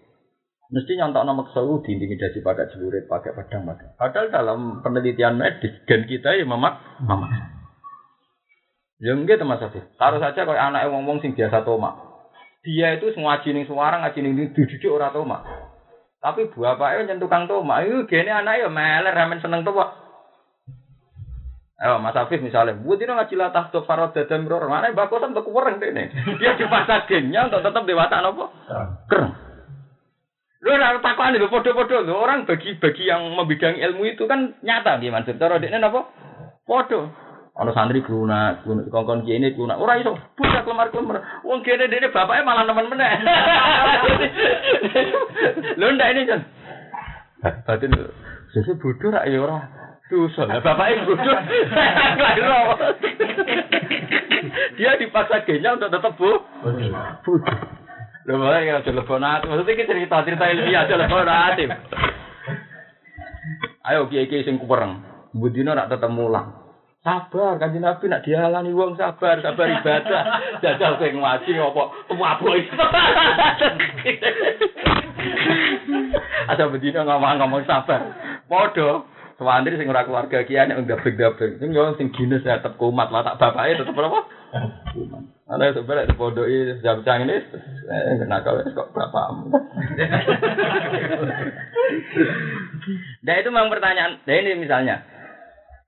[0.74, 3.94] mesti nyontok nama kesewu diintimidasi pakai celurit, pakai pedang, pakai.
[3.94, 7.30] Padahal dalam penelitian medis gen kita ya memak, mama.
[8.98, 9.86] Ya enggak teman saya.
[10.02, 11.94] Taruh saja kalau anak wong-wong sing biasa tomak.
[12.66, 15.46] Dia itu ngaji ning suara ngaji ning dididik ora tomak.
[16.24, 17.86] Tapi bapaknya nyentuh kang tomak.
[17.86, 20.02] Itu gene anak ya meler ramen seneng tomak.
[21.84, 25.44] Oh, Mas Afif misalnya, buat ini ngaji latah tuh farod dan bror, mana bakosan tuh
[25.44, 25.92] kurang deh
[26.40, 28.48] Dia dipaksa gennya untuk tetap dewasa nopo.
[29.12, 29.53] Keren.
[30.64, 35.12] Lu ora takokan lho padha-padha lho orang bagi-bagi yang membidang ilmu itu kan nyata nggih
[35.12, 35.36] Mansur.
[35.36, 36.08] Cara dekne napa?
[36.64, 37.12] Padha.
[37.54, 39.76] Ana santri guna, guna kongkon kene guna.
[39.76, 41.44] Ora iso budak lemar-lemar.
[41.44, 43.12] Wong kene dekne bapaknya malah nemen meneh.
[45.84, 46.40] Lho ndak ini kan.
[47.68, 47.92] Batin
[48.56, 49.68] sesuk bodoh rak ya ora.
[50.08, 51.28] Susah lah bapaknya bodoh.
[54.80, 56.16] Dia dipaksa genya untuk tetap.
[56.16, 56.40] Bodoh.
[58.24, 59.44] Lho malah ya aja lebonat.
[59.44, 61.60] Maksudnya iki cerita-cerita ilmiah aja lebonat.
[63.84, 65.04] Ayo kiai-kiai sing kupereng.
[65.36, 66.64] Budina rak tetep mulang.
[67.04, 70.24] Sabar, kanjeng Nabi nak dialani wong sabar, sabar ibadah.
[70.64, 71.84] Jajal kowe ngaji apa
[72.56, 72.76] itu.
[76.48, 78.08] Ada bedina ngomong-ngomong sabar.
[78.48, 79.04] Padha
[79.44, 81.60] Sewandri sing ora keluarga kiai nek ndabek-ndabek.
[81.60, 84.24] Sing yo sing gines tetep kumat lah tak bapake tetep apa?
[84.96, 85.24] Kumat.
[85.52, 89.52] Ada sebenarnya di podoi jam cang ini, eh, kenapa kok bapakmu?
[93.24, 94.24] Nah itu memang pertanyaan.
[94.24, 95.04] Nah ini misalnya,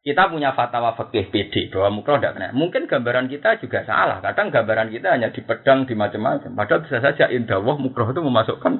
[0.04, 2.56] kita punya fatwa fikih PD bahwa mukroh tidak kena.
[2.56, 4.24] Mungkin gambaran kita juga salah.
[4.24, 6.56] Kadang gambaran kita hanya di pedang di macam-macam.
[6.56, 8.74] Padahal bisa saja indah mukroh itu memasukkan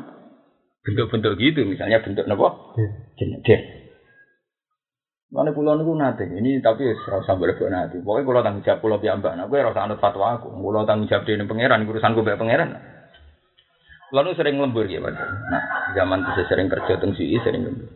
[0.88, 1.68] bentuk-bentuk gitu.
[1.68, 2.76] Misalnya bentuk nopo
[3.20, 3.85] jenis
[5.34, 7.98] Mana pulau niku nate, ini tapi usah berbuat nanti.
[7.98, 10.54] Pokoknya pulau tanggung jawab pulau piyambak, nah gue rasa anut fatwa aku.
[10.54, 12.70] Pulau tanggung jawab di pangeran, urusan gue bae pangeran.
[14.14, 15.12] Lalu sering lembur ya, Pak.
[15.50, 15.64] Nah,
[15.98, 17.90] zaman itu sering kerja teng sih, sering lembur.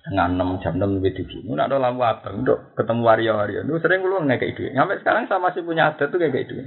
[0.00, 1.44] Setengah enam jam enam lebih tinggi.
[1.44, 3.60] Nggak ada lampu abang, untuk ketemu waria-waria.
[3.60, 4.72] Lu sering lu nggak kayak itu.
[4.72, 6.64] Sampai sekarang saya masih punya adat tuh kayak gitu.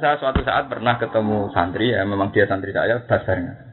[0.00, 3.71] Saya suatu saat pernah ketemu santri ya, memang dia santri saya, dasarnya.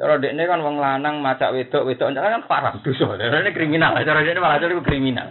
[0.00, 3.20] Cara ini kan wong lanang macak wedok, wedok kan parah dosa.
[3.20, 3.92] Ini kriminal.
[4.00, 5.28] Cara ini malah jadi kriminal.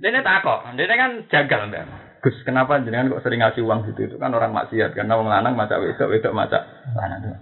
[0.00, 1.84] Dene takok, dene kan jagal mbak.
[2.24, 4.08] Gus, kenapa jenengan kok sering ngasih uang gitu?
[4.08, 6.64] Itu kan orang maksiat karena wong lanang macak wedok, wedok macak
[6.96, 7.36] lanang.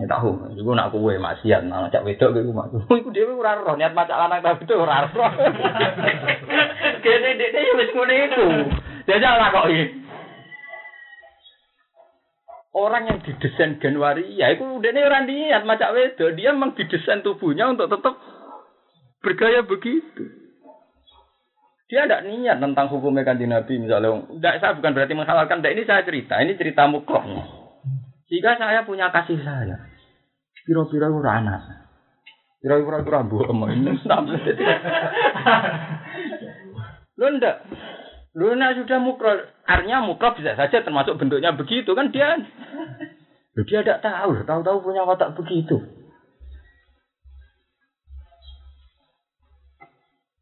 [0.00, 2.72] Ya tahu, iku nak kuwe maksiat, nah macak wedok iku mak.
[3.04, 5.30] Iku dhewe ora roh niat macak lanang tapi itu ora roh.
[7.04, 8.46] Kene dene wis ngene iku.
[9.04, 10.01] Jajal takoki.
[12.72, 17.20] Orang yang didesain Januari, ya itu udah nih orang niat macam wedo, dia memang didesain
[17.20, 18.16] tubuhnya untuk tetap
[19.20, 20.24] bergaya begitu.
[21.92, 24.24] Dia tidak niat tentang hukumnya kan Nabi misalnya.
[24.24, 25.60] Tidak, saya bukan berarti menghalalkan.
[25.60, 26.40] Tidak, ini saya cerita.
[26.40, 27.44] Ini cerita mukrohnya.
[28.32, 29.76] Jika saya punya kasih saya,
[30.64, 31.84] kira-kira anak.
[32.64, 33.92] Kira-kira rambu ini.
[37.20, 37.56] Lo ndak,
[38.32, 39.28] Lu nak sudah mukro,
[39.68, 42.40] artinya mukro bisa saja termasuk bentuknya begitu kan dia.
[43.52, 45.76] Dia tidak tahu, tahu-tahu punya watak begitu.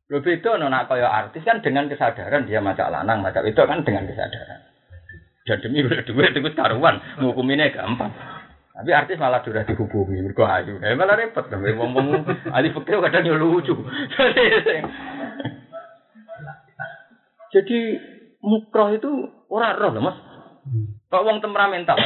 [0.06, 4.06] Lu beda nona kaya artis kan dengan kesadaran dia macak lanang, macak itu kan dengan
[4.06, 4.62] kesadaran.
[5.42, 8.14] Dan demi udah duit itu karuan, ngukuminnya gampang.
[8.78, 10.78] Tapi artis malah sudah dihubungi, mergo ayu.
[10.78, 12.22] Eh malah repot, ngomong
[12.54, 13.74] ahli fikih kadang lucu.
[17.50, 17.78] Jadi
[18.46, 19.10] mukroh itu
[19.50, 20.16] orang roh loh mas.
[21.10, 21.98] Kok wong temperamental,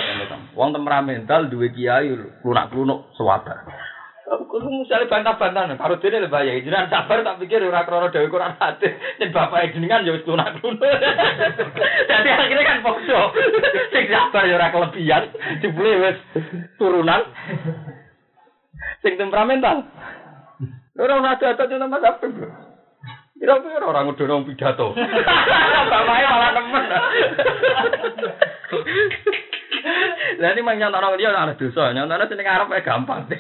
[0.56, 2.08] wong temperamental dua kiai
[2.40, 3.68] lunak lunuk sewabar.
[4.24, 6.64] Kulo misalnya bantah-bantah, karo dene le bayai.
[6.64, 8.88] Jenengan sabar tak pikir ora krana dhewe Quran hati.
[9.20, 10.80] Yen bapak jenengan ya wis lunak lunuk.
[12.08, 13.20] Jadi akhirnya kan podo.
[13.92, 15.28] Sing sabar ya ora kelebihan,
[15.60, 16.18] jebule wis
[16.80, 17.20] turunan.
[19.04, 19.92] Sing temperamental.
[20.96, 22.16] Ora ora ada-ada nama Mas
[23.34, 24.94] Kira-kira orang udah orang pidato.
[25.90, 26.84] Bapaknya malah nemen.
[30.40, 33.28] Lah ini mang nyontok orang dia ada dosa, nyontoknya sini ngarep ya gampang.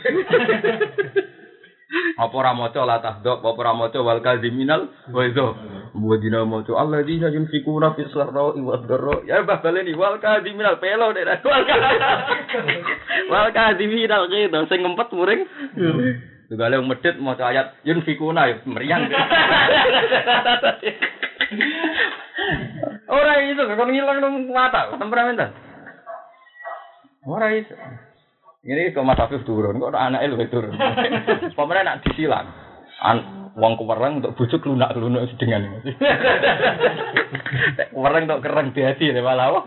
[2.18, 5.46] Apa ora maca la tahdok, apa ora maca wal kadhiminal wa idza
[5.94, 9.22] wa dina maca alladzina yunfikuna fis sarra'i wad dharra.
[9.22, 11.46] Ya bah baleni wal kadhiminal pelo nek
[13.30, 15.46] wal kadhiminal gitu sing ngempet muring.
[16.48, 19.08] Juga yang medit mau ayat yun fikuna ya meriang.
[23.08, 25.50] Orang itu kan ngilang dong mata temperamental.
[27.24, 27.74] Orang itu.
[28.64, 30.72] Ini kok Mas Afif turun, kok anak lu turun.
[31.58, 32.48] Pemerintah nak disilang.
[33.04, 35.78] An Wong kuwereng untuk bujuk lunak-lunak sedengan.
[37.94, 39.64] Kuwereng untuk kereng diadi malah wah.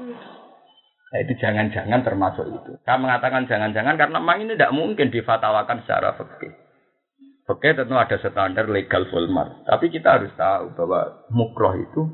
[1.07, 2.75] Nah, itu jangan-jangan termasuk itu.
[2.83, 6.66] Saya mengatakan jangan-jangan karena memang ini tidak mungkin difatawakan secara fikih.
[7.47, 9.63] Fikih tentu ada standar legal fulmar.
[9.63, 12.11] Tapi kita harus tahu bahwa mukroh itu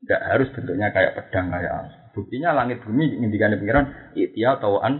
[0.00, 3.86] tidak harus bentuknya kayak pedang kayak Buktinya langit bumi ngindikan pikiran
[4.18, 4.98] itia tauan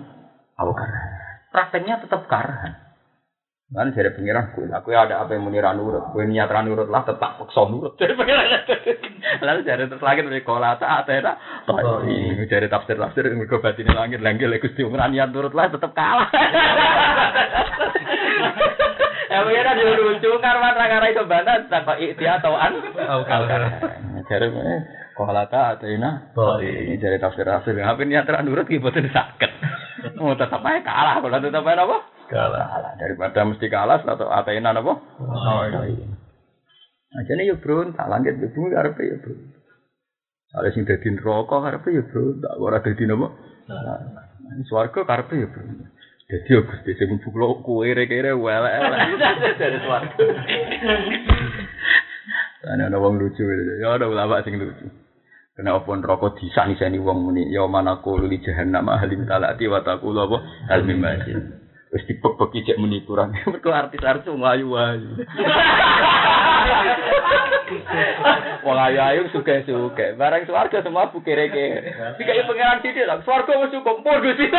[0.54, 0.90] awkar.
[1.50, 2.78] Prakteknya tetap karahan.
[3.70, 7.38] Kan dari pengiran gue, aku ada apa yang menira nurut, gue niat nurut lah tetap
[7.38, 7.94] paksa nurut.
[8.02, 8.66] Dari pengiran
[9.46, 11.38] lalu dari terus lagi dari kolata atau ada,
[12.02, 15.94] ini dari tafsir tafsir yang gue batin langit lagi gusti umran niat nurut lah tetap
[15.94, 16.26] kalah.
[19.30, 22.82] Ya pengiran dia lucu karena karena itu bantah tanpa ikhtiar atau an.
[24.26, 24.46] Dari
[25.14, 29.50] kolata atau ini dari tafsir tafsir, apa niat nurut gitu sakit.
[30.18, 31.98] Mau tetap aja kalah, kalau tetap aja apa?
[32.30, 32.92] kalah.
[32.98, 34.92] Daripada mesti kalah atau atainan apa?
[35.22, 36.06] Oh, iya.
[37.10, 39.34] Nah, jadi ya bro, tak langit ya bro, karepe ya bro.
[40.50, 43.26] Ada sing dadi neraka karepe ya bro, tak ora dadi napa?
[43.66, 43.98] Nah,
[44.70, 45.62] swarga karepe ya bro.
[46.30, 49.18] Jadi ya Gusti sing mbuklo kuwe rek-rek welek-welek
[49.58, 50.24] dari swarga.
[52.70, 53.42] Ana ana wong lucu
[53.82, 54.86] ya ada ulama sing lucu.
[55.58, 60.22] Kena apa neraka disani-sani wong muni ya mana kulo li jahannam halim talati wa taqulu
[60.22, 60.38] apa
[60.70, 61.66] hal mimajin.
[61.90, 63.34] Wis dipek-peki cek muni kurang.
[63.50, 65.26] Mergo artis-artis wong ayu-ayu.
[68.66, 70.18] Wong ayu-ayu suka-suka.
[70.18, 72.18] Barang swarga semua bukere-kere.
[72.18, 73.22] Dikai pangeran sithik lah.
[73.22, 74.50] Swarga wis cukup pur Gusti.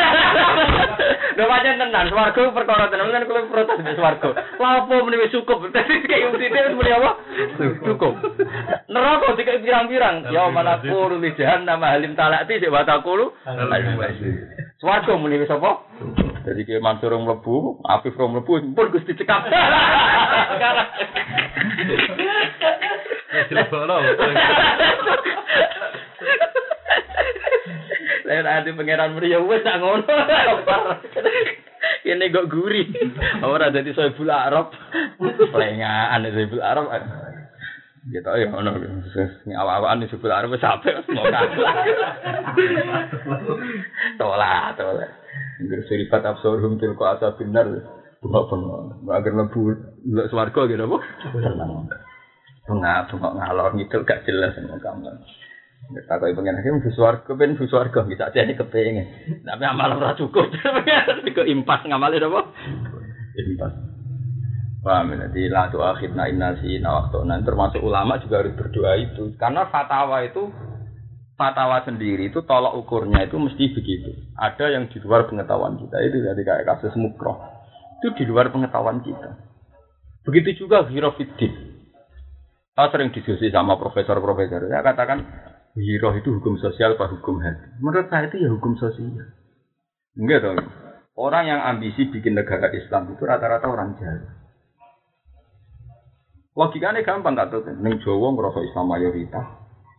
[1.38, 4.30] Lho pancen tenan swarga perkara tenan kan kulo protes di swarga.
[4.34, 5.68] Lha apa muni wis cukup.
[5.76, 7.12] Dadi dikai wong sithik wis muni apa?
[7.84, 8.14] Cukup.
[8.88, 10.32] Neraka dikai pirang-pirang.
[10.32, 13.36] Ya mana kulo li jahannam halim talati sik watakulu.
[14.80, 15.84] Swarga muni wis apa?
[16.42, 19.46] Jadi kayak Mansur yang mlebu, Afif yang mlebu, pun Gusti cekap.
[28.22, 30.08] Saya nanti pangeran meriah, wes tak ngono.
[32.02, 32.88] Ini kok gurih.
[33.44, 34.72] Ora dadi Soebul Arab.
[35.52, 36.88] Lengaan Soebul Arab.
[38.10, 38.82] Ya tau ya ono
[39.14, 41.52] sing awak-awakan Soebul Arab wis sampe mau kalah.
[44.18, 45.12] Tolak, tolak.
[45.62, 47.36] Ngger sirifat absorum til ko asa.
[47.36, 48.78] Bunga bunga.
[49.18, 49.76] Agar lebu
[50.14, 50.98] lek swarga gitu apa?
[52.66, 55.12] Bunga bunga ngalor gitu gak jelas sama kamu.
[56.08, 59.44] Tak kau pengen hakim swarga, pengen di swarga bisa jadi kepengen.
[59.44, 60.48] Tapi amal ora cukup.
[61.36, 62.42] Kok impas ngamal itu apa?
[63.36, 63.74] Impas.
[64.82, 65.28] Paham ya?
[65.28, 67.18] Jadi la tu akhirna inna si waktu.
[67.28, 69.36] Nah, termasuk ulama juga harus berdoa itu.
[69.36, 70.48] Karena fatwa itu
[71.36, 74.10] fatwa sendiri itu tolak ukurnya itu mesti begitu.
[74.38, 77.38] Ada yang di luar pengetahuan kita itu jadi kayak kasus mukroh
[78.02, 79.38] itu di luar pengetahuan kita.
[80.26, 81.71] Begitu juga hirofidin.
[82.72, 84.72] Saya sering diskusi sama profesor-profesor.
[84.72, 85.20] Saya katakan
[85.76, 87.68] hiroh itu hukum sosial apa hukum hati.
[87.84, 89.28] Menurut saya itu ya hukum sosial.
[90.16, 90.60] Enggak dong.
[91.20, 94.24] Orang yang ambisi bikin negara Islam itu rata-rata orang jahat.
[96.56, 97.64] Logikanya gampang gak tuh.
[97.80, 99.46] Neng Jawa ngerasa Islam mayoritas,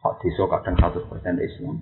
[0.04, 1.76] Pak desa kadang 100% Islam.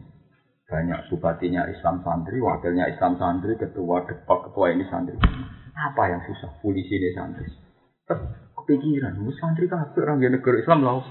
[0.70, 5.18] Banyak bupatinya Islam santri, wakilnya Islam santri, ketua depak, ketua ini santri.
[5.74, 6.62] Apa yang susah?
[6.62, 7.50] Polisi ini santri.
[8.70, 11.02] Kepikiran, mus santri kabeh orang negara Islam lah.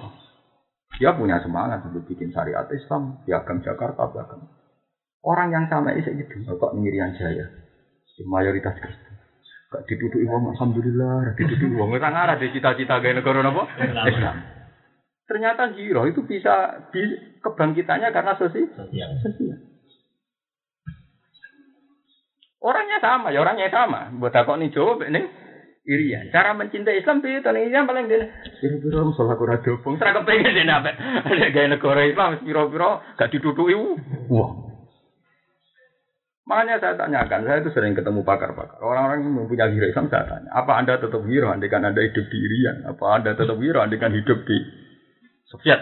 [0.96, 4.48] Dia punya semangat untuk bikin syariat Islam, piagam Jakarta, piagam.
[5.20, 7.52] Orang yang sama ini gitu, Bapak Miriam Jaya,
[8.24, 9.12] mayoritas Kristen.
[9.76, 13.68] Gak dituduh wong alhamdulillah, dituduh wong ora ngarah cita-cita gawe negara napa?
[14.08, 14.36] Islam.
[15.28, 18.72] Ternyata giro itu bisa, bisa kebangkitannya karena sosial.
[18.72, 19.60] sosial.
[22.64, 24.16] Orangnya sama, ya orangnya sama.
[24.16, 25.49] Buat aku nih jawab ini
[25.90, 26.30] irian.
[26.30, 28.30] Cara mencintai Islam itu nih yang paling dia.
[28.62, 29.98] Biro-biro musola kurang dobong.
[29.98, 30.94] Serah kepengen dia nabe.
[30.94, 33.74] Ada gaya negara Islam, biro-biro gak dituduhi.
[34.30, 34.70] Wah.
[36.50, 38.82] Makanya saya tanyakan, saya itu sering ketemu pakar-pakar.
[38.82, 42.38] Orang-orang yang mempunyai hero Islam saya tanya, apa anda tetap hero andikan anda hidup di
[42.42, 42.90] Irian?
[42.90, 44.58] Apa anda tetap hero andikan hidup di
[45.46, 45.82] Soviet.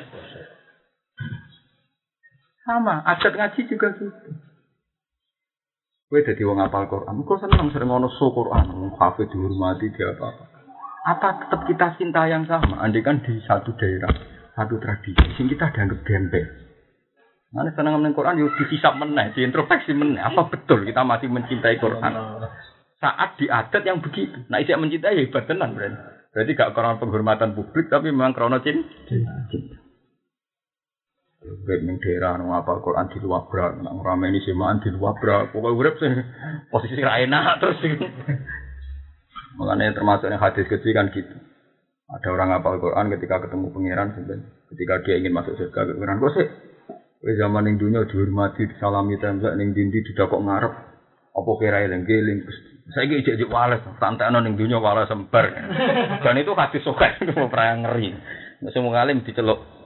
[2.68, 4.47] Sama, adat ngaji juga gitu.
[6.08, 10.32] Gue jadi wong apal Quran, gue seneng sering ngono so Quran, kafe dihormati dia apa
[10.32, 10.44] apa.
[11.04, 12.80] Apa tetap kita cinta yang sama?
[12.80, 14.16] Andai kan di satu daerah,
[14.56, 16.48] satu tradisi, sing kita dianggap gembel.
[17.52, 20.24] Mana seneng ngomongin Quran, yuk dihisap meneh, diintrospeksi meneh.
[20.24, 22.12] Apa betul kita masih mencintai Quran?
[23.04, 25.96] Saat di adat yang begitu, nah isyak mencintai ya hebat tenan berarti.
[26.32, 28.88] Berarti gak karena penghormatan publik, tapi memang karena cinta.
[31.48, 35.16] Baik ning daerah nang apa Quran di luar bra, nang rame ini semaan di luar
[35.16, 35.48] bra.
[35.48, 36.12] Pokoknya sih
[36.68, 37.80] posisi ra enak terus.
[39.56, 41.36] Makanya termasuk yang hadis kecil kan gitu.
[42.08, 44.08] Ada orang hafal Quran ketika ketemu pangeran.
[44.68, 46.48] Ketika dia ingin masuk surga, pangeran kok sih?
[47.40, 50.74] Zaman ning dunya dihormati, disalami tembak ning dindi didakok ngarep.
[51.38, 52.40] Apa kira eling geling
[52.88, 55.52] Saiki ijek ijek wales, santekno ning dunya wales sembar.
[56.24, 57.20] Dan itu hadis sokek
[57.52, 58.16] perang ngeri.
[58.72, 59.77] Semua ngalim diceluk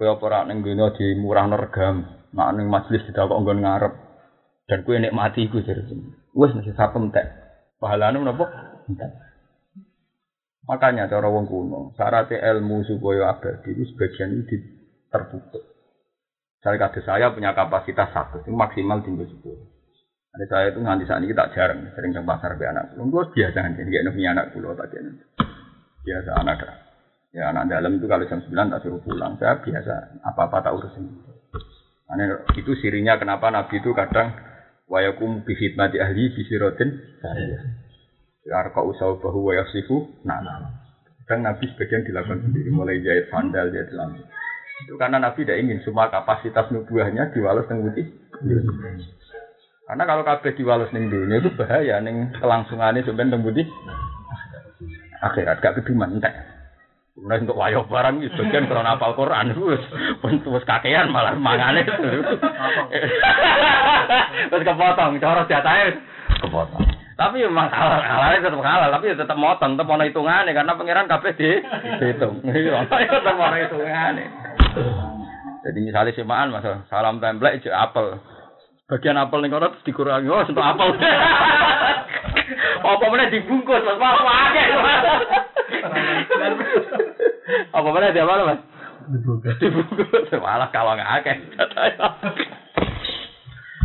[0.00, 3.92] kowe apa ora ning dunya dimurahno regam, mak ning majelis didakok nggon ngarep.
[4.64, 5.84] Dan kowe nek mati iku jare.
[6.32, 7.28] Wis mesti sapem tek.
[7.76, 8.48] Pahalane menapa?
[10.64, 14.56] Makanya cara wong kuno, syarat ilmu supaya abadi itu sebagian itu
[15.12, 15.64] tertutup.
[16.64, 19.66] Saya kata saya punya kapasitas satu, itu maksimal tinggal sepuluh.
[20.30, 22.94] Ada saya itu nanti saat ini tak jarang, sering ke pasar be anak.
[22.94, 24.94] Gue biasa kan, jadi punya anak pulau tak
[26.06, 26.89] Biasa anak.
[27.30, 29.38] Ya anak dalam itu kalau jam 9 tak suruh pulang.
[29.38, 31.06] Saya biasa apa-apa tak urusin.
[32.10, 34.34] Aneh, itu sirinya kenapa Nabi itu kadang
[34.90, 36.90] wayakum bihidmati ahli bisirotin
[37.22, 37.62] saya.
[38.50, 40.74] Arka usau bahu wayasifu, nah, nah.
[41.22, 44.26] Kadang Nabi sebagian dilakukan sendiri, mulai jahit sandal, jahit lampu.
[44.82, 48.10] Itu karena Nabi tidak ingin semua kapasitas nubuahnya diwales neng putih.
[49.86, 53.70] Karena kalau kabeh diwales neng dunia itu bahaya neng kelangsungannya neng putih.
[55.22, 56.49] Akhirat gak keduman entek.
[57.20, 59.84] Kemudian untuk wayo barang itu bagian karena apal Quran terus
[60.24, 61.84] terus kakean malah mangane.
[64.48, 66.00] Terus kepotong cara jatahnya
[66.40, 66.88] kepotong.
[67.20, 71.32] Tapi memang halal halalnya tetap halal tapi tetap motong tetap mau hitungannya karena pangeran kabeh
[71.36, 71.50] di
[72.00, 72.40] dihitung.
[72.40, 74.24] Tetap mau hitungannya
[75.60, 78.16] jadi misalnya semaan masa salam template itu apel.
[78.90, 80.88] Bagian apel nih kono dikurangi oh untuk apel.
[82.80, 84.62] Apa mana dibungkus mas apa aja.
[87.70, 88.60] Apa mana dia mana mas?
[89.14, 89.54] Dibungkus.
[89.62, 91.36] Dibungkus malah kalau nggak akeh.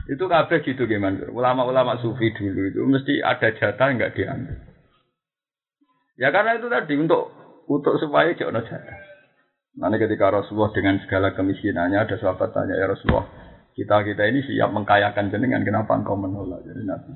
[0.06, 4.54] itu kabeh gitu gimana ulama-ulama sufi dulu itu mesti ada jatah nggak diambil
[6.22, 7.34] ya karena itu tadi untuk
[7.66, 9.00] untuk supaya jangan jatah
[9.76, 13.28] Nanti ketika Rasulullah dengan segala kemiskinannya ada sahabat tanya ya Rasulullah
[13.76, 16.64] kita kita ini siap mengkayakan jenengan kenapa engkau menolak?
[16.64, 17.12] Jadi Nabi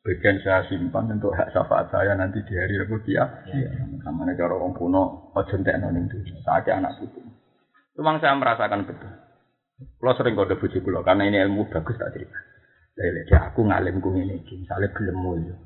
[0.00, 3.24] bagian saya simpan untuk hak syafaat saya nanti di hari Rabu dia.
[3.46, 3.70] Ya.
[4.02, 7.20] namanya cara orang kuno ojo noning itu saatnya anak putu.
[8.00, 9.12] Memang saya merasakan betul.
[9.80, 12.36] Kalau sering kode puji pulau karena ini ilmu bagus tak cerita.
[12.96, 15.56] Dari aku ngalim ku ini misalnya belum mulia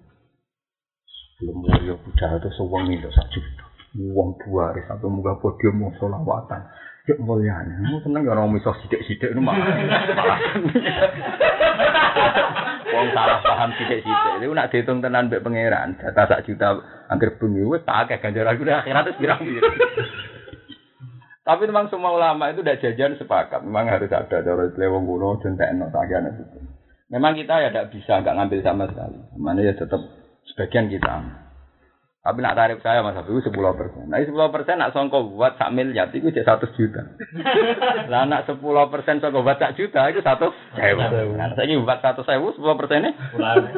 [1.40, 3.64] belum mulia budaya itu sewangi itu satu juta.
[3.94, 6.62] Wong buare sampai muga podium mau solawatan.
[7.04, 9.76] Cek mulyane, mau seneng ya orang miso sidik-sidik itu malah.
[12.96, 14.40] Wong salah paham sidik-sidik.
[14.40, 16.80] Itu nak dihitung tenan mbek pangeran, data sak juta
[17.12, 19.76] angker bumi tak akeh ganjaran kuwi akhirat wis pirang-pirang.
[21.44, 23.60] Tapi memang semua ulama itu udah jajan sepakat.
[23.60, 26.58] Memang harus ada cara wong kuno jentekno sakjane itu.
[27.12, 29.20] Memang kita ya tidak bisa nggak ngambil sama sekali.
[29.36, 30.00] Mana ya tetap
[30.48, 31.20] sebagian kita.
[32.24, 34.08] Tapi nak tarif saya mas Habib sepuluh persen.
[34.08, 37.04] Nah sepuluh persen nak songko buat sak miliar itu jadi satu juta.
[38.12, 41.12] Lah nak sepuluh persen songko buat sak juta itu satu sewa.
[41.12, 43.12] Nah saya buat satu sewa sepuluh persennya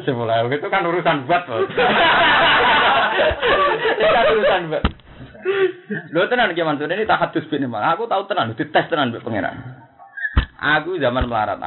[0.07, 1.43] sepuluh itu kan urusan buat
[3.99, 4.83] itu kan urusan buat.
[6.15, 9.59] Lo tenan gimana tuh ini tahadus bin Aku tahu tenan, dites tenan buat pangeran.
[10.79, 11.59] Aku zaman melarat,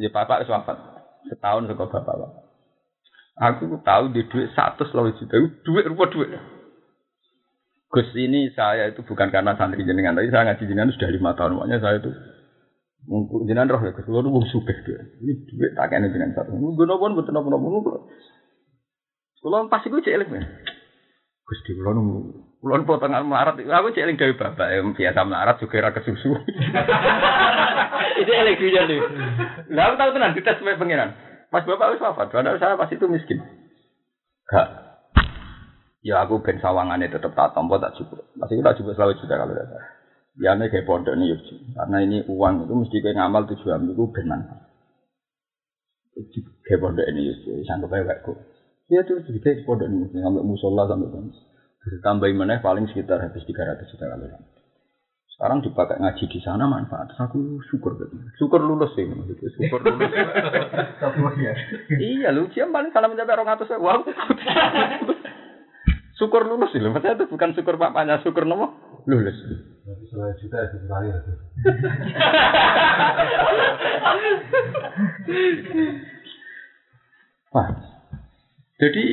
[0.00, 0.76] ya bapak wafat
[1.28, 2.43] setahun seko bapak.
[3.34, 5.34] Aku tahu di duit satu selalu juta,
[5.66, 6.30] duit rupa duit.
[7.90, 11.58] Gus ini saya itu bukan karena santri jenengan, tapi saya ngaji jenengan sudah lima tahun,
[11.58, 12.10] makanya saya itu
[13.10, 15.18] mungkin jenengan roh ya, Gus, lu wong suka duit.
[15.18, 16.54] Ini duit tak kena jenengan satu.
[16.54, 17.92] Gue nopo nopo nopo nopo.
[19.42, 20.42] Kalau pasti gue cek ya.
[21.44, 21.98] Gus di kulon
[22.62, 26.38] kulon potongan melarat, aku eling dari bapak yang biasa melarat juga raka susu.
[28.22, 29.00] Itu eling dia nih.
[29.74, 31.33] Lalu tahu tenan dites sampai pengiran.
[31.54, 33.38] Pas bapak wis wafat, padahal saya pasti itu miskin.
[34.50, 34.68] Gak.
[36.02, 38.26] Ya aku ben sawangannya tetap tak tompo tak cukup.
[38.34, 39.70] Masih tak cukup selalu juga kalau tidak.
[40.42, 41.38] Ya ini kayak pondok yuk.
[41.78, 44.66] Karena ini uang itu mesti kayak ngamal tujuan itu bermanfaat.
[46.66, 47.38] Kayak pondok ini yuk.
[47.70, 48.34] Sanggup baik kok.
[48.90, 51.38] Ya tuh jadi kayak pondok ini sampai musola sampai sampai.
[52.02, 54.26] Tambahin mana paling sekitar habis 300 juta kalau
[55.34, 57.10] sekarang dipakai ngaji di sana manfaat.
[57.18, 58.22] Aku syukur betul.
[58.38, 59.50] Syukur lulus sih maksudnya.
[59.58, 60.10] Syukur lulus.
[62.14, 63.98] iya lu siapa paling salam mencapai orang atas wow.
[66.22, 66.78] syukur lulus sih.
[66.78, 68.78] Maksudnya itu bukan syukur papanya, syukur nomo
[69.10, 69.34] lulus.
[70.38, 70.58] Juta
[77.50, 77.68] Wah.
[78.78, 79.04] Jadi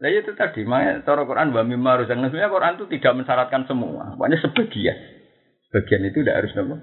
[0.00, 2.32] Nah itu tadi, makanya cara Quran wa mimma rozakna.
[2.32, 4.96] Sebenarnya Quran itu tidak mensyaratkan semua, pokoknya sebagian.
[5.68, 6.76] Sebagian itu tidak harus apa?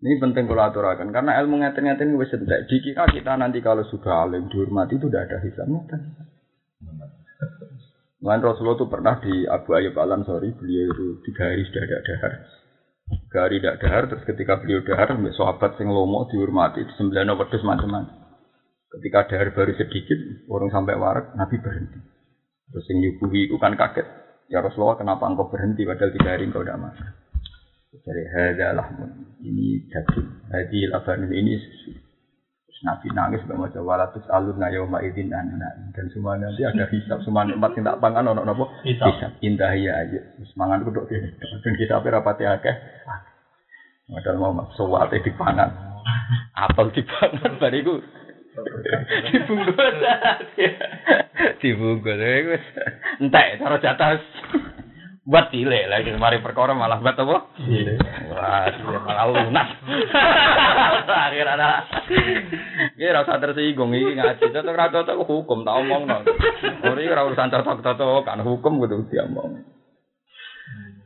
[0.00, 2.70] Ini penting kalau aturakan karena ilmu ngeten-ngeten wis entek.
[2.70, 6.00] Dikira kita nanti kalau sudah alim dihormati itu tidak ada hisabnya kan.
[8.20, 11.98] Mungkin Rasulullah itu pernah di Abu Ayyub Al Ansori, beliau itu tiga hari sudah ada
[12.04, 12.32] dahar.
[13.10, 18.29] Tiga hari tidak dahar, terus ketika beliau dahar, sahabat sing lomo dihormati, disembelih wedhus macam-macam.
[18.90, 20.18] Ketika dahar baru sedikit,
[20.50, 21.98] orang sampai warak, Nabi berhenti.
[22.70, 24.06] Terus yang nyubuhi itu kan kaget.
[24.50, 27.10] Ya Rasulullah, kenapa engkau berhenti padahal tiga hari engkau tidak makan?
[27.90, 29.10] Jadi hada lahmun.
[29.42, 30.28] Ini daging.
[30.50, 31.90] Hadi labanin ini susu.
[32.66, 36.86] Terus Nabi nangis bawa maca walatus alun na yauma idzin anak dan semua nanti ada
[36.86, 41.04] hisab semua nikmat sing tak pangan ono napa hisab indah ya aja terus mangan kudu
[41.10, 42.76] kene dan apa rapati akeh
[44.08, 45.68] modal mau suwate dipangan
[46.56, 48.00] apel dipangan bariku
[49.30, 49.96] dibungkus
[51.62, 52.64] dibungkus wis
[53.22, 54.18] entek cara jatah
[55.30, 57.36] buat cilik lagi mari perkara malah buat apa?
[58.34, 58.66] Wah,
[59.06, 59.68] malah lunas.
[61.06, 61.86] Akhir ada.
[62.98, 66.26] Iki ora usah tersinggung iki ngaji cocok ra cocok hukum tak omongno.
[66.82, 69.62] Ora iki ora urusan cocok-cocok kan hukum kudu diomong.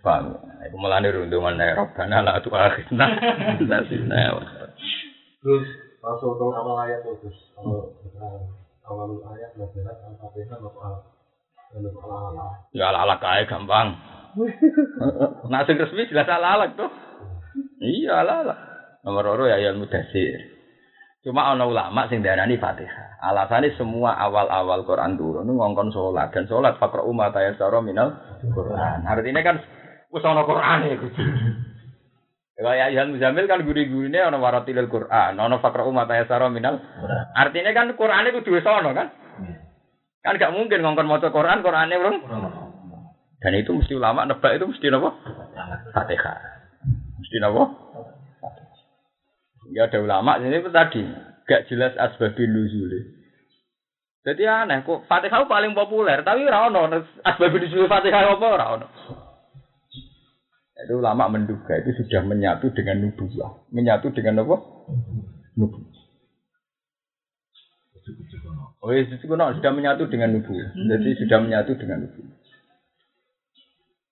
[0.00, 0.40] Bang,
[0.72, 3.06] iku melane rundungan nek robbana la tu akhirna.
[3.60, 4.40] Nasina.
[5.44, 7.96] Terus masuk ke awal ayat terus kalau
[8.84, 11.14] awal ayat belajar al-fatihah apa
[12.70, 13.98] Ya ala kae gampang.
[15.50, 16.90] Nah sing resmi jelas ala tuh.
[17.82, 18.54] Iya ala ala.
[19.06, 20.54] Nomor loro ya yang mudasir.
[21.22, 23.18] Cuma ana ulama sing darani Fatihah.
[23.24, 28.14] Alasannya semua awal-awal Quran turun ngongkon sholat dan sholat fakra umat ayat minal
[28.52, 29.02] Quran.
[29.06, 29.56] Artinya kan
[30.12, 31.24] wis ana Quran ya Gusti.
[32.54, 36.78] Kayak yang Muzamil kan guri-gurine ana waratilil Quran, ana fakra umat ayat minal.
[37.34, 39.10] Artinya kan Quran itu dua sono kan?
[40.22, 42.12] Kan gak mungkin ngongkon maca Quran, Qurane, Bro.
[43.42, 45.10] Dan itu mesti ulama nebak itu mesti napa?
[45.92, 46.38] Fatihah.
[47.20, 47.62] Mesti napa?
[49.74, 51.02] Ya ada ulama ini tadi
[51.50, 52.88] gak jelas asbabun nuzul.
[54.24, 58.86] Jadi aneh kok Fatihah paling populer tapi ora ono asbabun nuzul Fatihah apa ora ono.
[60.74, 64.56] Itu ulama menduga itu sudah menyatu dengan nubuah, menyatu dengan apa?
[65.54, 65.94] Nubuah.
[68.84, 70.52] Oh iya, itu kuno sudah menyatu dengan nubu.
[70.76, 72.20] Jadi sudah menyatu dengan nubu.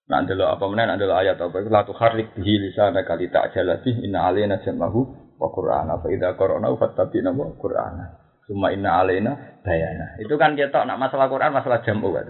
[0.08, 0.96] Nah, adalah apa mana?
[0.96, 1.60] Adalah ayat apa?
[1.68, 5.48] Latu harik bihi lisana kali tak jalati inna alena jamahu wa.
[5.52, 8.00] Apa ida korona fattabi nama Qur'an.
[8.48, 10.16] Cuma inna alena bayana.
[10.24, 12.28] Itu kan kita nak masalah Quran, masalah jamu kan.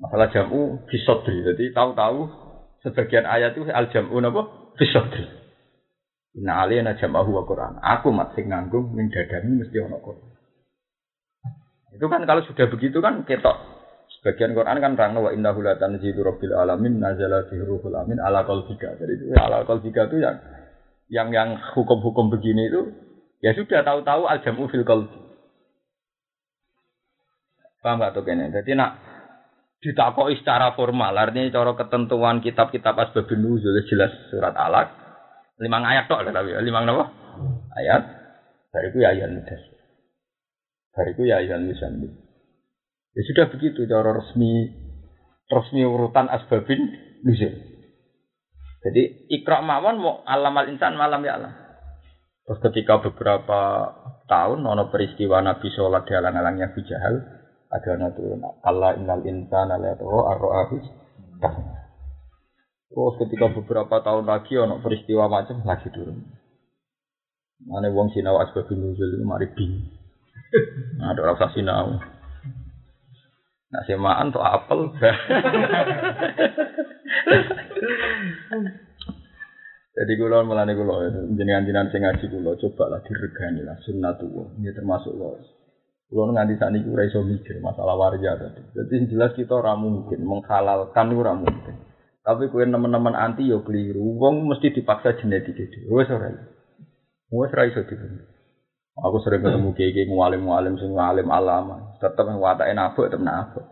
[0.00, 1.44] Masalah jamu bisodri.
[1.44, 2.39] Jadi tahu-tahu
[2.84, 5.26] sebagian ayat itu al jamu napa bisodri.
[6.38, 7.82] Inna alena jamahu wa Qur'an.
[7.82, 10.30] Aku mat sing nganggung ning dadami mesti ana Qur'an.
[11.90, 13.56] Itu kan kalau sudah begitu kan ketok.
[14.20, 18.46] Sebagian Quran kan rang wa innahu la tanzilu rabbil alamin nazala fi ruhul amin ala
[18.46, 18.94] qalbika.
[19.00, 20.36] Jadi itu ala qalbika itu yang
[21.10, 22.94] yang yang hukum-hukum begini itu
[23.42, 25.18] ya sudah tahu-tahu al jamu fil qalbi.
[27.80, 28.52] Paham gak tuh kene?
[28.52, 29.09] Jadi nak
[29.80, 35.00] ditakoi secara formal artinya cara ketentuan kitab-kitab asbabun nuzul jelas surat alaq
[35.60, 37.04] lima ayat tok tapi lima apa?
[37.76, 38.02] Ayat.
[38.70, 39.62] Dari itu ya ayat mudas.
[40.96, 42.08] Bariku ya ayat musammi.
[43.12, 44.72] Ya sudah begitu cara resmi
[45.52, 46.80] resmi urutan asbabin
[47.22, 47.52] nuzul.
[48.80, 51.52] Jadi ikra mawon mau alam al insan malam ya alam.
[52.48, 53.92] Terus ketika beberapa
[54.24, 57.39] tahun nono peristiwa Nabi sholat di alang-alangnya bijahal
[57.70, 60.86] ada turun Allah innal insana la yatahu arro'ahus
[62.90, 66.26] Terus ketika beberapa tahun lagi ono peristiwa macam lagi turun.
[67.62, 69.86] Mana wong sinau asbabin nuzul itu mari bingung.
[70.98, 72.02] Nah, ada rasa sinau.
[73.70, 74.90] Nah, semaan tuh apel.
[79.90, 81.06] Jadi kulo melane kulo
[81.36, 84.58] jenengan-jenengan sing ngaji kulo coba lah diregani lah sunnatullah.
[84.58, 85.38] Ini termasuk lo.
[86.10, 88.66] Kulo nganti saat ini ora iso mikir masalah warga tadi.
[88.74, 91.86] Jadi jelas kita ora mungkin menghalalkan ora mungkin.
[92.26, 94.18] Tapi kue teman-teman anti yo keliru.
[94.18, 95.86] Wong mesti dipaksa genetik itu.
[95.86, 96.34] Wes ora.
[97.30, 97.86] Wes ora iso.
[99.00, 103.64] Aku sering ketemu kiai mualim mualim sing ngalim alama, tetep watake nabok tetep nabok.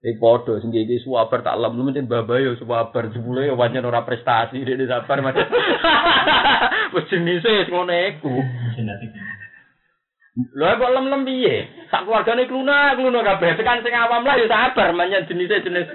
[0.00, 4.06] Iki padha sing kiai suwabar tak lem mesti mbah yo suwabar jebule yo pancen ora
[4.06, 5.42] prestasi dek sabar macam.
[6.94, 8.32] Wis jenise ngono iku.
[10.38, 11.56] Lho kok lem-lem piye?
[11.90, 13.58] Sak keluargane kluna, kluna kabeh.
[13.58, 15.90] Tekan sing awam lah yo sabar menyang jenise jenis.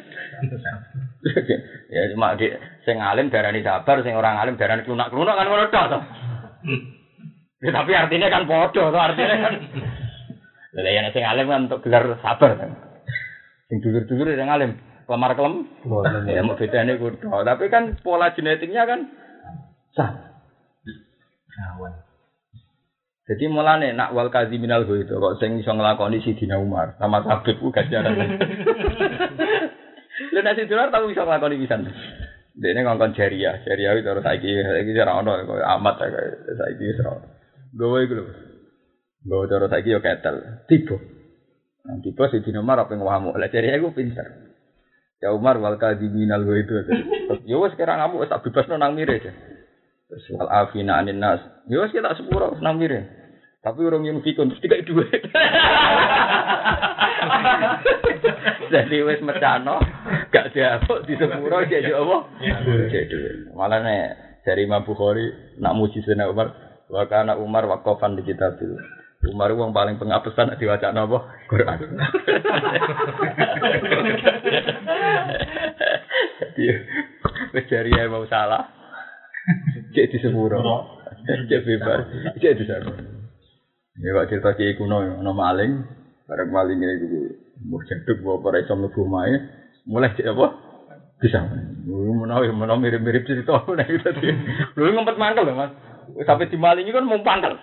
[1.95, 2.51] ya cuma di
[2.83, 5.99] sing alim darani sabar, sing orang alim darani klunak-klunak kan ngono tok to.
[7.63, 9.53] Ya, tapi artinya kan podo, tuh artinya kan.
[10.83, 12.71] Lha yang sing alim kan untuk gelar sabar kan.
[13.71, 14.75] Sing dulur-dulur yang alim,
[15.07, 15.63] kelamar kelem.
[16.27, 17.31] Ya mau bedane kudu.
[17.31, 19.07] Tapi kan pola genetiknya kan
[19.95, 20.35] sama.
[23.25, 27.57] Jadi mulane nak wal kazi minal itu kok sing iso nglakoni Sidina Umar sama Habib
[27.57, 28.13] ku gajaran.
[30.29, 31.89] Lha nek sidoar tau iso nglakoni pisan.
[32.53, 36.07] Dene ngongkon jaria, jaria itu terus saiki saiki ora ono amat ya
[36.53, 37.17] saiki wis ora.
[37.73, 38.25] Gowo iku lho.
[39.25, 40.61] Gowo terus saiki yo ketel.
[40.69, 40.95] Tiba.
[41.89, 43.33] Nah, tiba si dino mar apa ngwamu.
[43.41, 44.53] Lah jaria iku pinter.
[45.17, 46.77] Ya Umar wal kadiminal wa itu.
[47.49, 49.17] Yo wis kira ngamuk tak bebasno nang mire.
[49.17, 51.41] Terus wal afina anin nas.
[51.65, 53.14] Yo wis kita sepuro nang mire.
[53.65, 55.09] Tapi urung yang fikun terus tiga duit.
[58.69, 59.81] Jadi wis mecano,
[60.29, 62.17] gak diapuk di sepuro jadi apa?
[62.45, 63.35] Jadi duit.
[63.57, 64.01] Malah nih
[64.45, 66.53] dari Imam Bukhari nak muji Sayyidina Umar,
[66.93, 68.77] wa kana Umar waqafan di kitabil.
[69.25, 71.17] Umar wong paling pengapesan diwaca apa?
[71.49, 71.79] Quran.
[76.37, 76.65] Jadi
[77.57, 78.69] wis jari ya mau salah.
[79.97, 80.61] Cek di sepuro.
[81.25, 82.05] Cek bebas.
[82.37, 83.14] Cek di sepuro.
[83.95, 85.71] Ya kok cerita kiai kuno ono maling,
[86.27, 87.31] bareng maling itu
[87.63, 89.39] mau jaduk bawa para isom lebu mae,
[89.87, 90.47] mulai cek apa?
[91.23, 91.39] Bisa.
[91.87, 94.35] Menawi menawi mirip-mirip cerita nek tadi.
[94.75, 95.71] Lu ngumpet mangkel lho Mas.
[96.27, 97.55] Sampai di maling kan mau pangkel.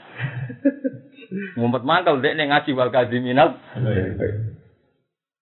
[1.61, 3.53] ngumpet mangkel dek nek ngaji wal kadiminal.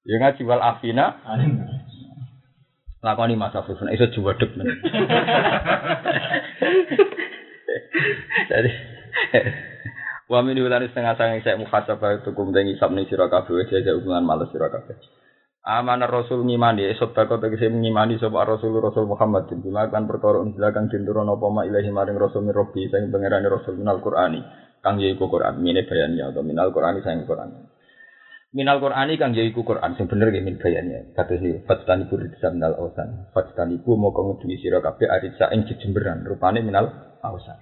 [0.03, 1.23] Ya ngaji wal afina.
[3.01, 4.67] Lakoni masa susun iso juwadeg men.
[8.51, 8.71] Jadi
[10.31, 14.23] Wa min ulani setengah sange saya muhasabah itu kum dengi sabni sira kabeh jaja hubungan
[14.23, 14.95] males sira kabeh.
[15.67, 20.39] Amanah Rasul ngimani esot bako tegese ngimani sapa Rasul Rasul Muhammad bin bima kan perkara
[20.39, 24.41] unjila kang apa ma ilahi maring Rasul min Rabbi sing pangerane Rasul minal Qur'ani
[24.81, 27.51] kang yaiku Qur'an mine bayannya atau minal Qur'ani sing Qur'an.
[28.55, 31.13] Minal Qur'ani kang yaiku Qur'an sing bener nggih min bayannya.
[31.13, 33.29] Kados niku fatani ku ridsa minal ausan.
[33.35, 37.59] Fatani ku moko ngedhi sira kabeh aritsa ing jejemberan rupane minal ausan.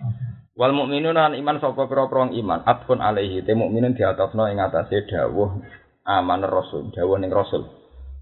[0.58, 2.66] Wal mukminun lan iman sapa pira-pira iman?
[2.66, 3.46] Atfun alaihi.
[3.46, 5.54] Te mukminun diatofno ing atase dawuh
[6.02, 7.62] aman rasul dawuh ning rasul.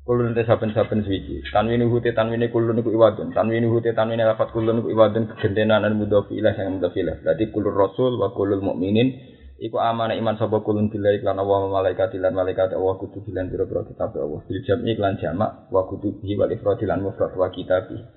[0.04, 3.32] Kulun te saben-saben suci tanwini hute tanwini kulun iku iwadun.
[3.32, 5.32] Tanwini hute tanwini lafat kulun iku iwadun.
[5.32, 7.24] Kegentenan dan mudhofi ilah yang mudhofi ilah.
[7.24, 9.16] Berarti kulur rasul wa kulul mukminin
[9.56, 13.80] iku amana iman sapa kulun billahi lan Allah malaikat lan malaikat Allah kutu bilan pira-pira
[13.88, 14.44] kitab Allah.
[14.44, 18.15] Bil jam'i lan jamak wa kutubihi wal ifrad lan mufrad wa kitabihi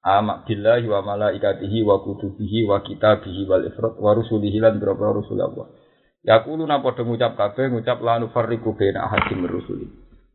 [0.00, 5.36] Amak billahi wa malaikatihi wa kutubihi wa kitabihi wal ifrat wa rusulihi lan berapa rusul
[5.36, 5.68] Allah.
[6.24, 9.86] Yaquluna padha ngucap kabeh ngucap la nufarriqu baina ahadin min rusuli.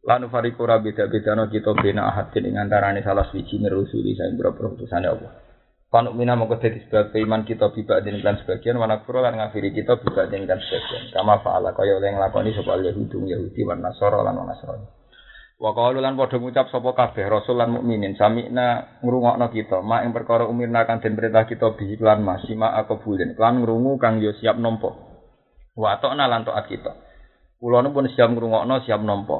[0.05, 5.09] La nufarriqu ra beda-bedano kita baina ahadin ing antarane salah siji min rusuli berapa utusane
[5.09, 5.33] Allah.
[5.89, 9.71] Panuk mina mongko dadi sebab iman kita bibak den kan sebagian wa nakfuru lan ngafiri
[9.71, 11.07] kita bibak den kan sebagian.
[11.13, 15.04] Kama fa'ala kaya oleh nglakoni sapa Yahudi Yahudi wan Nasara lan Nasrani.
[15.55, 19.79] Wa qalu lan padha ngucap sapa kabeh rasul lan mukminin samikna ngrungokno kita.
[19.79, 24.19] Mak ing perkara umirna kang den perintah kita bi lan masima akabulin lan ngrungu kang
[24.19, 24.91] yo siap nampa.
[25.79, 26.91] Wa atokna lan taat kita.
[27.55, 29.37] Kula pun siap ngrungokno siap nampa.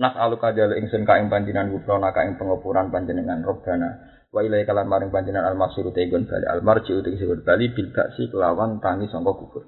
[0.00, 4.62] Nas aluka jale ingsun ka ing panjenengan gufrona ka ing pengopuran panjenengan robbana wa ilai
[4.62, 9.66] kalan maring panjenengan al-masir tegon bali al-marji uti bali bil kelawan tangi sangka kubur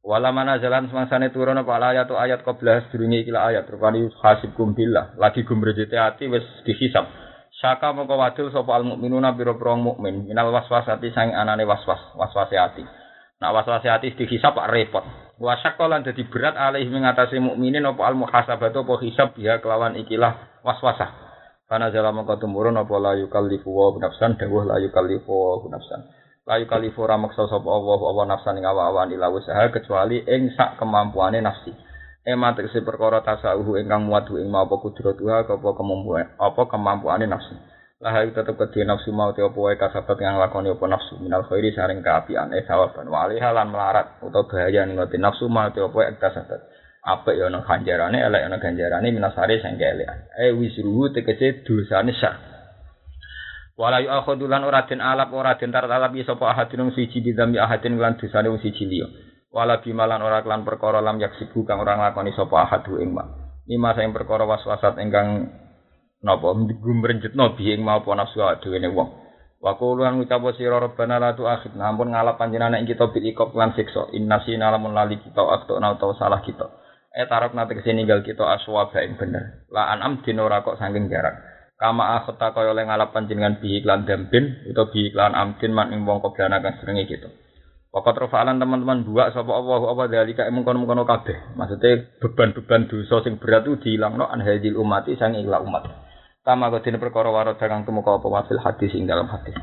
[0.00, 4.72] Wala mana jalan semangsane turun apa ayat atau ayat qablah sedurunge iki ayat rupane hasibkum
[4.72, 7.04] billah lagi gumrejete ati wis dihisab.
[7.60, 12.80] Saka mongko wadul sapa al mukminuna pira-pira mukmin minal waswasati sang anane waswas, waswase ati.
[13.44, 15.04] Nak waswase ati dihisab pak repot.
[15.36, 20.64] Wasakka lan dadi berat alih mengatasi mukminin apa al muhasabatu apa hisab ya kelawan ikilah
[20.64, 21.12] waswasah.
[21.68, 26.19] Karena jalan mongko tumurun apa la yukallifu wa nafsan dawuh la yukallifu wa nafsan.
[26.50, 30.82] Layu kalifu ora maksa sapa Allah apa nafsan ing awak-awan ila usaha kecuali ing sak
[30.82, 31.70] kemampuane nafsi.
[32.26, 37.54] Ema tegese perkara tasawuh ingkang muat ing mau apa kudratuha apa kemampuan apa kemampuane nafsu.
[38.02, 41.46] Lah ayu tetep kedhe nafsu mau te apa wae kasabat yang lakoni apa nafsu minal
[41.46, 45.94] khairi saring kaapian eh sawaban wa halan melarat utawa bahaya ngote nafsu mau te apa
[45.94, 46.66] wae kasabat.
[47.06, 50.34] Apik ya ana ganjarane elek ana ganjarane minasare sing elek.
[50.34, 52.49] Eh wisruhu tegese dosane syar.
[53.80, 57.96] Wala yu akhudulan ora den alap ora den tartalap ya sapa ahadun siji bidami ahadin
[57.96, 59.08] lan dosane wong siji liya.
[59.48, 63.24] Wala bimalan ora kelan perkara lam yaksibu kang ora nglakoni sapa ahadu ing ma.
[63.64, 65.48] Lima sing perkara waswasat ingkang
[66.20, 69.08] napa gumrenjetno bi ing mau apa nafsu dhewe ne wong.
[69.64, 73.56] Wa qulu lan ngucap sira rabbana la tu'akhidna ampun ngalap panjenengan ing kita bil ikop
[73.56, 76.68] lan siksa innasina lamun lali kita aktona utawa salah kita.
[77.16, 79.64] Eh tarap nate ke sini ninggal kita aswa ing bener.
[79.72, 81.59] La anam dinora kok saking jarak.
[81.80, 86.04] Kama akhta kaya oleh ngalap panjenengan bi iklan dambin utawa bi iklan amdin man ing
[86.04, 87.32] wong koblana kang srenge gitu.
[87.90, 91.58] Pokok rofalan teman-teman buak sapa Allah apa dalika emung kono-kono kabeh.
[91.58, 95.90] Maksudnya beban-beban dosa sing berat itu dihilangno an hadil umati sang ikhla umat.
[96.46, 99.56] Kama kodine perkara warot kang tumeka apa wafil hadis ing dalam hadis.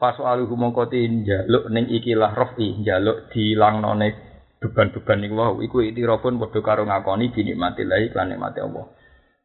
[0.00, 4.08] Pasu aluhu mongko njaluk ning ikilah rofi njaluk dilangnone
[4.56, 8.88] beban-beban niku wau iku itirafun padha karo ngakoni binikmatillahi lan nikmate Allah.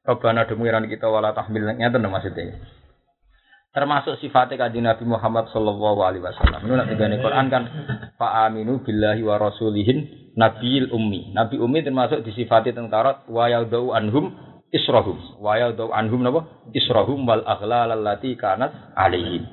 [0.02, 2.58] Rabbana demikian kita wala tahmil ngeten maksudnya.
[3.72, 6.60] Termasuk sifatnya kanjeng Nabi Muhammad sallallahu alaihi wasallam.
[6.68, 7.64] Ini nanti gane Quran kan
[8.20, 11.32] fa aminu billahi wa rasulihin nabiyil ummi.
[11.32, 14.36] Nabi ummi termasuk disifati tentara wa yaudau anhum
[14.76, 15.40] israhum.
[15.40, 16.68] Wa yaudau anhum napa?
[16.76, 19.48] Israhum wal aghlal allati kanat alaihim.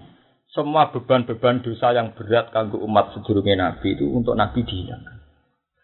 [0.50, 5.17] Semua beban-beban dosa yang berat kanggo umat sedurunge Nabi itu untuk Nabi dihilangkan.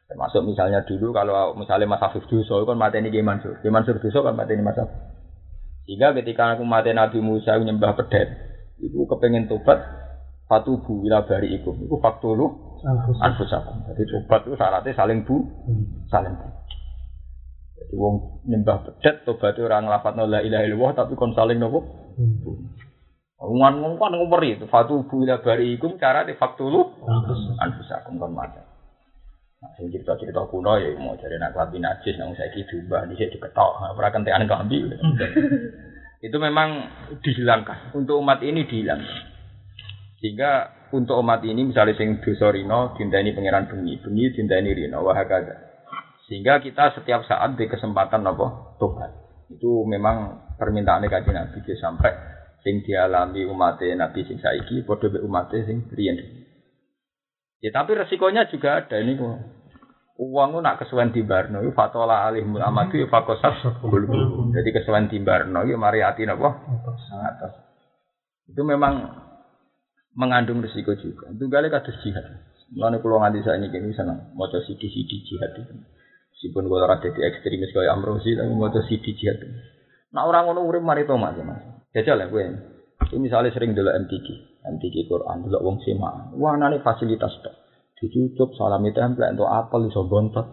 [0.05, 3.57] Termasuk misalnya dulu kalau misalnya Mas Afif dosa kan mateni Ki Mansur.
[3.65, 5.15] Ki Mansur dosa kan mateni Mas Afif.
[5.85, 8.29] Sehingga ketika aku mati Nabi Musa nyembah pedet,
[8.81, 9.85] itu kepengen tobat
[10.49, 11.77] fatubu ila bari ikum.
[11.85, 12.81] Itu faktulu
[13.21, 13.85] anfusakum.
[13.93, 15.45] Jadi tobat itu syaratnya saling bu,
[16.09, 16.49] saling bu.
[17.77, 21.85] Jadi wong nyembah pedet tobat itu orang lafat la ilaha illallah tapi kon saling nopo.
[23.45, 26.81] Ngan ngomong ngomong itu fatubu ila bari ikum cara di faktulu
[27.61, 28.64] anfusakum kon mati.
[29.65, 33.97] Nah, sing cerita-cerita kuno ya mau cari nak klambi najis nang saiki diubah dhisik diketok,
[33.97, 34.85] ora kentekan klambi.
[36.27, 36.85] Itu memang
[37.25, 37.97] dihilangkan.
[37.97, 39.33] Untuk umat ini dihilangkan.
[40.21, 45.17] Sehingga untuk umat ini misalnya sing dosa rino dinteni pangeran bengi, bengi dinteni rino wah
[46.29, 49.13] Sehingga kita setiap saat di kesempatan apa tobat.
[49.49, 52.13] Itu memang permintaan kaji Nabi sampai
[52.61, 56.44] sing dialami umat Nabi sing saiki padha umat sing riyen.
[57.65, 59.41] Ya tapi resikonya juga ada ini kok.
[60.21, 63.57] Uang nak kesuwen di Barno, itu fatola alih mulamatu itu fakosat
[64.55, 66.61] Jadi kesuwen di Barno itu mari hati napa?
[67.25, 67.57] Atas.
[68.47, 69.09] Itu memang
[70.13, 71.33] mengandung risiko juga.
[71.33, 72.23] Itu kali kados jihad.
[72.77, 75.75] Mulane kula nganti saiki kene seneng maca sidi-sidi jihad itu.
[76.37, 79.41] Meskipun kula ora dadi ekstremis kaya Amrozi tapi maca sidi jihad.
[80.13, 81.41] Nah orang ngono urip mari to Mas.
[81.97, 82.45] Jajal ya kowe.
[83.05, 84.27] Ini misalnya sering dulu MTQ,
[84.65, 86.33] MTQ Quran, dulu wong sima.
[86.41, 87.55] Wah, nane fasilitas tok.
[88.01, 90.47] Dicucup salami template untuk apel iso bontot.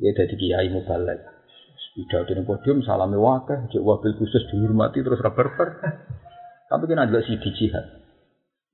[0.00, 1.36] Ya dari kiai mubalek.
[1.96, 5.48] Pidato di podium salami wakah, cek wabil khusus dihormati terus reber
[6.68, 8.04] Tapi kan ada si jihad.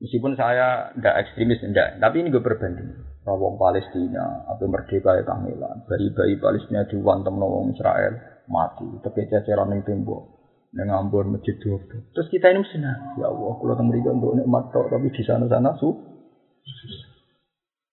[0.03, 2.03] Meskipun saya tidak ekstremis, tidak.
[2.03, 2.91] Tapi ini gue berbanding.
[3.23, 5.87] Rawong Palestina, apa merdeka ya kamilan.
[5.87, 8.91] Bayi-bayi Palestina diwantem nawang Israel, mati.
[8.99, 10.42] Tapi ceceran yang tembok.
[10.73, 12.81] Neng Ambon masjid Terus kita ini mesti
[13.21, 15.93] ya Allah, kalau temu untuk nikmat tapi di sana-sana su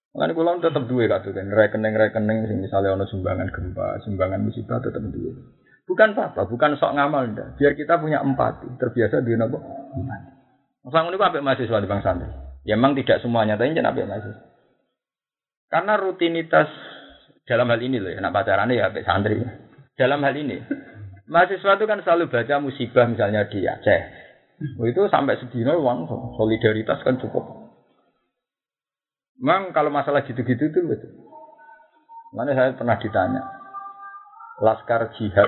[0.09, 5.31] Makanya kulo tetap dua kata kan, rekening-rekening misalnya ono sumbangan gempa, sumbangan musibah tetap dua.
[5.85, 7.53] Bukan apa, bukan sok ngamal dah.
[7.55, 9.61] Biar kita punya empati, terbiasa di nopo
[9.95, 10.31] empati.
[10.89, 12.29] Sang ini apa mahasiswa di bang santri?
[12.65, 14.43] Ya memang tidak semuanya, tapi jangan apa mahasiswa.
[15.69, 16.69] Karena rutinitas
[17.45, 19.37] dalam hal ini loh, ya, nak pacarannya ya apa santri.
[19.93, 20.57] Dalam hal ini,
[21.29, 24.01] mahasiswa itu kan selalu baca musibah misalnya di Aceh.
[24.59, 27.71] Itu sampai sedino langsung solidaritas kan cukup
[29.39, 31.15] Memang kalau masalah gitu-gitu itu betul.
[32.35, 33.39] Mana saya pernah ditanya,
[34.59, 35.47] Laskar Jihad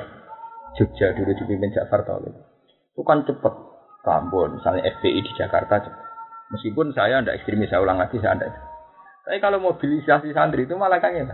[0.79, 2.31] Jogja dulu dipimpin Ja'far Talib.
[2.95, 3.69] Itu kan cepat.
[4.01, 6.01] Tambon, misalnya FPI di Jakarta cepat.
[6.55, 8.49] Meskipun saya tidak ekstremis, saya ulang lagi saya tidak.
[9.21, 11.27] Tapi kalau mobilisasi santri itu malah kan ya.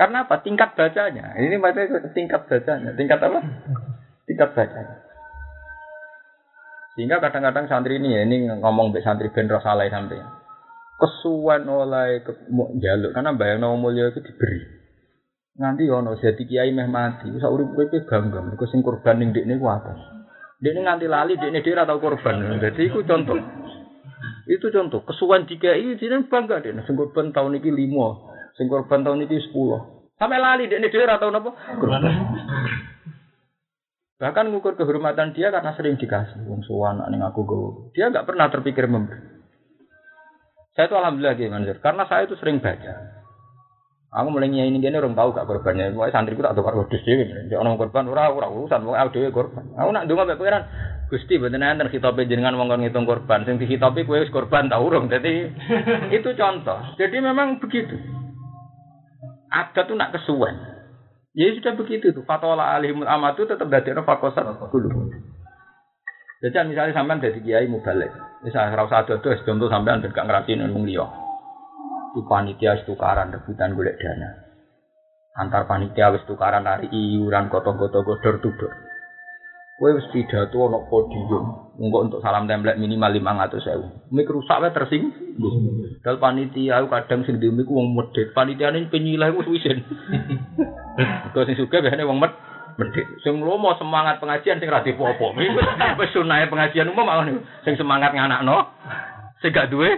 [0.00, 0.40] Karena apa?
[0.40, 1.36] Tingkat bacanya.
[1.36, 2.96] Ini maksudnya tingkat bacanya.
[2.96, 3.44] Tingkat apa?
[4.24, 4.96] Tingkat bacanya.
[6.96, 10.24] Sehingga kadang-kadang santri ini ya, ini ngomong be santri ben salah sampai
[11.00, 12.32] kesuwen oleh ke,
[12.80, 14.60] jaluk karena bayang nama mulia itu diberi.
[15.60, 17.28] Nanti ono jadi kiai meh mati.
[17.28, 18.40] Bisa urip urip bangga.
[18.40, 20.00] Mereka sing korban ning dekne ku atas
[20.60, 22.56] dekne nganti lali dekne dia atau korban.
[22.56, 23.36] Jadi itu contoh.
[24.48, 25.04] Itu contoh.
[25.04, 26.84] Kesuwen dikai dia bangga dekne.
[26.88, 28.30] Sing korban tahun ini lima
[28.60, 30.76] sing korban tahun ini sepuluh sampai lali dia
[31.08, 32.04] atau napa korban
[34.20, 37.60] bahkan ngukur kehormatan dia karena sering dikasih wong suwan ning aku go
[37.96, 39.40] dia nggak pernah terpikir memberi
[40.80, 43.20] saya itu alhamdulillah gitu Mansur, karena saya itu sering baca.
[44.10, 45.94] Aku mulai ini gini orang tahu gak korbannya.
[45.94, 47.30] Pokoknya santriku tak tukar wedhus dhewe.
[47.30, 49.70] Nek orang korban ora ora urusan wong aku dhewe korban.
[49.78, 50.62] Aku nak ndonga mek pangeran.
[51.06, 53.46] Gusti mboten enten khitabe jenengan wong ngitung korban.
[53.46, 55.06] Sing dikhitabi kowe wis korban ta urung.
[55.06, 55.54] Jadi
[56.18, 56.98] itu contoh.
[56.98, 57.94] Jadi memang begitu.
[59.50, 60.54] Ada tuh nak kesuwen.
[61.34, 62.22] Ya sudah begitu tuh.
[62.22, 65.10] Fatwa alimul amatu tetap dadekno fakosat dulu.
[66.40, 68.08] Jadi misalnya sampean dari kiai mubalik,
[68.40, 71.04] misalnya rasa ada tuh contoh sampean dan gak ngerasin wong liya.
[72.16, 74.30] Di panitia tukaran rebutan golek dana.
[75.36, 78.89] Antar panitia wis tukaran hari iuran koto-koto godor tudor.
[79.80, 84.12] Kowe wis pidato ana podium, engko untuk salam template minimal 500.000.
[84.12, 85.08] Mik rusak wae tersing.
[86.04, 89.80] Dal panitia aku kadang sing demi ku wong medhit, panitiane penyilah wis wisin.
[91.32, 92.36] Kok sing suka biasane wong medhit
[92.76, 93.08] medhit.
[93.24, 95.32] Sing lomo semangat pengajian sing ra dipopo.
[95.36, 97.24] Wis sunah pengajian umum malah
[97.64, 98.68] sing semangat nganakno.
[99.40, 99.96] Sing gak duwe.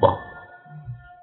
[0.00, 0.16] Wah.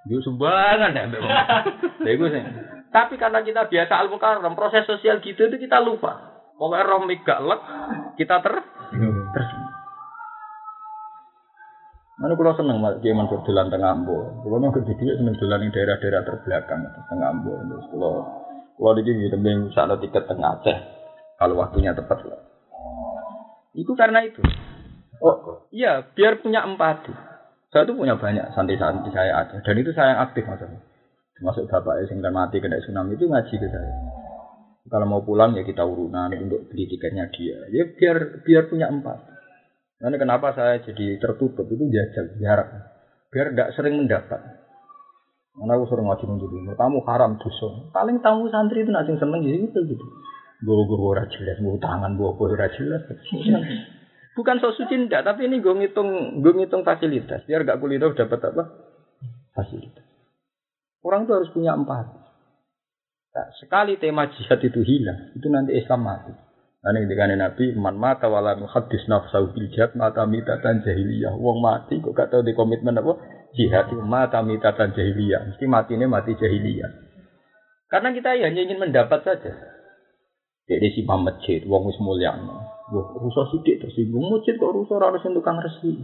[0.05, 1.33] Yo sumbangan nek mbek wong.
[2.05, 2.45] Lha iku sing
[2.91, 6.30] Tapi karena kita biasa al mukarram, proses sosial gitu itu kita lupa.
[6.61, 7.61] Pokoknya roh gak lek,
[8.21, 8.53] kita ter
[9.33, 9.49] terus.
[12.21, 14.13] Mana kalau seneng malah dia mansur dolan tengah ambo.
[14.45, 17.57] Kalau nggak gede seneng dolan di daerah-daerah terbelakang tengah ambo.
[17.65, 18.13] Terus kalau
[18.77, 20.77] kalau di sini tembeng sana tiket tengah Aceh.
[21.41, 22.45] Kalau waktunya tepat lah.
[23.73, 24.45] Itu karena itu.
[25.17, 27.09] Oh iya, biar punya empati.
[27.73, 29.57] Saya tuh punya banyak santri-santri saya ada.
[29.65, 30.77] Dan itu saya yang aktif maksudnya.
[31.41, 34.20] Termasuk bapak yang mati kena tsunami itu ngaji ke saya.
[34.89, 37.69] Kalau mau pulang ya kita urunan untuk beli tiketnya dia.
[37.69, 39.29] Ya biar biar punya empati.
[40.01, 42.69] Nah, kenapa saya jadi tertutup itu jajal, jarak.
[43.29, 44.41] Biar tidak sering mendapat.
[45.53, 46.73] Karena aku sering ngaji dulu.
[46.73, 47.93] Tamu haram dosa.
[47.93, 50.05] Paling tamu santri itu nasi seneng gitu gitu.
[50.65, 53.01] Gue gue ora jelas, gue tangan gue gue ora jelas.
[54.37, 57.43] Bukan sok suci ndak, tapi ini gue ngitung gue ngitung fasilitas.
[57.45, 58.63] Biar gak kuliah dapat apa?
[59.53, 60.05] Fasilitas.
[61.03, 62.20] Orang itu harus punya empat.
[63.31, 66.35] Nah, sekali tema jihad itu hilang, itu nanti Islam mati.
[66.81, 71.37] Nah, ini Nabi, man mata wala muhaddis nafsahu bil jihad mata mitatan jahiliyah.
[71.37, 73.21] Wong mati kok gak tahu di komitmen apa?
[73.53, 75.53] Jihad itu mata mitatan jahiliyah.
[75.53, 76.91] Mesti ini mati jahiliyah.
[77.85, 79.51] Karena kita hanya ingin mendapat saja.
[80.65, 82.33] Jadi si masjid, wong wis mulia.
[82.35, 84.27] Wah, rusak sidik tersinggung.
[84.27, 86.01] Masjid kok rusak harus untuk kang resi.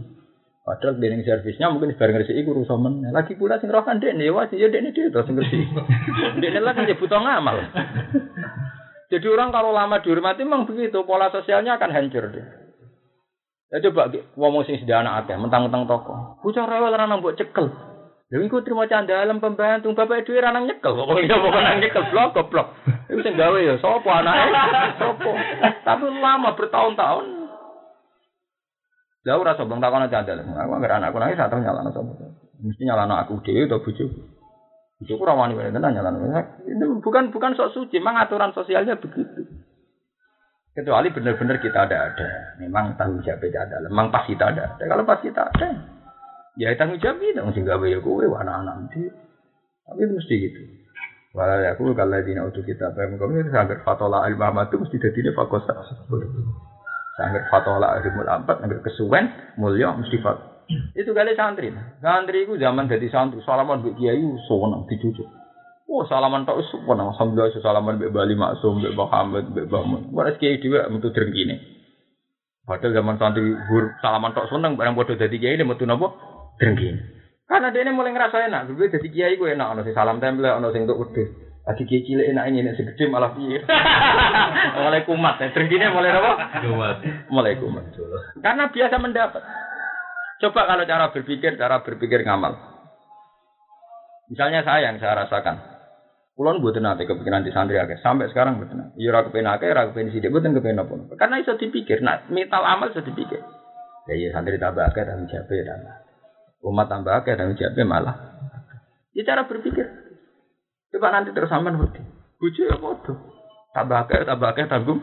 [0.68, 3.08] Padahal dening servisnya mungkin bareng resi iku rusak men.
[3.08, 5.24] Lagi pula sing roh kan dekne wajib ya dekne dia terus.
[5.32, 7.56] Dekne lah kan ya butuh ngamal.
[9.08, 12.44] Jadi orang kalau lama dihormati memang begitu, pola sosialnya akan hancur dia.
[13.72, 16.36] Ya coba ngomong sing anak akeh, mentang-mentang toko.
[16.44, 17.72] Bocah rewel ranang mbok cekel.
[18.28, 20.92] Lha iku trimo candalem pembantu, bapak dhewe ranang nyekel.
[20.92, 22.76] Pokoke ya pokoke nang nyekel blok goblok.
[23.08, 24.52] Iku sing gawe ya sapa anake?
[25.00, 25.30] Sapa?
[25.80, 27.37] Tapi lama bertahun-tahun.
[29.28, 30.56] Lah ora sobang takon candalem.
[30.56, 32.32] Aku anggere anakku nangis sak nyalano sapa.
[32.64, 34.24] Mesti nyalano aku dhewe atau bojoku.
[35.04, 36.16] Itu kurang wani wani tenan nyala
[36.64, 39.44] Itu bukan bukan sok suci, memang aturan sosialnya begitu.
[40.72, 42.28] Kecuali benar-benar kita ada ada,
[42.62, 44.84] memang tanggung jawab tidak ada, memang pas kita ada ada.
[44.86, 45.68] Kalau pas kita ada,
[46.54, 49.02] ya tanggung jawab kita mesti gawe ya kowe anak-anak nanti.
[49.84, 50.62] Tapi itu mesti gitu.
[51.36, 55.30] Walau aku kalau di untuk kita paham kami itu sangat fatola al itu mesti jadi
[55.36, 55.74] fakosa.
[57.18, 59.26] Sangat fatola ilmu ampat, sangat kesuwen
[59.58, 60.38] mulia mesti fat.
[60.94, 61.74] Itu kali santri.
[61.98, 65.26] Santri itu zaman jadi santri, salaman mbek kiai seneng dicucuk.
[65.90, 67.10] Oh, salaman tok wis seneng.
[67.10, 70.14] Alhamdulillah salaman mbek Bali Maksum, mbek Muhammad, mbek Bamun.
[70.14, 71.58] Ora kiai dhewe metu drengkine.
[72.62, 76.14] Padahal zaman santri hur salaman tok seneng barang padha dadi kiai metu napa?
[76.62, 77.18] Drengkine.
[77.48, 80.52] Karena dia ini mulai ngerasa enak, gue jadi kiai gue enak, ono sing salam tempel,
[80.52, 81.47] ono sing untuk wedhus.
[81.68, 83.60] Lagi kiai cilik enak ini, sing gede malah piye.
[84.80, 85.52] mulai kumat, ya.
[85.52, 86.32] drengkine mulai apa?
[86.64, 86.96] Kumat.
[87.28, 87.92] Mulai kumat.
[88.40, 89.44] Karena biasa mendapat.
[90.40, 92.56] Coba kalau cara berpikir, cara berpikir ngamal.
[94.32, 95.60] Misalnya saya yang saya rasakan.
[96.40, 98.00] Kulon buat nanti kepikiran di santri akeh.
[98.00, 99.04] Sampai sekarang buat nanti.
[99.04, 101.20] Iya ragu pengen akeh, ragu pengen sidik, buatan kepengen apa.
[101.20, 102.00] Karena itu dipikir.
[102.00, 103.44] Nah, mental amal sudah dipikir.
[104.08, 105.94] Ya iya santri tambah akeh, dan siapa ya tambah.
[106.64, 108.16] Umat tambah akeh, dan siapa malah.
[109.12, 110.07] Ya cara berpikir.
[110.88, 112.00] Coba nanti terus sampai ngerti.
[112.40, 113.18] Bucu ya bodoh.
[113.76, 115.00] Tambah akeh, tambah akeh, tanggung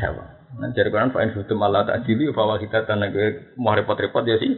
[0.00, 0.42] jawab.
[0.52, 4.36] Nah, jadi kan fa'in hutum Allah tak dili bahwa kita tanah gue mau repot-repot ya
[4.36, 4.52] sih.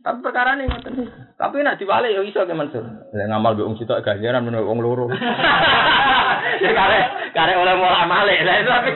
[0.00, 0.94] Tapi perkara ini ngoten
[1.34, 2.86] Tapi nak diwale ya iso ke Mansur.
[2.86, 5.06] Lah ngamal be wong sitok ganjaran menurut wong loro.
[6.60, 7.00] Ya kare
[7.32, 8.92] kare oleh mulai male lah tapi.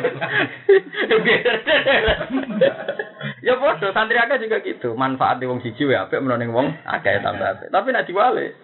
[3.42, 4.94] Ya bodoh santri akeh juga gitu.
[4.94, 7.68] Manfaat di wong siji wae apik menurut wong akeh tambah apik.
[7.74, 8.54] Tapi nak diwale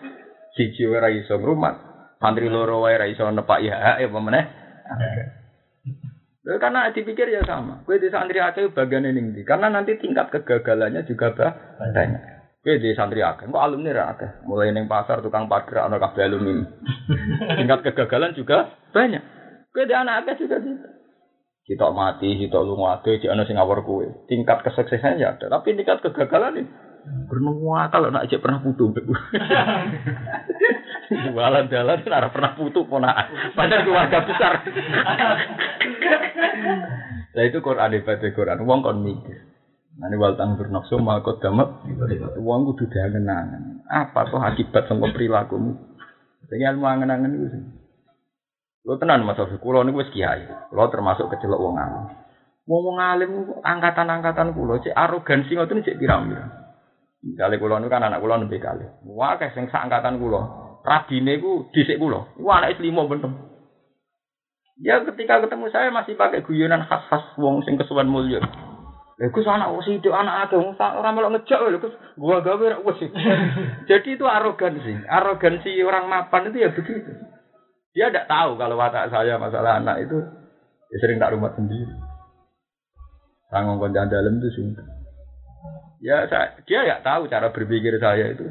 [0.54, 1.74] siji ora iso ngrumat.
[2.20, 4.44] Santri loro wae ora iso nepaki hak ya apa meneh.
[6.44, 7.84] Karena dipikir ya sama.
[7.86, 12.22] Kue di santri akeh bagian ini Karena nanti tingkat kegagalannya juga banyak.
[12.60, 14.12] Kue di santri akeh, kok alumni ra.
[14.44, 16.64] Mulai neng pasar tukang parkir ana kabeh alumni.
[17.60, 19.22] tingkat kegagalan juga banyak.
[19.70, 20.88] Kue di anak akeh juga gitu.
[21.60, 24.26] Kita mati, kita lu mati, di ana sing ngawur kue.
[24.26, 26.89] Tingkat kesuksesannya ya ada, tapi tingkat kegagalan ini
[27.30, 28.92] Pernah kalau nak aja pernah putu.
[31.10, 33.54] Jualan jalan ora pernah putu ponakan.
[33.58, 34.52] Padahal keluarga besar.
[37.30, 38.62] Lah itu Quran ibadah Quran.
[38.66, 39.38] Wong kon mikir.
[39.98, 41.82] Nani wal tang bernafsu makot damat.
[42.38, 43.82] Wong kudu diangen-angen.
[43.90, 45.74] Apa tuh akibat sangka perilakumu?
[46.46, 47.62] Sing ilmu angen-angen iku sing.
[48.86, 50.46] Lo tenan Mas Sofi, kula niku wis kiai.
[50.72, 52.04] Kula termasuk kecelok wong alim.
[52.64, 56.59] Wong wong alim angkatan-angkatan kula cek arogansi ngoten cek pirang-pirang.
[57.20, 58.84] Misalnya kulo nu kan anak kulo lebih kali.
[59.04, 60.40] Wah, kayak sing seangkatan kulo.
[60.80, 62.32] Rabine ku dhisik kulo.
[62.40, 63.36] Wah, anak limo bentem.
[64.80, 68.40] Ya ketika ketemu saya masih pakai guyonan khas-khas wong sing kesuwan mulya.
[69.20, 71.92] Lha Gus anak wis itu anak akeh ora melok ngejak lho Gus.
[72.16, 73.04] Gua gawe wis.
[73.92, 75.04] Jadi itu arogansi.
[75.04, 77.12] Arogansi orang mapan itu ya begitu.
[77.92, 80.16] Dia tidak tahu kalau watak saya masalah anak itu
[80.88, 81.92] ya sering tak rumah sendiri.
[83.52, 84.99] Tanggung koncan dalam itu sungguh.
[86.00, 88.48] Ya saya, dia nggak tahu cara berpikir saya itu.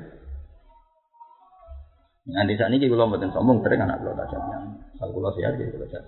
[2.30, 5.82] Nanti saat ini kalau mboten sombong sering anak kalau tak yang kalau kalau sehat gitu
[5.90, 6.06] sehat.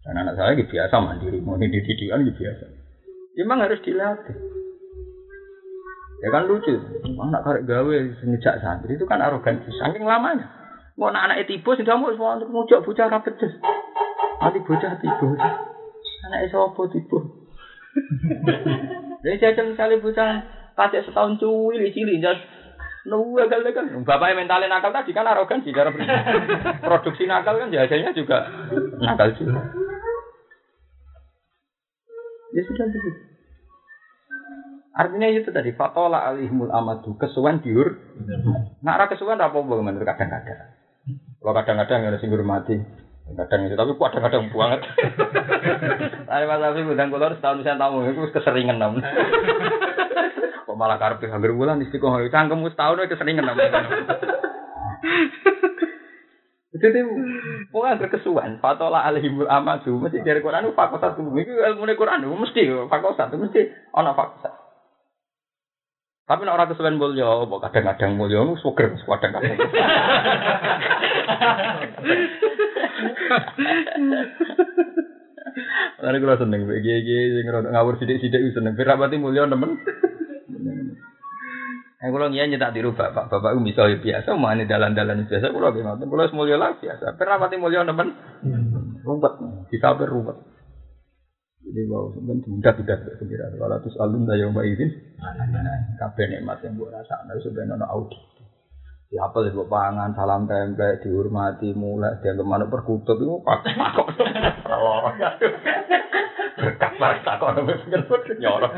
[0.00, 2.64] Dan anak saya gitu biasa mandiri, mau di didikan gitu biasa.
[3.36, 4.36] Memang harus dilatih.
[6.24, 6.72] Ya kan lucu,
[7.04, 10.48] anak karek gawe sejak santri itu kan arogansi, saking lamanya.
[10.96, 13.52] Mau anak anak tiba sudah mau semua untuk ngujak bocah rapedes.
[14.40, 15.28] Nanti bocah tiba,
[16.32, 17.20] anak sopo tiba.
[19.20, 20.30] Jadi saya misalnya bocah
[20.76, 22.40] kasih setahun cuwil cilik jas
[23.08, 24.04] Nunggu akal kan.
[24.04, 25.88] Bapaknya mentalnya nakal tadi kan arogan sih cara
[26.84, 28.44] produksi nakal kan biasanya juga
[29.00, 29.72] nakal juga.
[32.52, 33.20] Ya sudah begitu.
[34.90, 37.96] Artinya itu tadi fatola alihmul amadu kesuwan diur.
[38.84, 40.76] Nak ra kesuwan apa menurut kadang-kadang.
[41.40, 42.76] Kalau kadang-kadang ada sing mati.
[43.30, 44.80] Kadang itu tapi kadang-kadang banget.
[46.30, 49.02] Tapi Mas Afi ngundang kula setahun saya tamu itu keseringan namun.
[50.66, 53.66] Kok malah karpe hampir bulan istiqomah cangkem setahun itu keseringan namun.
[56.80, 57.02] Jadi
[57.74, 58.62] pokoknya berkesuan.
[58.62, 61.28] Fatola alihimul amadu mesti dari Quran itu fakosa tuh.
[61.34, 64.50] Itu ilmu Quran itu mesti fakosa itu mesti ono fakosa.
[66.30, 69.58] Tapi nek ora kesuwen mulya, apa kadang-kadang mulya suger kadang-kadang.
[76.00, 78.76] Lalu kalau seneng, gigi ngawur sidik-sidik seneng.
[78.76, 79.76] Firabati mulya temen.
[82.00, 86.24] Eh kalau ngian nyetak tiru bapak, bapak misalnya biasa, mana dalan-dalan biasa, kalau gimana, kalau
[86.32, 87.12] semuanya lah biasa.
[87.20, 88.16] Pernah mati mulia teman,
[89.04, 89.32] rumput,
[89.68, 90.40] kita berumput.
[91.60, 92.74] Jadi wow, sebenarnya tidak
[93.04, 93.52] tidak sekira.
[93.52, 94.90] Kalau terus alun daya mbak izin,
[96.00, 98.16] kafe nikmat yang buat rasa, nah sebenarnya nono audi.
[99.10, 103.98] Siapa sih pangan, salam tempe, dihormati, mulai dia ke mana perkutut itu pak pak
[106.54, 108.70] berkat berkat takut nyorok.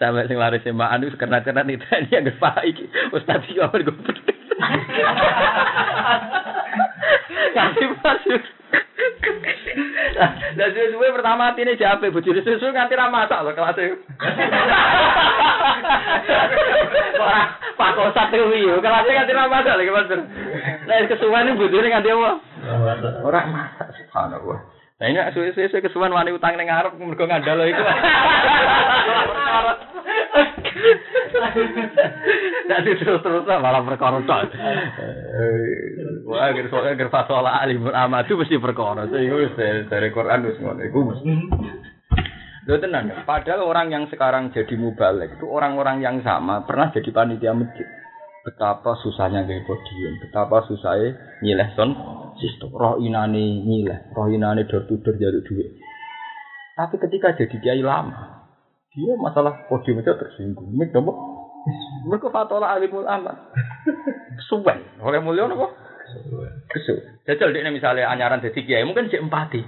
[0.00, 3.76] Sampai sing laris mbak anu karena karena nih tadi yang pak iki ustad iki apa
[3.76, 3.92] gue
[7.54, 8.42] kasih masuk
[10.54, 13.86] Lah suwe pertama atine jape bojone susu nganti ra masak lho kelas e.
[17.18, 17.42] Ora
[17.74, 20.10] pakosat kuwi yo kelas nganti ra masak lho Mas.
[20.86, 22.30] Lah kesuwen bojone nganti apa?
[23.26, 24.73] Ora masak subhanallah.
[24.94, 27.82] Nah ini suwe-suwe kesuwen wani utang ning ngarep mergo ngandalo iku.
[32.64, 34.54] Jadi terus-terus malah perkara tok.
[36.30, 39.10] Wah, agar soalnya agar fasola alimul amadu mesti perkara.
[39.10, 39.58] Wis
[39.90, 41.00] dari Quran wis ngono iku.
[42.64, 47.52] Lho tenan, padahal orang yang sekarang jadi mubalek itu orang-orang yang sama pernah jadi panitia
[47.52, 47.84] masjid.
[48.44, 51.96] Betapa susahnya gaya podium, betapa susahnya nyileh son
[52.36, 52.68] sistem.
[52.76, 55.72] Roh inane nyileh, roh inane door to door jaluk duit.
[56.76, 58.44] Tapi ketika jadi kiai lama,
[58.92, 60.76] dia masalah podium itu tersinggung.
[60.76, 61.08] Mik dong,
[62.04, 63.48] mereka fatola alimul amat.
[64.52, 65.72] Suwen, oleh mulia nopo?
[66.68, 67.00] Kesu.
[67.24, 69.64] Jajal dia misalnya anyaran jadi kiai, mungkin si empati.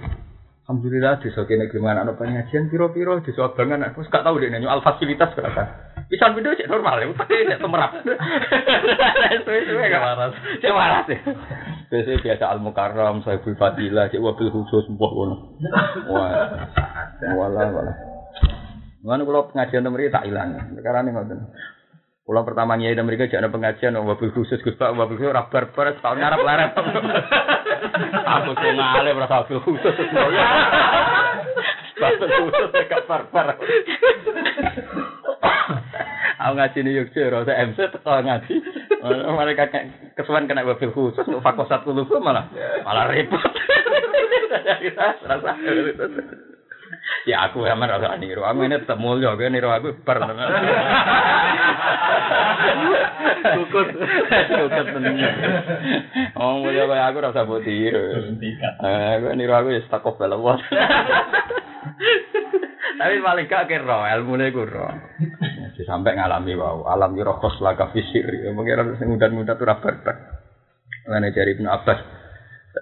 [0.67, 4.83] Alhamdulillah desa kene gelem anak pengajian piro-piro desa abangan aku gak tahu deh nanya al
[4.83, 5.86] fasilitas berapa.
[6.07, 7.91] Bisa video cek normal ya, tapi cek temerap.
[9.43, 10.33] Suwe-suwe gak waras.
[10.63, 11.19] Cek waras ya.
[11.91, 15.35] Biasanya biasa al mukarram, sahibul fadilah, cek wabil khusus mbok ngono.
[16.07, 16.31] Wah.
[17.35, 17.93] Wala wala.
[19.03, 20.55] Mana kalau pengajian nomor tak hilang.
[20.79, 21.51] Sekarang ngoten.
[22.27, 25.95] Pulau pertama nyai dan mereka jangan pengajian, wabil khusus gus pak, wabil khusus rabar per
[26.03, 26.71] tahun ngarap larat.
[28.27, 29.95] Aku tuh ngale merasa wabil khusus.
[31.99, 33.59] Wabil khusus dekat barbar.
[36.37, 38.53] Aku ngaji yuk sih, rasa MC teko ngaji.
[39.01, 39.63] Mereka
[40.13, 42.45] kesuan kena wabil khusus, untuk fakosat kulubu malah
[42.85, 43.41] malah repot.
[45.27, 45.51] Rasa
[47.27, 48.43] Ya aku emang rasa niru.
[48.47, 50.17] Aku ini mulia, aku niru aku ber.
[53.47, 53.87] Kukut,
[54.47, 55.15] kukut tenan.
[56.39, 58.31] Oh mulia kayak aku rasa buat tiru.
[58.83, 60.59] Aku niru aku ya stakop belawat.
[62.97, 64.89] Tapi paling gak kira ilmu nih kuro.
[65.85, 68.25] Sampai ngalami wow, alam yurokos laga fisir.
[68.51, 69.93] Mungkin sing muda-muda tuh rabar.
[71.05, 72.16] Mana cari Ibnu Abbas.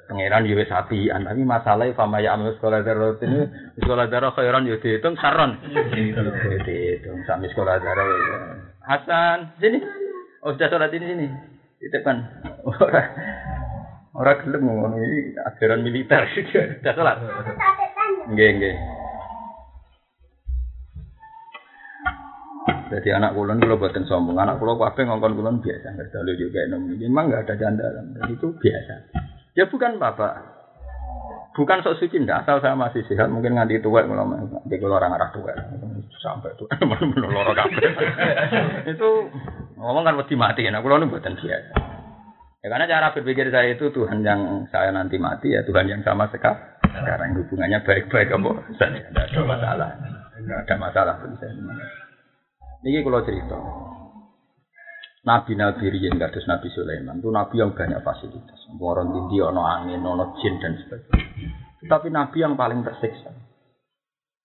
[0.07, 3.47] Pangeran yo wis apian tapi masalahnya fama ya amal sekolah darat ini
[3.79, 5.59] sekolah darat khairan yo dihitung saron.
[5.71, 7.23] Dihitung.
[7.23, 8.07] Sami sekolah darat
[8.85, 9.79] Hasan sini.
[10.45, 11.27] Oh sudah sholat ini sini.
[11.81, 12.17] Titipkan.
[12.65, 13.07] Orang
[14.15, 16.21] orang gelem ngono ini ajaran militer.
[16.33, 17.17] Sudah sholat.
[18.29, 18.75] Nggih nggih.
[22.85, 26.69] Jadi anak kulon kalau buatin sombong, anak kulon kabeh ngongkon kulon biasa, nggak selalu juga
[26.69, 26.85] nom.
[26.85, 28.95] Memang nggak ada dan itu biasa.
[29.55, 30.35] Ya bukan bapak,
[31.55, 35.15] bukan sok suci ndak asal saya masih sehat mungkin nganti tua kalau nanti kalau orang
[35.15, 35.55] arah tua
[36.19, 37.87] sampai itu benar loro kabeh.
[38.91, 39.31] Itu
[39.79, 41.75] ngomong kan mati mati nah kalau ini buatan biasa
[42.63, 46.25] ya karena cara berpikir saya itu Tuhan yang saya nanti mati ya Tuhan yang sama
[46.33, 48.51] sekarang sekarang hubungannya baik-baik apa?
[48.79, 49.89] Saja tidak ada masalah.
[50.35, 51.53] Tidak ada masalah bagi saya.
[52.85, 53.59] Ini kalau cerita
[55.25, 58.61] Nabi-nabi riyen kados Nabi Sulaiman itu nabi yang banyak fasilitas.
[58.77, 61.49] Orang tinggi, ono angin, ono jin dan sebagainya.
[61.81, 63.33] Tapi nabi yang paling tersiksa.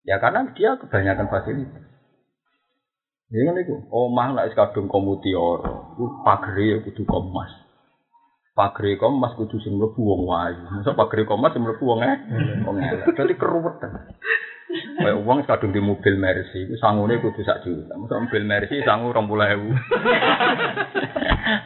[0.08, 1.84] Ya karena dia kebanyakan fasilitas.
[3.30, 5.62] Ya kan itu, omah nek kadung komutior,
[5.94, 7.52] ku pagere kudu komas.
[8.56, 10.64] Pagere komas kudu sing mlebu wong wayu.
[10.66, 12.16] Masa pagere komas sing mlebu wong eh.
[12.66, 13.14] Wong elek.
[13.14, 14.16] Dadi keruwetan.
[14.70, 17.98] Kayak uang kadung di mobil Mercy, itu sangune kudu sak juta.
[17.98, 19.74] Masa mobil Mercy sangu rong puluh ewu.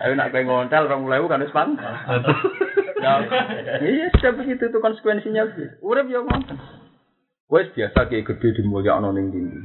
[0.01, 1.77] Ayo nak kayak ngontel rong puluh ewu kan pan.
[3.85, 5.45] Iya sudah begitu tuh konsekuensinya.
[5.85, 6.57] Urip ya ngoten.
[7.53, 9.61] Wes biasa kayak gede di mulia ono ning tinggi.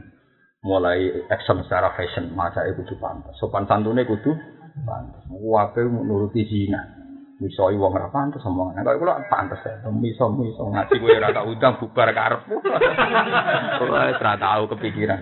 [0.60, 3.40] Mulai action secara fashion, masa itu kudu pantas.
[3.40, 4.36] Sopan santunnya kudu
[4.84, 5.24] pantas.
[5.32, 6.99] Wape nuruti zina.
[7.40, 8.84] Misoi wong ora pantes omongan.
[8.84, 12.42] Nek kula pantes ya, miso miso ngaji kowe ora tak undang bubar karep.
[13.84, 15.20] Ora ora tau kepikiran.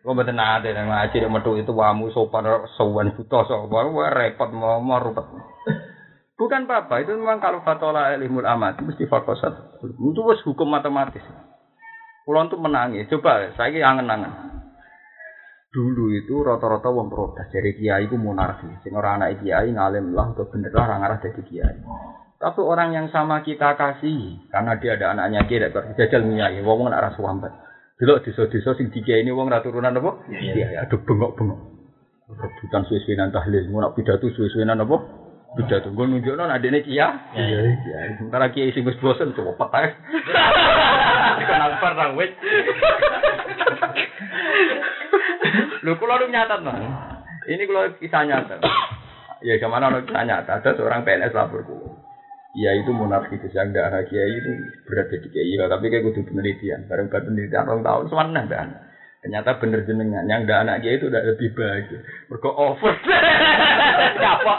[0.00, 2.48] Kok mboten nate nang ngaji nek metu itu wamu sopan
[2.80, 3.78] sowan buta sapa
[4.16, 5.26] repot mau rupet.
[6.40, 9.76] Bukan apa-apa, itu memang kalau fatola ilmul amat mesti fakosat.
[9.84, 11.20] Itu hukum matematis.
[12.24, 13.12] Kulon tuh menangis.
[13.12, 14.32] Coba saya angen-angen.
[15.70, 18.66] Dulu itu rata-rata wong protes dari kiai itu monarki.
[18.82, 21.76] Sing ora anak kiai ngalim lah atau bener lah orang arah jadi kiai.
[22.40, 26.90] Tapi orang yang sama kita kasih karena dia ada anaknya kiai tidak jajal kiai wong
[26.90, 27.70] arah suambat
[28.00, 30.24] dulu desa-desa sing dikiai ini wong ra turunan apa?
[30.32, 31.60] Iya ya aduh bengok-bengok.
[32.32, 34.96] Rebutan suwe-suwenan tahlil mau nak pidato suwe-suwenan apa?
[35.60, 35.92] Pidato.
[35.92, 38.16] Gue nunjukno adene kia iya iya.
[38.16, 39.92] Sementara kiai sing wis bosen coba petai
[41.44, 42.32] kenal wis
[45.84, 46.76] Lho kula lu nyatat nah.
[47.48, 48.56] Ini kalau kisah nyata.
[49.40, 51.76] Ya ke mana orang kisah nyata ada seorang PNS lapor ku.
[52.52, 54.50] Ya itu monarki itu yang darah kiai itu
[54.90, 56.84] berat jadi kiai tapi kayak kudu penelitian.
[56.90, 58.68] Bareng buat penelitian orang tahun semana dan
[59.20, 61.86] ternyata bener jenengan yang ada anak kiai itu udah lebih baik.
[62.28, 62.94] Mereka over.
[64.20, 64.54] Apa?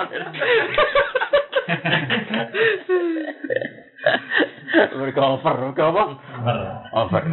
[4.71, 6.03] Mereka over, mereka apa?
[6.95, 7.23] Over.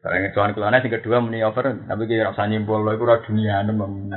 [0.00, 3.60] Barang tuan kulana sing kedua muni over, tapi kira rasa nyimpul lho iku ora dunia
[3.68, 4.08] nemem.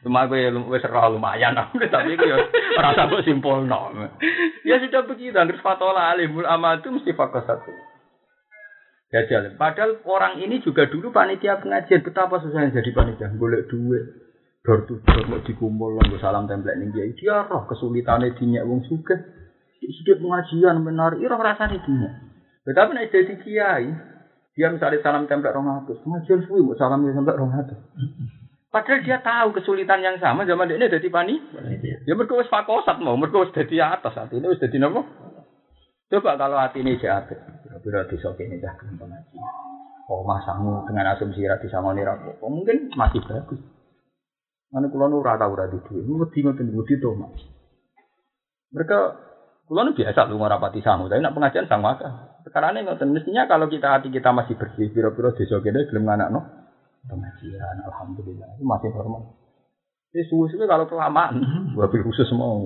[0.00, 2.32] Cuma gue wis ora lumayan tapi gue
[2.80, 3.92] ora usah mbok simpulno.
[4.64, 7.72] Ya sudah begitu, anggere fatola alimul amatu mesti satu.
[9.12, 9.60] Gajal.
[9.60, 14.22] Padahal orang ini juga dulu panitia pengajian betapa susahnya jadi panitia, golek duit.
[14.64, 19.18] Dor tuh dor mau dikumpul lo salam template dia dia roh kesulitannya dinyak wong suka
[19.82, 22.31] sedikit pengajian benar ira rasanya dinyak
[22.62, 23.86] tetapi nek jadi kiai,
[24.54, 27.80] dia misalnya salam tempel rong atus, pengajian suwi mau salam tempel rong atus.
[28.72, 31.36] Padahal dia tahu kesulitan yang sama zaman ini jadi pani.
[32.08, 35.04] Ya mereka wis fakosat mau, mereka wis jadi atas hati ini wis jadi nopo.
[36.08, 39.36] Coba kalau hati ini jahat, kira-kira bisa ini dah gelem pengaji.
[40.08, 43.60] Oh masamu dengan asumsi rati sama nih rapo, mungkin masih bagus.
[44.72, 47.44] Mana kulo nu rata ora di duit, wedi ngoten wedi to mas.
[48.72, 48.98] Mereka
[49.68, 52.31] kulo nu biasa lu ngorapati sangu, tapi nak pengajian sang maka.
[52.52, 56.28] Sekarang ini ngoten mestinya kalau kita hati kita masih bersih, piro-piro desa kene gelem anak
[56.36, 56.44] no
[57.08, 59.40] pengajian, alhamdulillah itu masih normal.
[60.12, 61.40] Ini suwe-suwe kalau kelamaan,
[61.72, 62.60] wabil khusus mau,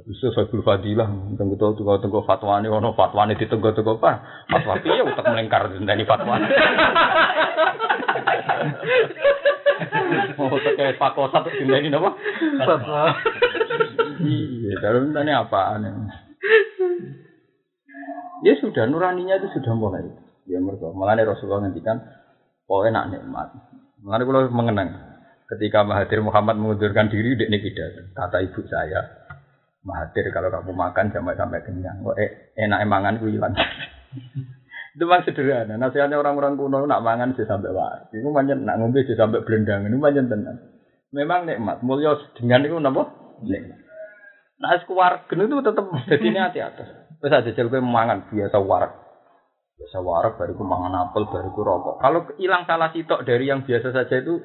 [0.00, 4.24] khusus wabil fadilah, tunggu tahu tunggu tunggu fatwa ini, ono fatwa ini ditunggu tunggu apa?
[4.48, 6.40] Fatwa ya utak melengkar dari fatwa.
[10.40, 12.10] Mau kayak pakosa tuh ini apa?
[12.64, 13.12] Fatwa.
[14.24, 15.92] Iya, dalam tanya apaan ya?
[18.40, 20.04] Ya sudah, nuraninya itu sudah mulai.
[20.48, 20.90] Ya mereka.
[20.92, 22.00] Malah Rasulullah ngendikan,
[22.66, 23.52] oh enak nikmat.
[24.00, 24.90] Malah kalau mengenang,
[25.56, 28.10] ketika Mahathir Muhammad mengundurkan diri, dia pidato.
[28.16, 29.00] Kata ibu saya,
[29.84, 33.52] Mahathir kalau kamu makan sampai sampai kenyang, kok eh, enak emangan gue hilang.
[34.90, 35.74] itu memang sederhana.
[35.80, 38.12] Nasihatnya orang-orang kuno nak mangan sih sampai waras.
[38.12, 39.88] Itu manjen nak ngombe sih sampai belendang.
[39.88, 40.60] Ini manjen tenang.
[41.14, 41.80] Memang nikmat.
[41.80, 43.08] Mulia dengan itu napa?
[43.40, 43.80] Nikmat.
[44.60, 46.99] Nah, keluarga itu tetap jadi ini hati-hati.
[47.20, 48.92] Wis aja jel kowe mangan biasa warak.
[49.76, 51.96] Biasa warak baru mangan apel baru rokok.
[52.00, 54.40] Kalau hilang salah sitok dari yang biasa saja itu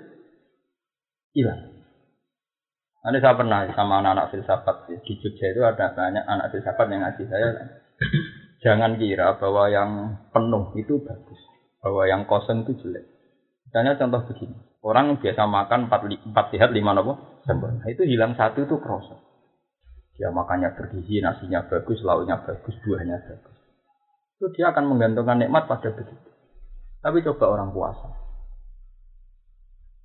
[1.36, 1.76] hilang.
[3.06, 4.76] Nanti saya pernah sama anak-anak filsafat
[5.06, 7.48] di Jogja itu ada banyak anak filsafat yang ngasih saya.
[8.66, 9.90] Jangan kira bahwa yang
[10.34, 11.38] penuh itu bagus.
[11.86, 13.06] bahwa yang kosen itu jelek.
[13.70, 17.14] Misalnya contoh begini, orang biasa makan empat, li- empat sehat lima nopo
[17.46, 19.22] sempurna, itu hilang satu itu proses.
[20.16, 23.58] Dia makannya bergizi, nasinya bagus, lauknya bagus, buahnya bagus.
[24.40, 26.30] Itu dia akan menggantungkan nikmat pada begitu.
[27.04, 28.10] Tapi coba orang puasa.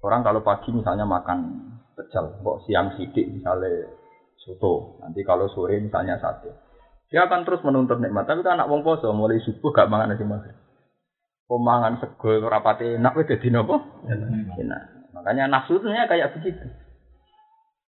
[0.00, 1.38] Orang kalau pagi misalnya makan
[1.94, 3.86] pecel, kok siang sidik misalnya
[4.40, 6.50] soto, nanti kalau sore misalnya sate.
[7.10, 8.24] Dia akan terus menuntut nikmat.
[8.24, 10.54] Tapi kan anak wong poso mulai subuh gak mangan nasi maghrib.
[11.50, 13.82] Pemangan sego rapate enak wis dadi napa?
[14.54, 15.10] Enak.
[15.10, 16.70] Makanya nafsunya kayak begitu.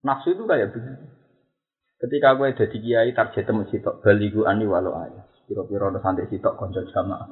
[0.06, 1.17] Nafsu itu kayak begitu.
[1.98, 5.26] Ketika gue jadi kiai target temu sitok baligu ani walau ayah.
[5.50, 7.26] Piro-piro ada santri sitok konco jamaah.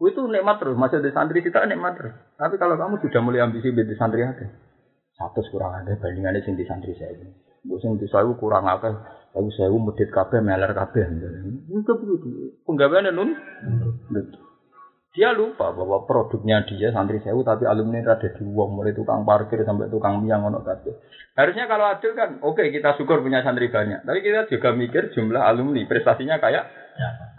[0.00, 2.14] Itu nikmat terus, masih ada santri sitok nikmat terus.
[2.40, 4.46] Tapi kalau kamu sudah mulai ambisi di santri ada,
[5.20, 7.28] satu kurang ada bandingannya sing di santri saya.
[7.66, 8.94] Bu sing di saya kurang akeh,
[9.36, 11.04] aku saya medit kabeh meler kabeh.
[11.68, 12.56] Itu begitu.
[12.64, 13.36] Penggaweane nun.
[14.08, 14.45] Betul.
[15.16, 19.64] Dia lupa bahwa produknya dia santri sewu tapi alumni ada di uang mulai tukang parkir
[19.64, 20.92] sampai tukang miang ono kabeh.
[21.32, 24.04] Harusnya kalau adil kan oke kita syukur punya santri banyak.
[24.04, 26.68] Tapi kita juga mikir jumlah alumni prestasinya kayak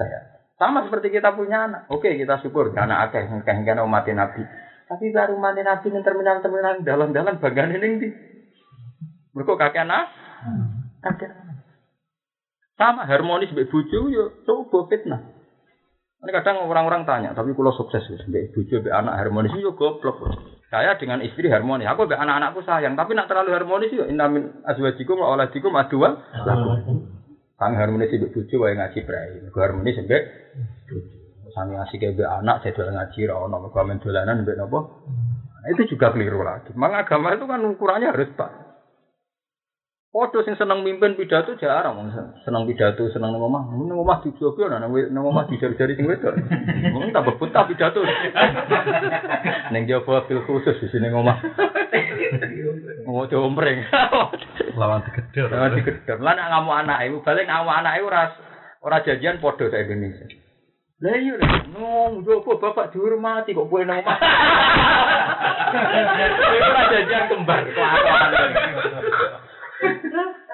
[0.01, 0.21] kayak
[0.57, 1.85] sama seperti kita punya anak.
[1.93, 4.41] Oke kita syukur anak akeh ngekeh ngekeh umat nabi.
[4.89, 8.09] Tapi baru mati nabi ning terminal-terminal dalan-dalan bagian ini di.
[9.37, 10.09] Mereka kakek anak,
[11.05, 11.61] kakek anak.
[12.73, 15.36] Sama harmonis mbek bojo yo coba fitnah.
[16.17, 20.17] Ini kadang orang-orang tanya, tapi kalau sukses mbek bojo mbek anak harmonis yo goblok.
[20.67, 24.65] Saya dengan istri harmonis, aku mbek anak-anakku sayang, tapi nak terlalu harmonis yo inna min
[24.65, 26.17] azwajikum wa auladikum aduan.
[27.61, 30.23] Kang harmonis mbek bojo wae ngaji mergo harmonis mbek
[30.89, 30.97] bojo.
[31.53, 34.79] Sami asik mbek anak jadwal ngaji ra ono, mergo amen dolanan napa?
[35.61, 36.73] Nah, itu juga keliru lagi.
[36.73, 38.66] Memang agama itu kan ukurannya harus pas.
[40.17, 42.09] Podo sing seneng mimpin pidato jarang wong
[42.41, 43.69] seneng pidato seneng nang omah.
[43.69, 46.33] Nang omah dijogo nang nang omah dijari-jari sing wedok.
[46.89, 48.01] Wong tambah betah pidato.
[49.69, 51.37] Ning jaba fil khusus di sini omah.
[53.05, 53.85] Ngono omreng.
[54.73, 55.53] Lawan digedor.
[55.53, 56.17] Lawan digedor.
[56.17, 58.23] Lah nek ngamuk anak iku balik ngamuk anak iku ora
[58.81, 60.25] ora janjian podo sak Indonesia.
[60.97, 61.37] Lah iya
[61.69, 64.17] no, jopo bapak dihormati kok kowe nang omah.
[66.57, 68.33] Ora janjian kembar kelakuan.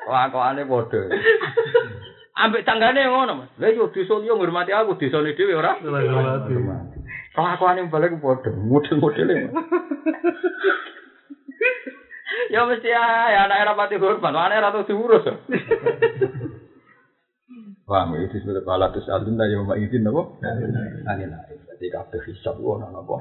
[0.03, 1.01] Kelakuane padha.
[2.33, 3.49] Ambek tanggane ngono, Mas.
[3.61, 5.77] Lah yo desa liya ngurmati aku, desane dhewe ora.
[7.33, 9.53] Kelakuane balik padha, model-modele.
[12.49, 13.01] Ya mesti ya
[13.45, 15.25] anak era pati hormat, anak era tuh diurus.
[17.83, 20.07] Paham ya, itu sebenarnya kalau terus alun ya mak izin?
[20.07, 21.59] Angin angin.
[21.67, 23.17] Jadi kabeh hisab ono apa?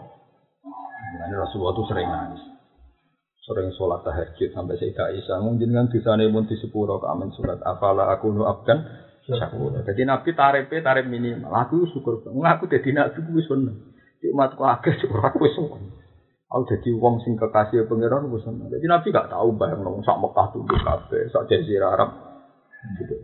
[1.13, 2.52] Ini Rasulullah itu sering nangis.
[3.43, 8.07] Sering sholat tahajud sampai Sayyidah Aisyah mungkin kan disane pun di sepuro kamen surat afala
[8.15, 8.87] aku nu abdan
[9.27, 9.83] syakur.
[9.83, 11.51] Jadi Nabi tarifnya tarif minimal.
[11.67, 12.55] Aku syukur banget.
[12.55, 13.77] Aku jadi nabi gue seneng.
[14.23, 15.91] Di umatku agak syukur aku seneng.
[16.55, 18.71] Aku jadi wong sing kekasih pangeran gue seneng.
[18.71, 22.11] Jadi Nabi gak tahu bayang nong sak Mekah tuh kabeh, sak Jazirah Arab.
[22.99, 23.15] Gitu.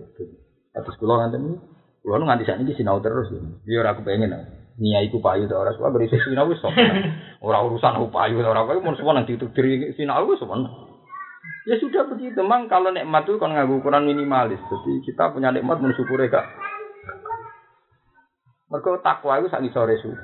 [0.73, 1.57] Terus kula nganten iki,
[2.03, 3.31] kula nu nganti sakniki sinau terus.
[3.69, 4.35] Ya ora kepengin.
[4.79, 6.63] Niai ku payu ta ora suka beri sinau wis.
[7.47, 10.39] Ora urusan aku payu ora kowe mun semua nang ditudiri sinau wis.
[11.69, 14.57] Ya sudah begitu, mang kalau nikmat itu kan nganggo ukuran minimalis.
[14.73, 16.49] Jadi kita punya nikmat mensyukuri gak.
[18.73, 20.17] Mergo takwa itu sak sore suku.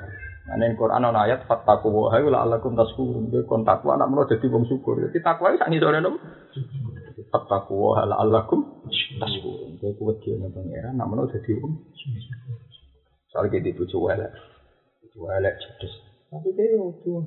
[0.44, 3.32] Nah, ning Quran ana ayat fattaqu wa la'allakum tashkurun.
[3.32, 5.00] Kowe kon takwa anak menawa dadi wong syukur.
[5.00, 6.18] Jadi takwa itu sak sore nopo?
[7.32, 8.88] Fattaqu wa la'allakum
[9.20, 9.80] tashkurun.
[9.80, 11.72] Kowe kuwat dene pangeran anak menawa dadi wong
[13.34, 14.30] Soal kita bojo elek.
[15.02, 15.58] Bojo elek.
[16.30, 17.18] Tapi dia itu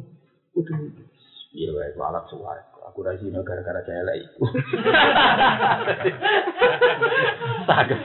[0.55, 0.75] kudu
[1.51, 2.63] Iya, baik, alat suara.
[2.91, 4.39] Aku rajin gara-gara saya elek itu.
[7.67, 7.99] Sagep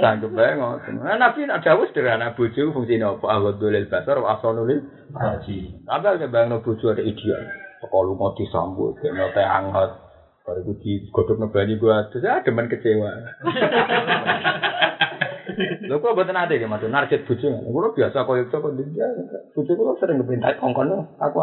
[0.00, 1.04] Sagep bae ngoten.
[1.04, 3.24] Nah, Nabi nak dawuh sederhana bojo fungsine apa?
[3.28, 5.84] Aghadul basar wa asalul haji.
[5.84, 7.44] Tapi ada bayangno bojo ada ideal.
[7.84, 10.00] Kalau mau disambut, kena teh hangat.
[10.48, 13.12] Baru gue digodok ngebani gue, ya demen kecewa.
[15.88, 17.48] Lho kok mboten ate nggih matur narjet bojo.
[17.48, 19.08] Kulo biasa koyo itu kok dia.
[19.56, 21.38] Bojo kulo sering ngepintai kongkon aku.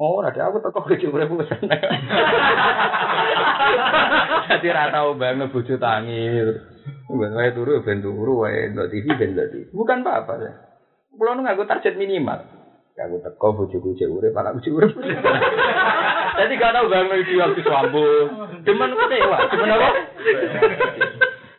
[0.00, 1.52] Oh, ada aku teko iki urip wis.
[4.48, 6.22] Dadi ra tau banget bojo tangi.
[7.12, 9.68] Ben wae turu ben turu wae ndok TV ben ndok TV.
[9.70, 10.52] Bukan apa-apa ya.
[11.12, 12.40] Kulo nganggo target minimal.
[12.92, 14.92] Ya aku teko bojoku cek urip, anakku cek urip.
[16.38, 18.28] Jadi gak tau banget iki waktu sambung.
[18.64, 19.88] Demen kecewa, demen apa?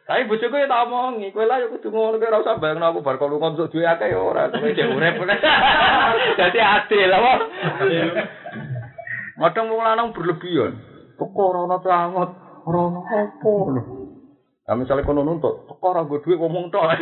[0.04, 3.00] Tapi bojoku ya tak omongi, kowe lah ya kudu ngono kowe ora usah bayangno aku
[3.00, 5.16] bar kalau ngontok duwe akeh ya ora, kowe cek urip.
[6.40, 7.34] Dadi adil apa?
[9.40, 10.76] Madang wong lanang berlebihan.
[11.16, 12.30] Perkara ana sangat,
[12.68, 13.84] ora ono apa lho.
[14.64, 16.84] Nah, misalnya kono nuntut, perkara gue duit ngomong tok.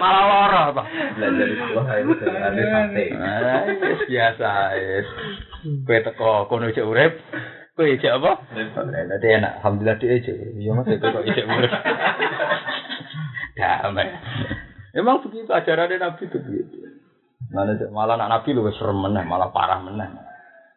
[0.00, 0.82] Malah lara apa?
[1.16, 3.04] Belajar di sekolah itu dengan ada sate.
[3.16, 5.08] Ah, wis biasa wis.
[5.88, 7.16] Kowe teko kono cek urip.
[7.82, 8.32] Kowe cek apa?
[9.10, 10.54] Dadi enak, alhamdulillah dia cek.
[10.54, 11.72] Iya Mas kok cek urip.
[13.58, 14.06] Damai.
[14.94, 16.78] Emang begitu ajarannya Nabi itu begitu.
[17.50, 20.14] Mana malah anak Nabi lu serem meneh, malah parah meneh.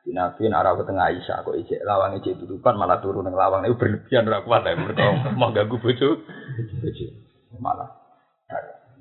[0.01, 3.69] Di Nabi arah ke tengah Aisyah kok ijek lawang ijek dudukan malah turun nang lawang
[3.69, 6.25] itu berlebihan ora kuat ya mereka mau ganggu bojo.
[7.61, 8.01] Malah.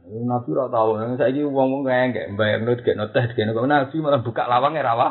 [0.05, 4.45] Nabi ora tau, saiki wong-wong kayak bayang nut gak noteh gak kok Nabi malah buka
[4.45, 5.09] lawangnya rawa.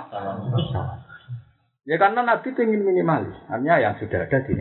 [1.84, 4.56] Ya karena Nabi ingin minimalis, artinya yang sudah ada di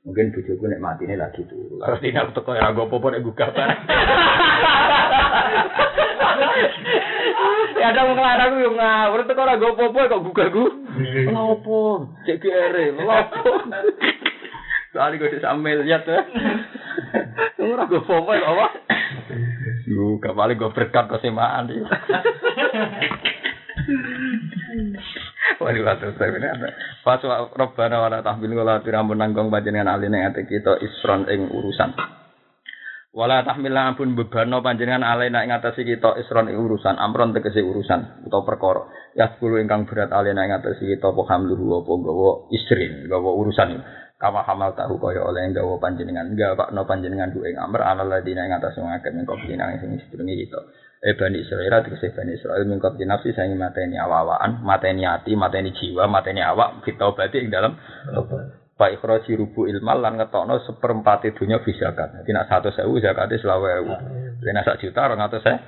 [0.00, 1.76] Mungkin bujuku nek mati ini lagi tuh.
[1.76, 3.80] Kalau tidak teko ya gue popo nek gugah bareng.
[7.76, 10.64] Ya ada wong larang yo ngawur teko ora gue popo kok gugah gu.
[11.28, 12.08] Lopo?
[12.24, 13.70] Cek kere, lopo?
[14.96, 15.36] Soalnya gue
[15.84, 16.20] lihat ya.
[17.60, 18.68] Ora gue popo kok apa?
[19.84, 21.84] Gue kembali gue berkat kesemaan dia.
[25.58, 26.68] Wali watu ini apa?
[27.02, 27.20] Pas
[27.56, 32.20] robbana wala tahmil wala tirampun nanggung panjenengan aline ate kita isron ing urusan.
[33.10, 38.22] Wala tahmil ampun bebano panjenengan alena ing atase kita isron ing urusan, amron tegese urusan
[38.22, 38.86] utawa perkara.
[39.18, 43.82] Sepuluh ingkang berat alena ing atase kita apa hamluhu apa gawa istrin, gawa urusan.
[44.14, 48.46] Kama hamal tahu kaya oleh gawa panjenengan, gawa no panjenengan du ing amr ala ladina
[48.46, 50.60] ing atase ngakeh mengko pinang sing sedurunge kita.
[51.00, 55.72] Eh Bani Israel tegese Bani Israel mingkot di nafsi saya mateni awawaan, mateni hati, mateni
[55.72, 57.72] jiwa, mateni awak kita obati ing dalam
[58.80, 62.24] Pak ikhraji rubu ilmal lan ngetokno seperempat dunya fisakat.
[62.24, 63.92] Jadi nak satu sewu zakatnya selawe ewu.
[64.40, 65.60] Jadi nak sak juta orang atau saya.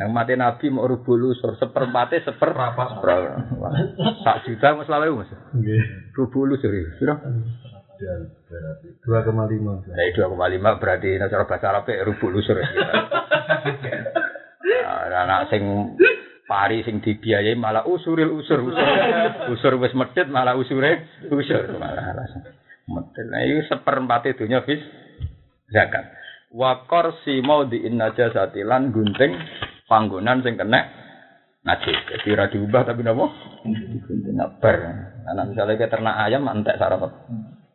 [0.00, 2.56] Yang mati Nabi mau rubu lusur seperempatnya seper
[4.24, 5.28] sak juta mau selawe ewu mas.
[6.16, 6.88] Rubu lusur ya.
[6.96, 7.20] Sudah.
[9.04, 9.84] Dua koma lima.
[9.84, 12.56] Dari dua koma lima berarti cara bahasa Arab rubu lusur
[15.10, 15.62] anak sing
[16.50, 18.58] pari sing dibiayai malah usuril usur.
[18.66, 18.86] Usur
[19.54, 21.78] usur wis medit malah usure usur.
[21.78, 22.42] Malah alasan
[22.90, 23.26] medit.
[23.30, 24.82] Nah itu seperempat dunya fis.
[25.70, 26.10] Zakat.
[26.50, 29.38] Wa korsi mau di najasati lan gunting
[29.86, 30.82] panggonan sing kena
[31.62, 31.94] najis.
[32.10, 33.30] Jadi ora diubah tapi napa?
[34.10, 34.76] Gunting bar.
[35.30, 37.06] Nah misalnya ke ternak ayam entek sarap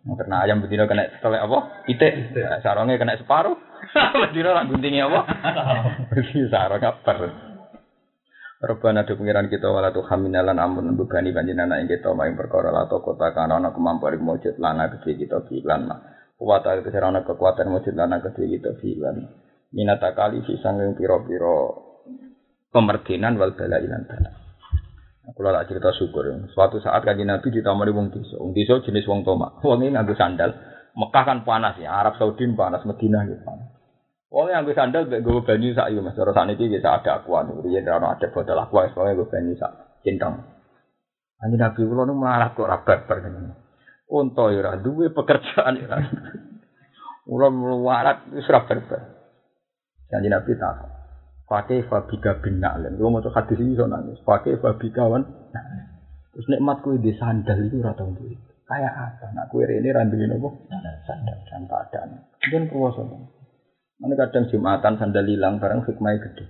[0.05, 1.87] ternak ayam betina kena telek apa?
[1.87, 2.35] Itik.
[2.59, 3.55] Sarongnya kena separuh
[3.95, 5.21] betina lah guntingnya apa
[6.51, 7.19] sarong bar
[8.65, 12.87] Robana do pengiran kita wala tu haminalan amun bebani panjenengan ing kita maing perkara la
[12.87, 15.43] to kota kana ana kemampuan mujud lana gede kita
[15.83, 15.99] mah.
[16.39, 19.27] Kuwat itu serana kekuatan mujud lana gede kita bilan.
[19.75, 21.83] Minata kali si sanging piro-piro
[22.71, 24.31] pemerdinan wal bala ilan bala.
[25.35, 26.25] Kula tak cerita syukur.
[26.55, 28.39] Suatu saat kanjeng Nabi ditamani wong desa.
[28.39, 29.59] Wong desa jenis wong tomak.
[29.67, 30.55] Wong ini nganggo sandal.
[30.95, 33.74] Mekah kan panas ya, Arab Saudi panas, Madinah gitu panas.
[34.35, 36.11] Wong yang gue sandal gue gue banyu sak yo mas.
[36.11, 37.47] Terus saat ini bisa ada akuan.
[37.55, 38.91] Jadi ada ada botol aqua.
[38.91, 40.43] Soalnya gue banyu sak centang.
[41.39, 43.55] Anjir nabi kulo nu malah kok rapat pergene.
[44.11, 46.03] Unta yo ora duwe pekerjaan yo ora.
[47.31, 48.67] Ulo melarat wis ora.
[50.11, 50.83] Kanjeng Nabi tak.
[51.47, 52.99] Pakai fabika bin na'len.
[52.99, 54.19] Gue mau hadis ini so nangis.
[54.27, 55.23] Pakai fabika wan.
[56.35, 58.35] Terus nikmat kue di sandal itu ora tau duit.
[58.67, 59.31] Kayak apa?
[59.31, 60.49] Nak kue ini randuin apa?
[61.07, 61.37] Sandal.
[61.47, 61.99] Dan ada.
[62.43, 63.03] Mungkin kuasa.
[63.95, 66.45] Mana kadang jumatan sandal hilang barang hikmahnya gede.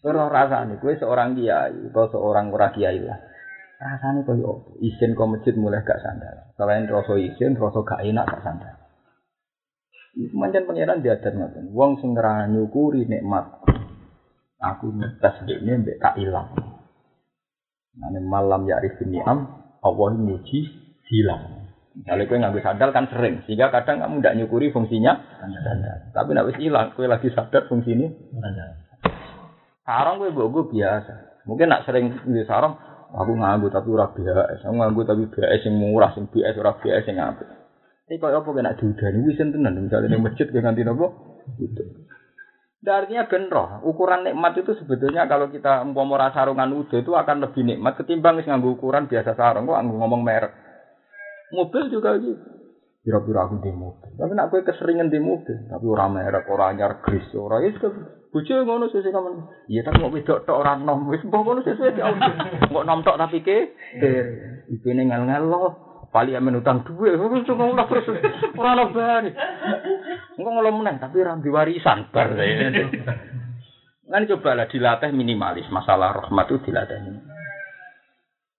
[0.00, 3.20] Terus rasanya gue seorang kiai atau seorang ora kiai lah.
[3.76, 6.48] Rasanya kau yo izin kau masjid mulai gak sandal.
[6.56, 8.74] Selain rasa izin, rasa gak enak gak sandal.
[10.16, 11.76] Itu mancan pangeran diajar ngoten.
[11.76, 13.60] Wong sing nyukuri nikmat.
[14.56, 16.56] Aku ngetes ini mbek tak ilang.
[17.96, 19.38] Nane malam ya arifin ni'am,
[19.84, 20.60] Allah nyuci
[21.12, 21.65] hilang.
[22.04, 26.12] Kalau kue ngambil sandal kan sering, sehingga kadang kamu tidak nyukuri fungsinya sandal.
[26.12, 28.12] Tapi nak wis hilang, kue lagi sadar fungsi ini.
[29.80, 31.40] Sarong kue bogo biasa.
[31.48, 32.76] Mungkin nak sering di sarong,
[33.16, 37.06] aku nganggu tapi ora BHS, aku nganggu tapi BHS yang murah, yang BHS ora BHS
[37.08, 37.48] yang apik.
[38.06, 39.80] Ini kau apa kena diudani, wisen tenan.
[39.80, 41.06] Misalnya di masjid kue nganti nopo,
[41.56, 41.84] itu.
[42.86, 43.82] artinya benroh.
[43.88, 48.76] Ukuran nikmat itu sebetulnya kalau kita umpama sarungan udah itu akan lebih nikmat ketimbang nganggu
[48.76, 49.64] ukuran biasa sarung.
[49.64, 50.65] Kok ngomong merek.
[51.54, 52.34] Mobil juga gitu.
[53.06, 54.18] Kira-kira aku di mobil.
[54.18, 55.70] Tapi nak gue keseringan di mobil.
[55.70, 57.86] Tapi orang merek, orang anyar, gris, orang itu.
[58.34, 59.30] Bucu ngono sesuai kamu.
[59.70, 61.06] Iya tapi mau wedok tok orang nom.
[61.08, 62.30] Wis mbok ngono sesuai di auto.
[62.68, 63.72] Mbok nom tok tapi ke.
[64.74, 65.72] Iku ini ngel-ngel loh.
[66.10, 67.14] Pali yang menutang duit.
[67.14, 68.10] Itu ngono terus.
[68.58, 69.30] Orang lo bari.
[70.36, 70.98] Enggak ngelo menang.
[70.98, 72.10] Tapi orang diwarisan.
[72.10, 72.34] Bar.
[74.06, 75.70] Kan coba lah dilatih minimalis.
[75.70, 77.35] Masalah rahmat itu dilatih minimalis.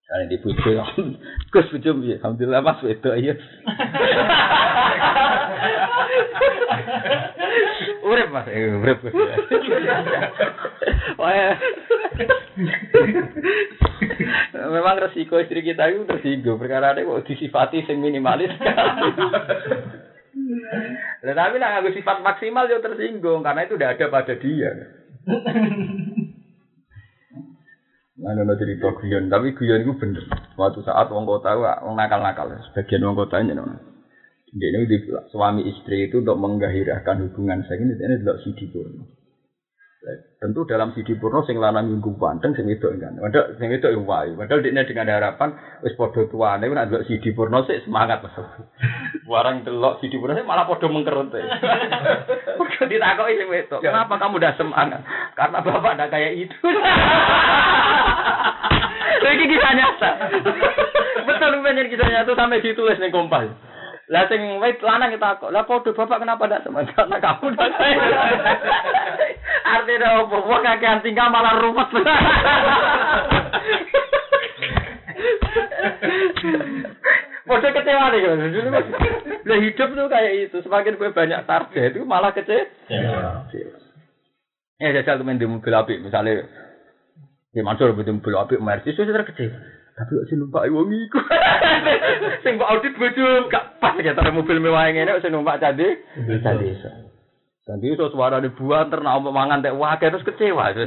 [0.08, 0.72] Karena di bujo,
[1.52, 2.16] Gus bujo piye?
[2.16, 3.36] Alhamdulillah Mas wedok iya.
[8.08, 9.04] Urip Mas, eh, urip.
[11.20, 11.28] Wah.
[11.28, 11.60] ya.
[14.72, 18.48] Memang resiko istri kita itu tersinggung perkara ada kok disifati sing minimalis.
[21.20, 24.72] Lah tapi nak nganggo sifat maksimal yo tersinggung karena itu udah ada pada dia.
[28.18, 30.26] Nah, ada cerita guyon, tapi guyon itu bener.
[30.58, 31.54] Suatu saat wong kota,
[31.86, 33.54] wong nakal-nakal, sebagian wong kota ini,
[34.48, 34.90] dia ini
[35.30, 39.17] suami istri itu untuk menggahirahkan hubungan saya ini, ini adalah CD porno.
[40.38, 43.18] Tentu dalam CD porno sing lanang minggu panteng sing itu kan.
[43.18, 44.30] Padahal sing itu yang wae.
[44.38, 45.50] Padahal dia dengan harapan
[45.82, 48.38] wis padha tuane nek delok CD porno sih semangat Mas.
[49.30, 51.34] Warang delok porno sih malah padha mengkerut.
[52.58, 55.02] Padha ditakoki sing wedok, "Kenapa kamu udah semangat?"
[55.34, 56.58] Karena bapak ada kayak itu.
[59.22, 60.10] Lha iki kisah nyata.
[61.26, 63.50] Betul bener kisah nyata sampai ditulis ning kompas.
[64.08, 65.52] Lah sing wit lanang kita kok.
[65.52, 66.92] Lah padha bapak kenapa ndak semangat?
[66.96, 68.00] Karena kamu udah kayak.
[69.68, 70.36] Artinya opo?
[70.48, 71.88] Wong kakean tinggal malah ruwet.
[77.48, 78.38] Padha kecewa nih kan.
[79.44, 80.56] Lah hidup tuh kayak itu.
[80.64, 82.64] Semakin gue banyak target itu malah kecewa.
[84.78, 86.46] Ya jajal temen di mobil api misalnya
[87.50, 89.52] di Mansur di mobil api Mercedes kecil.
[89.98, 91.18] Tapi kok sing numpak wong iku.
[92.46, 95.90] Sing mbok audit bojo gak pas ya tar mobil mewah ngene sing numpak candi.
[96.38, 96.86] Candi iso.
[97.66, 100.70] Candi iso suara di buan ternak ompok mangan tek wah terus kecewa.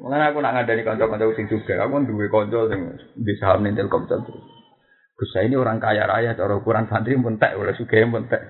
[0.00, 4.22] Mengenai aku nak ngandani kanca-kanca sing juga, aku duwe kanca sing di saham ning Telkomsel
[4.24, 4.60] terus.
[5.20, 8.40] Gus ini orang kaya raya, cara ukuran santri pun tek, oleh sugih pun tek.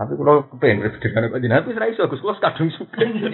[0.00, 3.10] Tapi kalau kepengen dengan apa jenengan, tapi saya iso Gus kalau kadung sugih.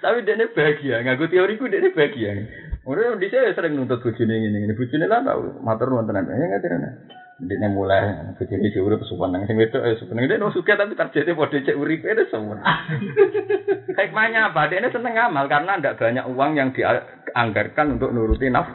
[0.00, 2.32] Tapi dia bahagia, ngaku teoriku dia bahagia.
[2.80, 6.24] Udah di saya sering nuntut bujune ini, ini bujune lah tau, matur nuwun tenan.
[6.32, 6.96] Ya nggak tenan.
[7.40, 11.56] Dia mulai bujune jauh pesuwan nang sing wedok ya dia no suka tapi targetnya pada
[11.60, 12.60] cek uripe itu semua.
[14.00, 14.68] Hikmahnya apa?
[14.68, 18.68] Dia seneng amal karena tidak banyak uang yang dianggarkan untuk nuruti naf.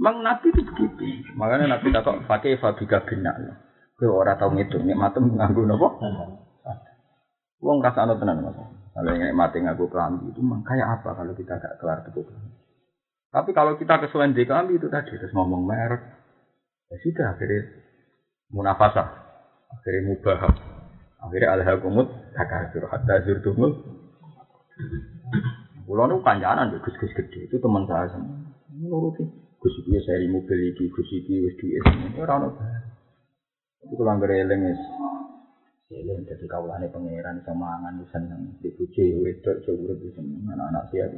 [0.00, 1.36] Mang Nabi itu begitu.
[1.36, 3.36] Makanya Nabi takut pakai fabika bina.
[4.00, 6.00] Kau orang tahu itu nikmatem nganggu nopo.
[7.60, 8.79] Wong rasa tenan mas.
[9.00, 12.20] Kalau yang mati ngaku kelambi itu memang kayak apa kalau kita gak kelar tuh
[13.32, 16.04] Tapi kalau kita kesuwen di kelambi itu tadi terus ngomong merek,
[16.92, 17.64] ya sudah akhirnya
[18.52, 19.08] munafasah,
[19.72, 20.52] akhirnya mubah,
[21.16, 23.72] akhirnya alhaqumut takasur hatta zurtumul.
[25.88, 28.36] Pulau nu kanjanan gus gus gede itu teman saya semua.
[28.84, 29.24] Nuruti
[29.64, 32.52] gus iki seri mobil iki gus iki wis duwe ora ono.
[33.80, 34.60] Itu kalau nggak eling
[35.90, 41.10] Eling jadi kaulane pangeran sama mangan seneng dipuji wedok jauh lebih seneng anak-anak siap.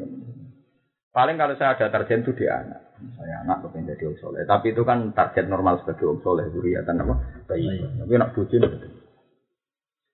[1.12, 2.80] Paling kalau saya ada target itu di anak.
[3.20, 4.42] Saya anak kepengen jadi orang soleh.
[4.48, 6.44] Tapi itu kan target normal sebagai orang soleh.
[6.48, 7.14] Duriatan apa?
[7.52, 7.84] Bayi.
[7.84, 8.72] Tapi nak buji nih.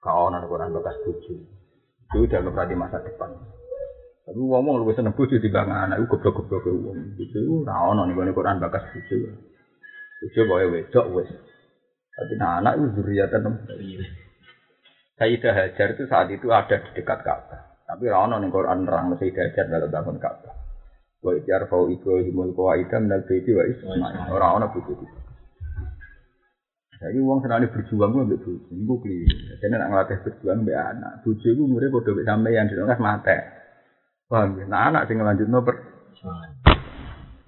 [0.03, 1.39] Kau nak orang bekas buji.
[2.11, 3.31] Itu udah nggak di masa depan.
[4.27, 6.03] Tapi ngomong lu seneng buji di bang anak.
[6.03, 7.15] Itu goblok-goblok ke uang.
[7.63, 9.23] Nah, ono nih Quran bekas buji.
[10.19, 11.31] Buji boleh wedok wes.
[12.11, 14.27] Tapi nah anak itu duriatan bayi.
[15.19, 17.83] Sayyidah Hajar itu saat itu ada di dekat Ka'bah.
[17.85, 20.55] Tapi rano ning Quran nerang Sayyidah Hajar dalam bangun Ka'bah.
[21.19, 24.31] Wa idyar fau Ibrahimul qawaida minal baiti wa Ismail.
[24.31, 25.07] Ora ana buku itu.
[26.99, 29.23] Jadi uang senang berjuang gue ambil bojo, gue beli.
[29.63, 31.13] Jadi nak ngelatih berjuang ambil anak.
[31.23, 33.39] Bojo gue umurnya bodoh sampai sampai yang di nggak mate.
[34.27, 34.65] Paham ya?
[34.67, 35.63] Nah anak sing ngelanjut no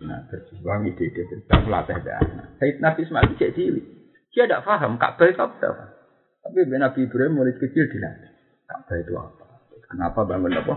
[0.00, 2.46] Nah berjuang ide-ide berjuang melatih anak.
[2.58, 3.86] Sayyid Nabi Ismail cek cilik.
[4.30, 5.99] Dia tidak paham Ka'bah itu apa.
[6.40, 8.30] Tapi Nabi Ibrahim mulai kecil dilatih.
[8.64, 9.44] Ka'bah itu apa?
[9.90, 10.74] Kenapa bangun apa?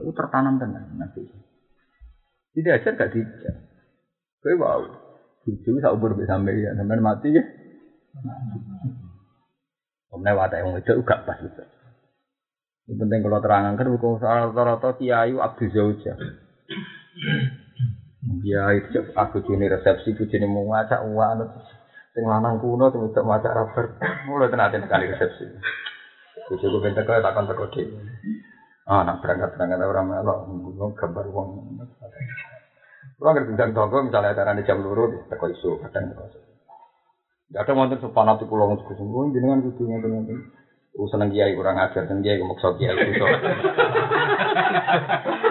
[0.00, 1.22] Itu tertanam tenan Nabi.
[2.52, 3.56] Tidak ajar gak dijak.
[4.42, 4.80] Kowe wow.
[5.42, 7.42] Cucu sak umur sampai ya, sampai mati ya.
[10.12, 11.64] Omne watak yang itu gak pas itu.
[12.90, 16.12] Yang penting kalau terangkan buku soal rata-rata kiai abdu zauja.
[18.42, 21.48] Kiai itu aku juni resepsi, aku juni mau ngacak uang
[22.12, 23.96] sing lanang kuno sing untuk maca rapper
[24.28, 25.48] mulai tenatin kali resepsi
[26.42, 28.02] Jadi gue bentar kau takkan teko dhewe.
[28.84, 31.48] Ah, nak berangkat berangkat orang melok ngomong gambar wong.
[33.16, 36.24] Kurang ngerti tentang toko misalnya acara di jam luru teko isu kadang teko.
[37.52, 40.34] Ya ada wonten sepanat pulau ngomong sungguh jenengan kudu ngene
[40.92, 43.24] Oh seneng kiai kurang ajar, seneng kiai maksa kiai iso.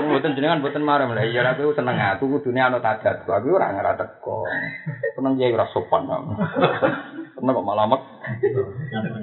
[0.05, 1.25] Mboten jenengan mboten marah lah.
[1.25, 3.25] Iya aku seneng aku kudune ana tadat.
[3.25, 4.45] Aku ora ngara teko.
[5.17, 6.05] Seneng kiai ora sopan.
[7.33, 8.01] Seneng kok malah mek.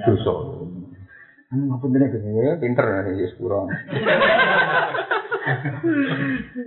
[0.03, 0.33] Dosa.
[1.49, 2.85] Apa bener ya, pinter
[3.15, 3.71] ya sepuro.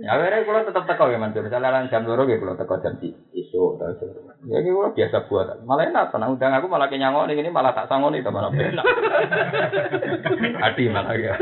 [0.03, 1.45] Ya, akhirnya kalau tetap teko ya, mantu.
[1.45, 4.09] Misalnya jam loro ya, kalau teko jam ta sing.
[4.49, 5.63] Ya iki ora biasa buat.
[5.63, 8.85] Malah enak tenang undang aku malah kenyangoni ini malah tak sangoni ta malah enak.
[10.67, 11.33] Adi malah ya.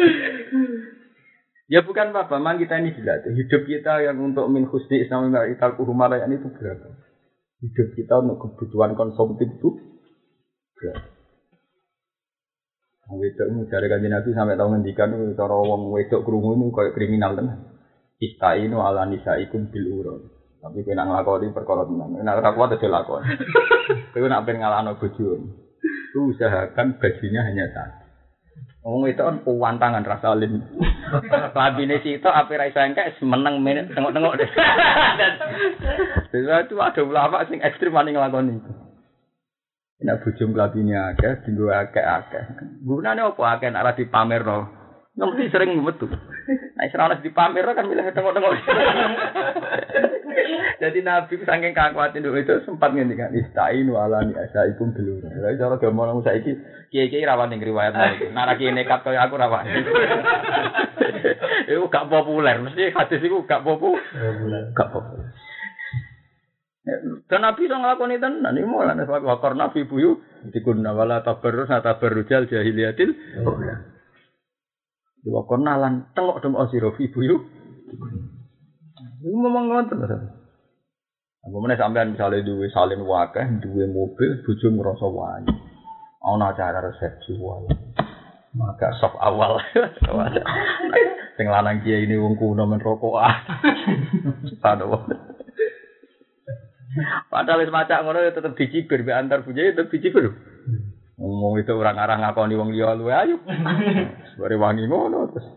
[1.72, 3.32] Ya bukan apa, memang kita ini dilatih.
[3.32, 7.00] Hidup kita yang untuk min husni islami ma'ikal kuhumalayan itu berapa?
[7.64, 9.80] Hidup kita untuk kebutuhan konsumtif itu
[10.76, 11.11] berapa?
[13.12, 16.72] Wong wedok mu jare kanjeng Nabi sampai tau ngendikan itu cara wong wedok krungu ini
[16.72, 17.60] kayak kriminal tenan.
[18.24, 20.22] Istainu ala nisaikum bil urun.
[20.64, 22.24] Tapi kowe nak nglakoni perkara tenan.
[22.24, 23.36] Nek ora kuat aja lakoni.
[24.16, 24.96] Kowe nak pengen ngalahno
[26.16, 28.04] usahakan bajunya hanya satu.
[28.82, 30.64] Ngomong itu kan puwantangan rasa alim.
[31.58, 34.50] Labine situ ape ra iso engkek meneng menit tengok-tengok deh.
[36.32, 38.72] Dan itu ada ulama sing ekstrim wani nglakoni itu.
[40.02, 42.44] Nek bojo mlabine akeh, dinggo akeh-akeh.
[42.82, 44.58] Gunane apa akeh nek ora dipamerno.
[45.14, 46.10] Mesti sering metu.
[46.10, 48.54] Nek ora ana dipamerno kan milih tengok-tengok.
[50.82, 55.22] Jadi Nabi saking kakuatin itu sempat ngendikan istainu ala ni asaikum dulu.
[55.22, 56.58] Lah cara gampang saiki
[56.90, 58.34] kiai-kiai rawan ning riwayat iki.
[58.34, 59.70] Nek kiai nekat kaya aku rawan.
[61.72, 64.02] Iku gak populer, mesti hadis iku gak populer.
[64.76, 65.30] Gak populer.
[66.82, 70.18] Dan Nabi iso nglakoni tenan iki malah nek wakor Nabi buyu
[70.50, 73.12] dikunna wala tabarrus na tabarrujal jahiliyatil
[75.22, 77.38] Di wakor nalan tengok dem osiro fi buyu.
[79.22, 80.18] Iku memang ngoten to.
[81.42, 85.54] Apa meneh sampean misalnya duwe salin wakeh, duwe mobil, bojo ngrasa wani.
[86.26, 87.70] Ana acara resepsi wae.
[88.58, 89.62] Maka sop awal.
[91.38, 93.30] Sing lanang kiai ini wong kuno men rokokan.
[94.62, 95.06] Padahal
[97.32, 100.36] Padahal wis macak ngono ya tetep dicibir be antar bujaya tetep dicibir.
[101.16, 103.38] Ngomong itu orang arah ngakoni wong liya luwe ayu.
[104.42, 105.48] Bare wangi ngono terus.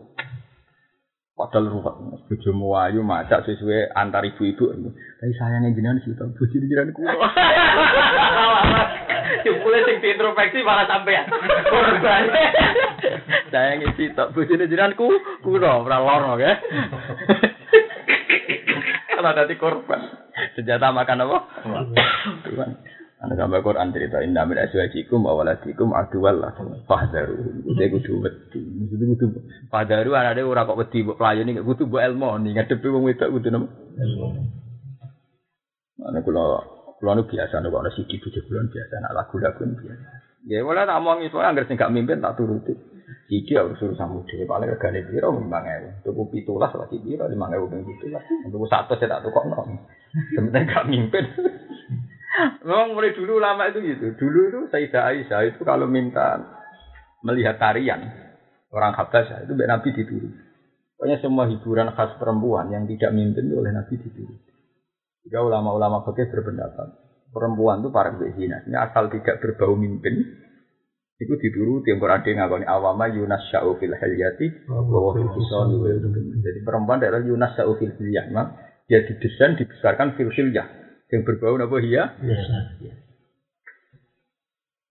[1.35, 1.95] Padahal ruwet
[2.31, 4.71] bojomu ayu macak sesuai antar ibu-ibu.
[5.19, 7.11] Tapi sayangnya jenengan sih tau bojo jenengan kulo.
[9.43, 11.27] Jebule sing diintrospeksi malah sampean.
[11.67, 12.23] Korban.
[13.51, 15.11] Sayangnya sih tau bojo jenengan ku
[15.43, 16.55] kulo ora loro ya.
[19.15, 20.01] Kalau dadi korban.
[20.59, 21.37] Senjata makan apa?
[22.43, 22.71] Tuhan.
[23.23, 27.63] Ana gambar Quran cerita inna min azwajikum wa waladikum aduwal lakum fahdaru.
[27.63, 28.59] Kudu kudu wedi.
[28.91, 29.25] Kudu kudu
[29.71, 33.67] fahdaru anake ora kok wedi mbok playoni kudu mbok elmoni ngadepi wong wedok kudu napa?
[33.97, 34.41] Elmoni.
[36.03, 36.43] Ana kula
[36.99, 40.07] kula nu biasa nek ana siji bojo kula biasa nak lagu-lagu biasa.
[40.45, 42.75] Ya wala tak omong iso anggere sing gak mimpin tak turuti.
[43.25, 46.05] Iki harus suruh samu dhewe paling regane piro 5000.
[46.05, 48.49] Tuku 17 lagi piro 5000 ping 17.
[48.53, 49.61] Tuku 100 ya tak tukokno.
[50.33, 51.25] Sebenarnya gak mimpin.
[52.65, 54.17] Memang mulai dulu lama itu gitu.
[54.17, 56.41] Dulu itu Sayyidah Aisyah itu kalau minta
[57.23, 58.05] melihat tarian
[58.69, 60.39] orang Habasyah itu Mbak Nabi dituruti.
[60.95, 64.51] Pokoknya semua hiburan khas perempuan yang tidak mimpin oleh Nabi dituruti.
[65.25, 70.44] Jika ulama-ulama fakih berpendapat perempuan itu para zina, asal tidak berbau mimpin,
[71.15, 75.79] itu dituruti yang berada ngakoni awama Yunas Sya'u fil halyati bahwa fil kisoni
[76.43, 78.27] Jadi perempuan adalah Yunas Sya'u fil hilyah.
[78.85, 80.67] Dia didesain, dibesarkan fil hilyah.
[81.07, 82.03] Yang berbau apa hiya?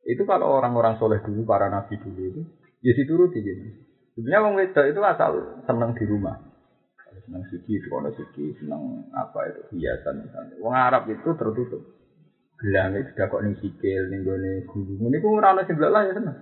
[0.05, 2.43] Itu kalau orang-orang soleh dulu, para nabi dulu itu,
[2.85, 3.65] ya dituruti gitu.
[4.15, 5.33] Sebenarnya wong wedok itu asal
[5.65, 6.37] seneng di rumah.
[7.25, 10.55] Seneng siki, kono siki, seneng apa itu hiasan misalnya.
[10.61, 11.83] Wong Arab itu tertutup.
[12.65, 14.97] Gelang itu sudah kok ning sikil, ning gone gulu.
[14.97, 16.37] Ini pun ora ono sing lah ya seneng.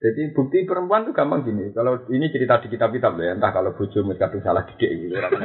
[0.00, 1.72] Jadi bukti perempuan itu gampang gini.
[1.72, 5.44] Kalau ini cerita di kitab-kitab ya, entah kalau bojo kadung salah didik gitu, orang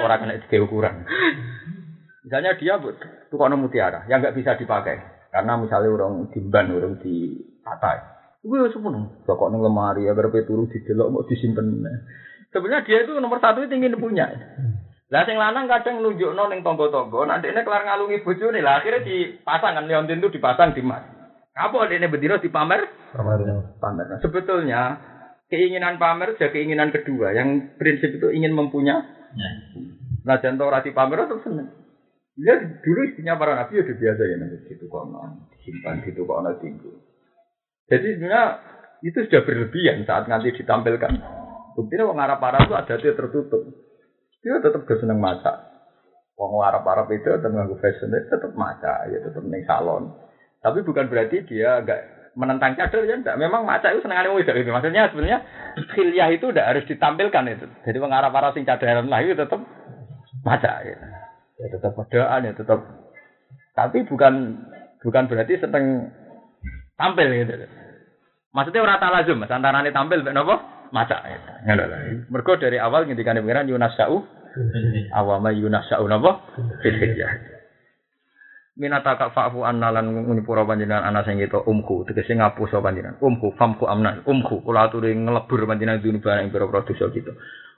[0.00, 1.04] orang kena didik ukuran.
[2.24, 2.76] Misalnya dia
[3.32, 5.00] tukang mutiara yang nggak bisa dipakai
[5.32, 8.00] karena misalnya orang dimban, orang di patai.
[8.40, 11.64] Gue sepenuh, pokok neng lemari agar turu didelok mau disimpan.
[12.52, 14.32] Sebenarnya dia itu nomor satu itu ingin punya.
[15.10, 19.74] Lah sing lanang kadang nunjukno ning tonggo-tonggo, nanti ini kelar ngalungi bojone lah akhirnya dipasang
[19.74, 21.02] kan leontin itu dipasang di mas.
[21.50, 23.10] Apa ini bedino dipamer?
[23.10, 23.38] Pamer.
[23.82, 24.06] Pamer.
[24.06, 24.82] Nah, sebetulnya
[25.50, 29.02] keinginan pamer sudah keinginan kedua yang prinsip itu ingin mempunyai.
[30.22, 31.68] Nah jantung rasi pamer terus seneng.
[32.38, 37.02] Ya dulu istrinya para nabi udah biasa ya nanti gitu kono disimpan gitu kono tinggu.
[37.90, 38.44] Jadi sebenarnya
[39.02, 41.18] itu sudah berlebihan saat nanti ditampilkan.
[41.74, 43.62] Buktinya orang Arab Arab itu ada dia tertutup.
[44.40, 45.56] Dia tetap keseneng masak.
[46.40, 50.08] Orang Arab Arab itu tetap nganggu fashion itu tetap masak, ya tetap neng salon.
[50.64, 52.00] Tapi bukan berarti dia agak
[52.32, 53.36] menentang cadar ya enggak.
[53.36, 54.70] Memang maca itu senengannya wis itu.
[54.72, 55.38] Maksudnya sebenarnya
[55.92, 57.66] khilyah itu udah harus ditampilkan itu.
[57.84, 59.60] Jadi mengarah para sing cadaran lah itu tetap
[60.40, 60.96] maca ya.
[61.60, 62.80] ya tetap padaan ya tetap
[63.76, 64.64] tapi bukan
[65.04, 66.08] bukan berarti seneng
[66.96, 67.68] tampil gitu.
[68.50, 70.34] Maksudnya ora talazum, Mas, antarane tampil mek?
[70.90, 71.16] Maca.
[71.22, 71.38] Ya.
[72.30, 74.26] Mergo dari awal ngendikane Yunus Sa'u
[75.14, 76.42] awama Yunus Sa'u napa?
[76.82, 76.98] Fil
[78.80, 82.08] minataka fa'fu anna lan nyepura panjenengan ana sing kita umku.
[82.08, 83.20] Tegese ngapus panjenengan.
[83.20, 87.32] Umku famku amna umku kula aturi ngelebur panjenengan barang ing pira-pira dosa kita.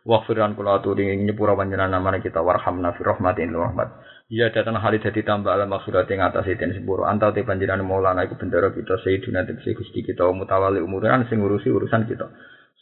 [0.06, 2.38] Waghfiran kula aturi nyepura panjenengan namanya kita.
[2.38, 3.88] Warhamna fi rahmatin rahmat.
[4.32, 7.04] Iya datang hari jadi tambah alam maksudat yang atas itu sepuro.
[7.04, 11.68] Antau te panjenengan maulana iku bendera kita sayyidina tegese gusti kita mutawali umuran sing ngurusi
[11.68, 12.30] urusan kita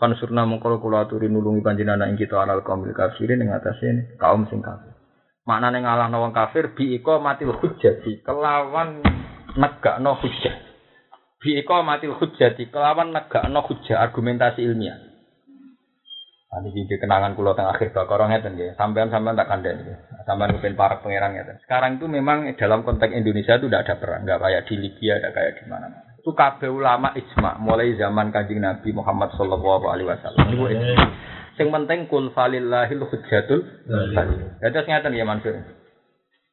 [0.01, 4.65] Fansurna mengkolo kula aturi nulungi panjenengan ing kita alal kaumil kafirin ing atase kaum sing
[4.65, 4.97] kafir
[5.45, 9.05] maknane ngalahno wong kafir bi iko matil hujjati kelawan
[9.61, 10.57] negakno hujjah
[11.37, 15.11] bi iko matil hujjati kelawan negakno hujjah argumentasi ilmiah
[16.51, 18.75] Nanti jadi kenangan kulo tengah akhir bakoro ngeten ya.
[18.75, 19.97] Sampean-sampean tak kandani ya.
[20.27, 21.63] Sampean kepen para pangeran ngeten.
[21.63, 25.33] Sekarang itu memang dalam konteks Indonesia itu tidak ada perang, nggak kayak di Libya, tidak
[25.39, 26.10] kayak di mana-mana.
[26.21, 30.45] Itu kabeh ulama ijma mulai zaman kanjeng Nabi Muhammad Shallallahu Alaihi Wasallam.
[30.53, 31.05] Itu ijma.
[31.57, 33.61] Sing penting kul falillahil hujjatul
[34.61, 35.57] Ya terus ngeten ya Mansur.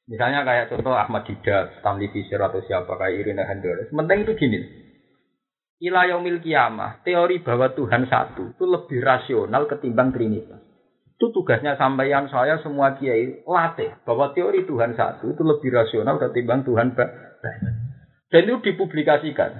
[0.07, 3.91] Misalnya kayak contoh Ahmad Didat, Stanley Fisher atau siapa kayak Irina Hendores.
[3.91, 4.60] Penting itu gini.
[5.84, 10.64] Ila yaumil kiamah, teori bahwa Tuhan satu itu lebih rasional ketimbang Trinitas.
[11.19, 16.64] Itu tugasnya sampaian saya semua kiai latih bahwa teori Tuhan satu itu lebih rasional ketimbang
[16.64, 17.86] Tuhan banyak.
[18.28, 19.52] Dan itu dipublikasikan.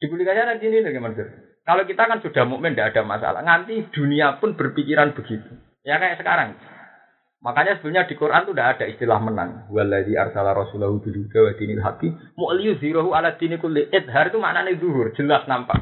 [0.00, 1.28] Dipublikasikan gini nih Mansur.
[1.62, 3.40] Kalau kita kan sudah mukmin tidak ada masalah.
[3.46, 5.54] Nanti dunia pun berpikiran begitu.
[5.86, 6.58] Ya kayak sekarang.
[7.40, 9.50] Makanya sebenarnya di Quran itu tidak ada istilah menang.
[9.72, 13.88] Waladhi arsala rasulahu bil huda wa dinil haqi mu'liyuzhirahu ala dini kulli.
[13.88, 15.80] Idhar itu maknanya zuhur, jelas nampak.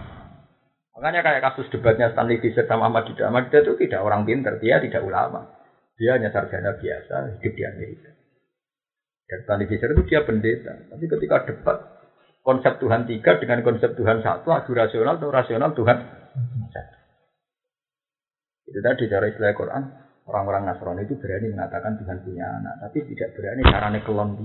[0.95, 3.31] Makanya kayak kasus debatnya Stanley Fisher sama Ahmad Didah.
[3.31, 5.51] Ahmad Didah itu tidak orang pintar, dia tidak ulama.
[5.99, 8.18] Dia hanya sarjana biasa, hidup di Amerika.
[9.29, 10.73] Dan Stanley Fisher itu dia pendeta.
[10.89, 11.79] Tapi ketika debat
[12.41, 15.97] konsep Tuhan tiga dengan konsep Tuhan satu, adu rasional atau rasional Tuhan
[16.73, 16.97] satu.
[18.69, 19.83] Itu tadi cara istilah Quran.
[20.29, 24.37] Orang-orang Nasrani itu berani mengatakan Tuhan punya anak, tapi tidak berani caranya kelon.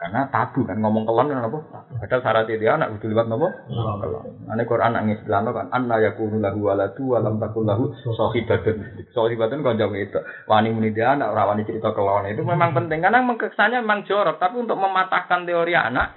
[0.00, 1.60] Karena tabu kan ngomong kelon kan apa?
[2.00, 3.52] Padahal syarat itu anak itu lewat nopo?
[3.68, 4.48] Kelon.
[4.48, 8.80] Ane Quran nang istilah kan anna yakunu lahu waladu wa lam takul lahu sahibatun.
[9.12, 10.16] Sahibatun kan jauh itu.
[10.48, 14.40] Wani muni dia anak ora wani cerita kelon itu memang penting karena kesannya memang jorok,
[14.40, 16.16] tapi untuk mematahkan teori anak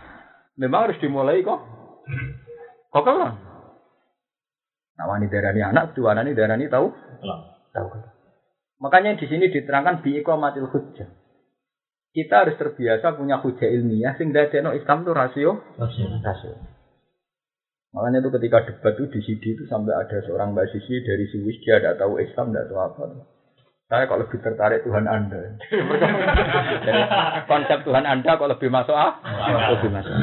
[0.56, 1.60] memang harus dimulai kok.
[2.88, 3.36] Kok kelon?
[4.96, 6.88] Nah, wani darani anak, dua darani tahu?
[7.76, 7.88] Tahu.
[8.80, 11.23] Makanya di sini diterangkan bi hujjah.
[12.14, 15.52] Kita harus terbiasa punya hujah ilmiah sehingga no Islam itu rasio
[16.22, 16.54] rasio.
[17.94, 21.62] Makanya itu ketika debat itu di CD itu sampai ada seorang mbak Sisi dari Swiss
[21.66, 23.04] dia tidak tahu Islam tidak tahu apa.
[23.90, 25.42] Saya kok lebih tertarik Tuhan Anda.
[27.52, 29.22] Konsep Tuhan Anda kok lebih masuk ah?
[29.78, 30.14] Lebih masuk.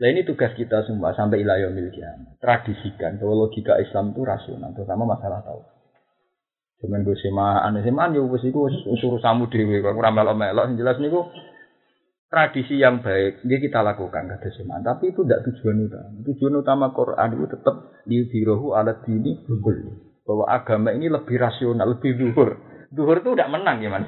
[0.00, 2.16] Nah ini tugas kita semua sampai ilayah miliknya.
[2.40, 5.73] Tradisikan bahwa logika Islam itu rasional, terutama masalah tahu.
[6.84, 9.80] Cuman gue semaan, semaan yo wis iku unsur samu dhewe.
[9.80, 11.32] Kok ora melok-melok sing jelas niku
[12.28, 13.40] tradisi yang baik.
[13.40, 16.08] Dia kita lakukan kata semaan tapi itu tidak tujuan utama.
[16.28, 19.32] Tujuan utama Quran itu tetap di dirohu alat dini
[20.28, 22.56] bahwa agama ini lebih rasional lebih duhur
[22.92, 24.04] duhur itu tidak menang ya mas.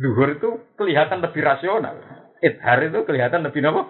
[0.00, 0.50] Duhur itu
[0.80, 1.94] kelihatan lebih rasional.
[2.40, 3.88] Ithar itu kelihatan lebih apa?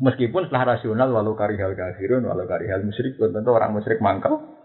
[0.00, 4.59] Meskipun setelah rasional walau karihal kafirun walau karihal musyrik tentu orang musyrik mangkal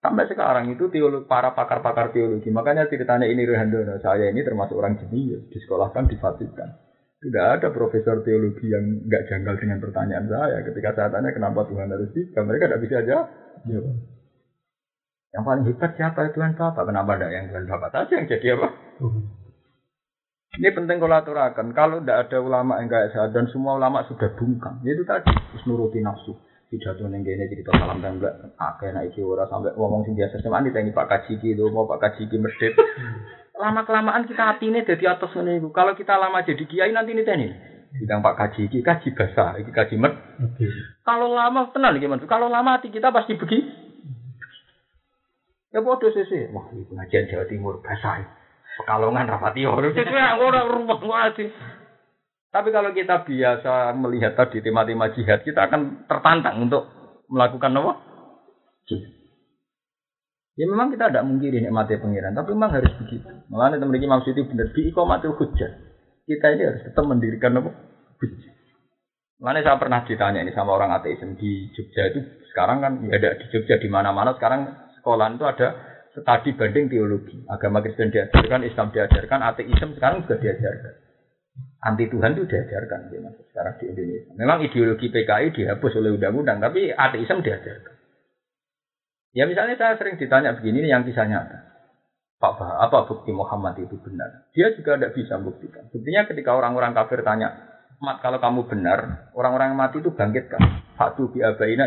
[0.00, 2.48] Sampai sekarang itu teologi, para pakar-pakar teologi.
[2.48, 4.00] Makanya ceritanya ini Rehandono.
[4.00, 5.44] Saya ini termasuk orang jenius.
[5.52, 6.72] Disekolahkan di Vatikan.
[7.20, 10.64] Tidak ada profesor teologi yang nggak janggal dengan pertanyaan saya.
[10.64, 13.18] Ketika saya tanya kenapa Tuhan harus tiga, mereka tidak bisa aja.
[15.36, 16.82] Yang paling hebat siapa Tuhan Bapak?
[16.88, 18.68] Kenapa tidak yang Tuhan Bapak saja yang jadi apa?
[20.64, 21.76] Ini penting kalau aturakan.
[21.76, 25.62] Kalau tidak ada ulama yang kayak saya dan semua ulama sudah bungkam, itu tadi harus
[25.68, 26.40] nuruti nafsu
[26.70, 30.38] pidato neng kene cerita salam tangga akeh nek iki ora sampai ngomong sing biasa.
[30.38, 32.78] Sama ditangi Pak Kaji iki lho mau Pak Kaji iki medhit
[33.60, 35.68] lama kelamaan kita atine dadi atas ngene iku.
[35.74, 37.50] Kalau kita lama jadi kiai nanti niteni.
[37.98, 40.14] Bidang Pak Kaji iki kaji basah iki kaji med.
[41.02, 42.22] Kalau lama tenang iki Mas.
[42.24, 43.90] Kalau lama hati kita pasti begitu
[45.70, 48.26] ya bodoh sih wah ini pengajian Jawa Timur basah
[48.82, 49.86] Pekalongan rapati ora
[50.40, 51.46] ora rumah ngaji
[52.50, 56.82] tapi kalau kita biasa melihat tadi tema-tema jihad, kita akan tertantang untuk
[57.30, 57.92] melakukan apa?
[58.90, 59.14] Jihad.
[60.58, 63.30] Ya memang kita tidak mungkin mati pengiran, tapi memang harus begitu.
[63.54, 65.72] Malah teman maksud itu benar di ikomatil hujah.
[66.26, 67.70] Kita ini harus tetap mendirikan apa?
[68.18, 68.52] Hujah.
[69.40, 72.20] Mana saya pernah ditanya ini sama orang ateisme di Jogja itu
[72.52, 74.68] sekarang kan ya ada di Jogja di mana-mana sekarang
[75.00, 75.68] sekolah itu ada
[76.12, 77.40] studi banding teologi.
[77.48, 80.99] Agama Kristen diajarkan, Islam diajarkan, ateisme sekarang juga diajarkan
[81.80, 84.32] anti Tuhan itu diajarkan ya, mas, sekarang di Indonesia.
[84.36, 87.94] Memang ideologi PKI dihapus oleh undang-undang, tapi ateisme diajarkan.
[89.30, 91.70] Ya misalnya saya sering ditanya begini yang kisah nyata.
[92.40, 94.48] Pak Bah, apa bukti Muhammad itu benar?
[94.56, 95.92] Dia juga tidak bisa buktikan.
[95.92, 97.70] Buktinya ketika orang-orang kafir tanya,
[98.00, 100.96] Mat kalau kamu benar, orang-orang yang mati itu bangkitkan.
[100.96, 101.84] Fatu bi abaina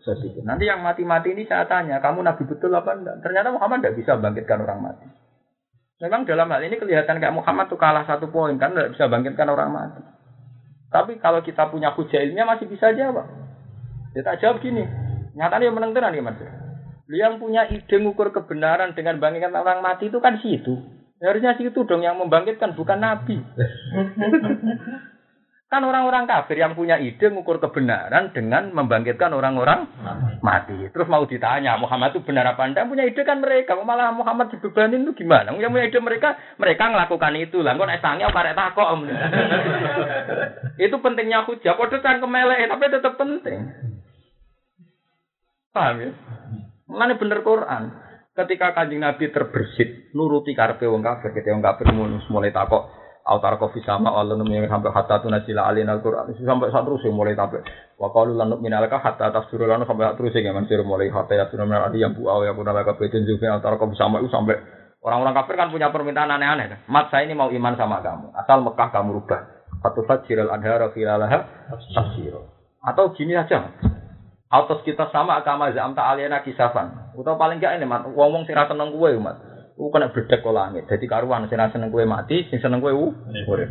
[0.00, 0.48] sadiqin.
[0.48, 3.20] Nanti yang mati-mati ini saya tanya, kamu nabi betul apa enggak?
[3.20, 5.06] Ternyata Muhammad tidak bisa bangkitkan orang mati.
[5.96, 9.48] Memang dalam hal ini kelihatan kayak Muhammad tuh kalah satu poin kan tidak bisa bangkitkan
[9.48, 10.02] orang mati.
[10.92, 13.24] Tapi kalau kita punya hujah ilmiah masih bisa jawab.
[14.12, 14.84] Kita jawab gini,
[15.32, 16.36] nyatanya menang tenan ya mas.
[17.08, 20.76] Yang punya ide mengukur kebenaran dengan bangkitkan orang mati itu kan situ.
[21.16, 23.40] Harusnya situ dong yang membangkitkan bukan nabi.
[25.66, 29.90] kan orang-orang kafir yang punya ide mengukur kebenaran dengan membangkitkan orang-orang
[30.38, 30.86] mati.
[30.94, 32.86] Terus mau ditanya Muhammad itu benar apa enggak?
[32.86, 33.74] Punya ide kan mereka.
[33.74, 35.50] Malah Muhammad dibebanin itu gimana?
[35.58, 36.28] Yang punya ide mereka,
[36.62, 37.66] mereka melakukan itu.
[37.66, 38.88] Lah kok esange karek takok.
[40.86, 41.74] itu pentingnya hujah.
[41.74, 43.60] Padha kan kemelek tapi tetap penting.
[45.74, 46.10] Paham ya?
[46.86, 48.06] Mana bener Quran.
[48.36, 51.88] Ketika kanjeng Nabi terbersit, nuruti karpe wong kafir, ketika wong kafir
[52.28, 52.92] mulai takok,
[53.26, 57.02] autar kofi sama Allah yang sampai hatta tu nasila alin al Quran sampai saat terus
[57.10, 57.58] mulai tabe.
[57.98, 61.74] Wa qalu lan minalaka hatta tafsir lan sampai terus yang mansir mulai hatta ya sunan
[61.74, 64.54] adi yang buau ya pun alaka beten juga autar kofi sama itu sampai
[65.02, 66.86] orang-orang kafir kan punya permintaan aneh-aneh.
[66.86, 68.30] Mat saya ini mau iman sama kamu.
[68.34, 69.40] Asal Mekah kamu rubah.
[69.82, 72.46] Fatu fajirul adhara filalaha tafsiro.
[72.82, 73.74] Atau gini aja.
[74.46, 77.14] Autos kita sama agama zamta aliena kisafan.
[77.18, 79.55] Atau paling gak ini mat, wong-wong sing ra seneng kowe mat.
[79.76, 80.88] Ku kena bledek kok langit.
[80.88, 83.70] Dadi karuan sing seneng kowe mati, sing seneng kowe urip.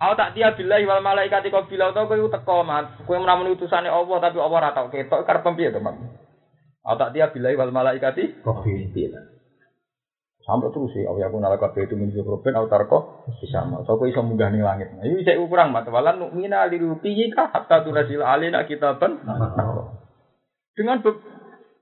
[0.00, 2.88] Aw tak dia billahi wal malaikati kau bilau tau kowe teko mat.
[3.04, 6.00] Kowe menawa utusane Allah tapi Allah ora tau ketok karep piye to mat.
[6.88, 9.20] Aw tak dia billahi wal malaikati kau bilau.
[10.48, 13.84] Sampai terus sih, aku nalaka itu minjuk roben, au tarko bisa mau.
[13.84, 14.88] So, iso munggah ning langit.
[14.96, 15.84] Nah, ini saya ukuran mat.
[15.84, 19.20] Walan nu'mina lirupihi ka hatta alina kitaban.
[20.72, 21.20] Dengan be-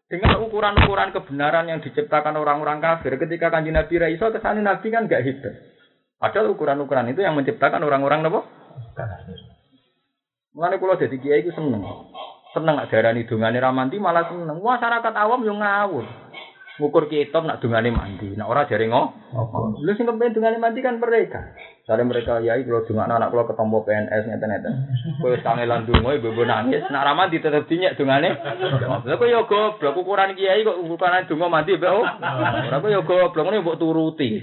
[0.07, 5.11] dengan ukuran-ukuran kebenaran yang diciptakan orang-orang kafir, ketika kanji Nabi Raiso ke sana Nabi kan
[5.11, 5.55] gak hidup.
[6.17, 8.41] Padahal ukuran-ukuran itu yang menciptakan orang-orang apa?
[10.57, 11.85] Mengenai kalau jadi kiai itu seneng,
[12.57, 14.57] seneng darani dungane ramanti malah seneng.
[14.65, 16.09] Masyarakat awam yang ngawur
[16.77, 18.37] ngukur kitab nak dungane mandi.
[18.37, 19.03] Nak ora jare ngo.
[19.81, 21.41] Lu sing kepen dungane mandi kan mereka.
[21.87, 24.75] Sare mereka yai kalau dungane anak kula ketompo PNS ngeten-ngeten.
[25.23, 28.35] Kowe wis kangelan donga ibu nangis, nak ra mandi tetep dinyek dungane.
[29.07, 32.03] Lha kok ya goblok ukuran kiai kok ukuran donga mandi mbek oh.
[32.67, 34.35] Ora kok ya goblok ngene mbok turuti.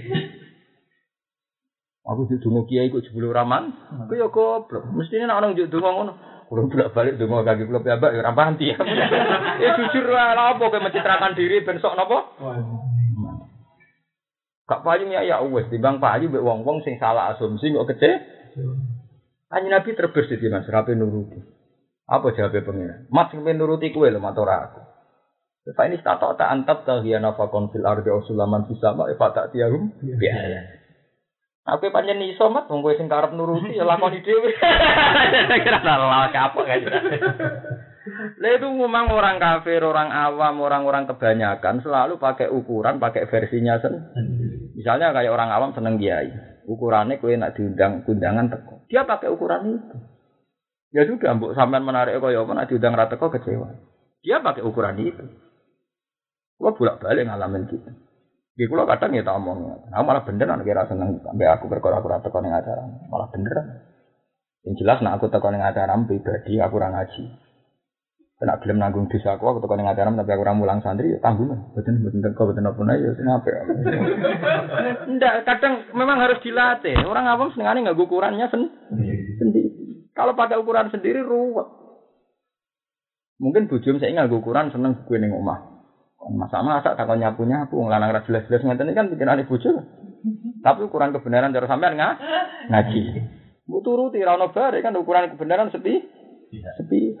[2.08, 3.76] Aku di donga kiai kok jebule raman.
[4.08, 4.88] Kok ya goblok.
[4.96, 6.12] Mestine nek ana njuk donga ngono.
[6.48, 8.72] Kulo bolak balik donga kaki kula piyambak ya ora panti.
[9.60, 12.40] Ya jujur lah apa kowe mencitrakan diri ben sok napa?
[14.64, 18.10] Kak payu ya ya wis timbang payu mbek wong-wong sing salah asumsi kok kece.
[19.52, 21.36] Kanjeng Nabi terbesit di Mas rapi nuruti.
[22.08, 22.96] Apa jawabnya pengira?
[23.12, 24.80] Mat sing pengen nuruti kowe lho mat ora aku.
[25.72, 30.64] Fa ini tato tak antap tahiyana fakon fil ardi usulaman fisama fa tak tiahum biaya.
[31.64, 34.48] Aku pancen iso mat wong kowe sing karep nuruti ya lakoni dhewe.
[35.60, 36.80] Kira salah kapok kan.
[38.12, 44.76] Lah itu memang orang kafir, orang awam, orang-orang kebanyakan selalu pakai ukuran, pakai versinya sendiri.
[44.76, 46.28] Misalnya kayak orang awam seneng kiai,
[46.68, 48.84] ukurannya kue nak diundang undangan teko.
[48.92, 49.96] Dia pakai ukuran itu.
[50.92, 53.72] Ya sudah, mbok sampean menarik kaya apa nak diundang ra teko kecewa.
[54.20, 55.24] Dia pakai ukuran itu.
[56.60, 57.90] Gua bolak-balik ngalamin gitu.
[58.54, 61.98] Di kulo kadang ya tak omong, aku malah bener nek kira seneng sampai aku berkora
[61.98, 62.86] aku teko ning acara.
[63.10, 63.56] Malah bener.
[64.62, 67.43] Yang jelas nak aku teko ning acara pribadi aku ora ngaji.
[68.34, 71.22] Kena gelem nanggung dosa aku, aku tekan ning acara tapi aku ora mulang santri ya
[71.22, 71.54] tanggung.
[71.70, 73.54] Boten boten teko boten apa ya sing apik.
[75.14, 76.98] Ndak, kadang memang harus dilatih.
[77.06, 78.66] Orang awam senengane nggak ukurannya sen
[79.38, 79.70] sendiri.
[80.18, 81.66] Kalau pakai ukuran sendiri ruwet.
[83.38, 85.58] Mungkin bujum saya nggak ukuran seneng gue ning omah.
[86.34, 89.78] Masa masa takon nyapu nyapu lanang ra jelas-jelas ngeten iki kan pikirane bojo.
[90.58, 92.14] Tapi ukuran kebenaran cara sampean nggak
[92.66, 93.02] ngaji.
[93.70, 96.02] Mbok turuti ra ono bare kan ukuran kebenaran sepi.
[96.50, 97.14] Sepi.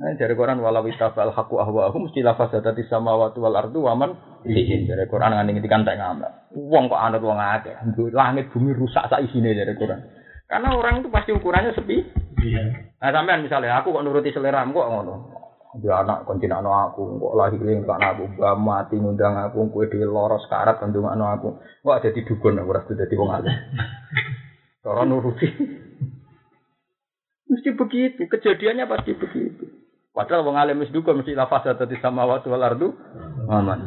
[0.00, 4.16] Nah, dari Quran walau itafal haku ahwahum mesti lafaz dadi samawati wal ardu waman
[4.48, 4.88] fihin.
[4.88, 6.48] Dari Quran ngene ngendikan tak ngamak.
[6.56, 7.76] Wong kok anut wong akeh.
[8.08, 10.00] Langit bumi rusak sak isine dari Quran.
[10.48, 12.00] Karena orang itu pasti ukurannya sepi.
[12.40, 12.96] Iya.
[12.96, 15.36] Nah, sampean misalnya aku kok nuruti selera kok ngono.
[15.84, 19.86] Dia anak kontin anak aku, kok lahir ning kan aku, mbak mati ngundang aku, kue
[19.86, 21.62] di loros karat kandung anak aku.
[21.86, 23.54] Kok ada di dukun aku rasa dadi wong alim.
[24.82, 25.46] Cara nuruti.
[27.52, 29.79] Mesti begitu, kejadiannya pasti begitu.
[30.10, 32.88] Padahal wong alim wis duka mesti lafaz dadi samawati wal ardu.
[33.46, 33.86] Muhammad.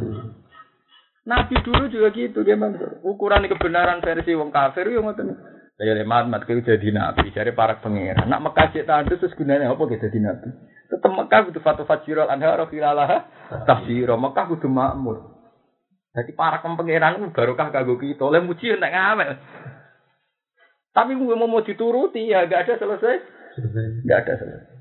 [1.24, 3.00] Nabi dulu juga gitu, gimana?
[3.04, 5.36] Ukuran kebenaran versi wong kafir yo ngoten.
[5.74, 8.30] Saya lemat mat kau jadi nabi dari para pangeran.
[8.30, 10.48] Nak Mekah cek tandus terus gunanya apa kita jadi nabi?
[10.92, 13.26] Tetap Mekah butuh fatu fajirul anhar filalah
[13.66, 14.06] tafsir.
[14.06, 15.34] Mekah butuh makmur.
[16.14, 18.22] Jadi para itu barokah kanggo kita.
[18.22, 19.32] Oleh muji nek ngamel.
[20.94, 23.16] Tapi gue mau mau dituruti ya gak ada selesai.
[24.06, 24.73] Gak ada selesai.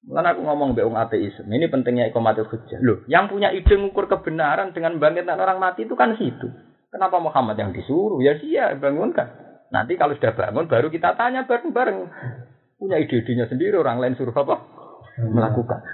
[0.00, 1.52] Mulai aku ngomong be ateisme.
[1.52, 2.80] Ini pentingnya ikomatul hujjah.
[2.80, 6.48] Loh, yang punya ide ngukur kebenaran dengan bangkitan orang mati itu kan situ.
[6.88, 8.18] Kenapa Muhammad yang disuruh?
[8.24, 9.28] Ya ya bangunkan.
[9.70, 11.98] Nanti kalau sudah bangun baru kita tanya bareng-bareng.
[12.80, 14.56] Punya ide-idenya sendiri orang lain suruh apa?
[15.20, 15.84] Melakukan.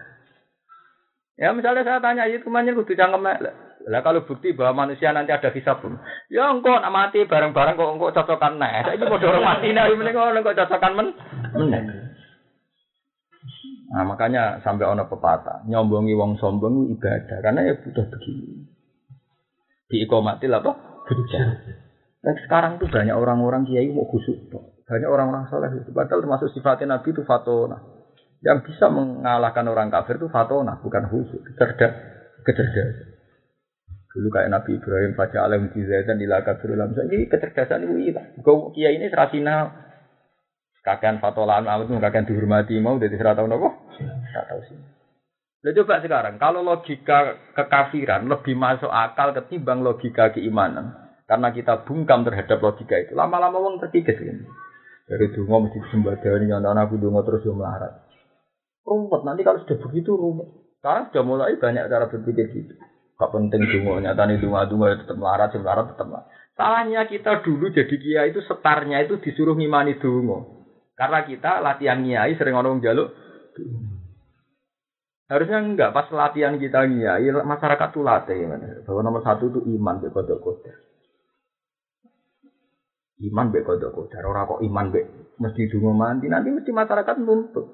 [1.36, 3.20] Ya misalnya saya tanya itu ke mana kudu cangkem
[3.86, 5.94] lah kalau bukti bahwa manusia nanti ada hisab pun.
[6.26, 8.82] Ya engkau nak mati bareng-bareng kok engkau cocokan nah.
[8.82, 11.08] Saya ini mau dorong mati nah ini kok cocokan men.
[13.86, 18.66] Nah makanya sampai ono pepatah nyombongi wong sombong ibadah karena ya butuh begini.
[19.86, 20.72] Ikomatil apa?
[21.06, 21.46] Hujah.
[22.18, 24.50] Dan sekarang tuh banyak orang-orang kiai mau khusuk.
[24.86, 25.94] Banyak orang-orang soleh itu.
[25.94, 27.78] Padahal termasuk sifatnya Nabi itu fatona.
[28.42, 31.42] Yang bisa mengalahkan orang kafir itu fatona, bukan khusyuk.
[31.54, 31.92] Kecerdas,
[32.42, 33.14] kecerdasan.
[34.10, 36.88] Dulu kayak Nabi Ibrahim baca alam dan ila kafirulam.
[36.96, 38.34] Ini kecerdasan itu hilang.
[38.74, 39.85] Kiai ini serasina.
[40.86, 43.68] Kakek fatolan amat kakek dihormati mau dari serata tahun apa?
[43.98, 44.78] Tidak tahu sih.
[45.66, 50.94] Nah, coba sekarang, kalau logika kekafiran lebih masuk akal ketimbang logika keimanan.
[51.26, 53.18] Karena kita bungkam terhadap logika itu.
[53.18, 54.46] Lama-lama wong terkikis ini.
[55.10, 58.06] Dari dungo mesti disembadani, anak aku dungo terus yang melarat.
[58.86, 60.78] Rumput, nanti kalau sudah begitu rumput.
[60.78, 62.78] Sekarang sudah mulai banyak cara berpikir gitu.
[63.18, 66.30] Gak penting dungo, nyata nih dungo dungo ya tetap melarat, sih melarat tetap melarat.
[66.54, 70.55] Salahnya kita dulu jadi kia itu setarnya itu disuruh ngimani dungo.
[70.96, 73.12] Karena kita latihan kiai sering orang jaluk.
[75.28, 78.36] Harusnya enggak pas latihan kita kiai masyarakat tuh latih
[78.88, 80.40] bahwa nomor satu itu iman be kodok.
[83.20, 84.24] Iman be kodok kodok.
[84.24, 85.00] Orang kok iman be
[85.36, 87.66] mesti dungo mandi nanti mesti masyarakat nuntut.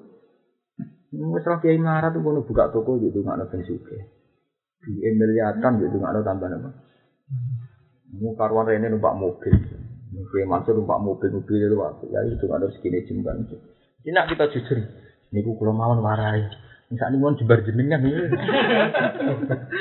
[1.13, 4.23] Mesra kiai melarat tuh buka toko gitu nggak ada pensuke
[4.83, 6.69] di miliatan gitu nggak ada tambah apa
[8.13, 9.53] mau karuan ini numpak mobil
[10.13, 13.49] Oke, masuk numpak mobil mobil itu waktu ya itu ada segini jemban
[14.03, 14.77] ini kita jujur
[15.31, 16.45] ini ku kalau mau warai
[16.93, 18.29] Misalnya mau jebar jenengan nih.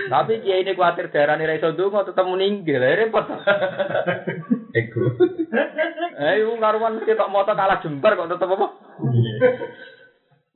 [0.09, 3.29] Tapi kiai ini khawatir daerah nih raiso mau tetap meninggal, repot.
[4.73, 5.13] Ego.
[6.13, 8.67] Eh, ibu karuan mesti tak motor kalah jembar kok tetap apa?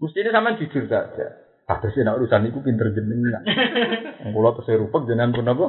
[0.01, 1.27] Mesti ini sama jujur saja.
[1.69, 3.45] Kata sih nak urusan itu pinter jenengan.
[4.33, 5.67] Kulo terus rupek jenengan pun apa?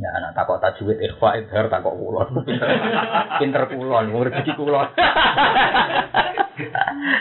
[0.00, 2.24] Ya anak takut tajwid ikhfa idhar takut kulo.
[2.48, 2.70] Pinter
[3.38, 4.80] pinter kulo, rezeki kulo.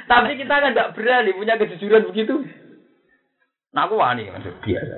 [0.08, 2.40] Tapi kita kan tidak berani punya kejujuran begitu.
[3.76, 4.96] Nah aku wani maksud biasa.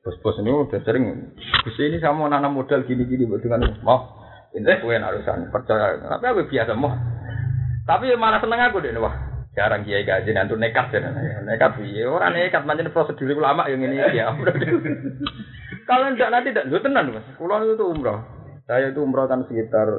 [0.00, 1.34] Bos-bos ini udah sering.
[1.66, 4.16] Gus ini sama nanam modal gini-gini dengan mau
[4.54, 5.98] pinter kue urusan percaya.
[5.98, 6.94] Tapi aku biasa mau.
[7.84, 11.10] Tapi mana seneng aku deh wah Jarang kiai gaji nanti nekat ya,
[11.42, 14.30] nekat iya orang nekat macam prosedur ulama yang ini ya.
[15.90, 17.26] Kalau tidak nanti tidak, lu tenan mas.
[17.34, 18.22] Pulau itu umroh.
[18.70, 19.90] Saya itu umroh kan sekitar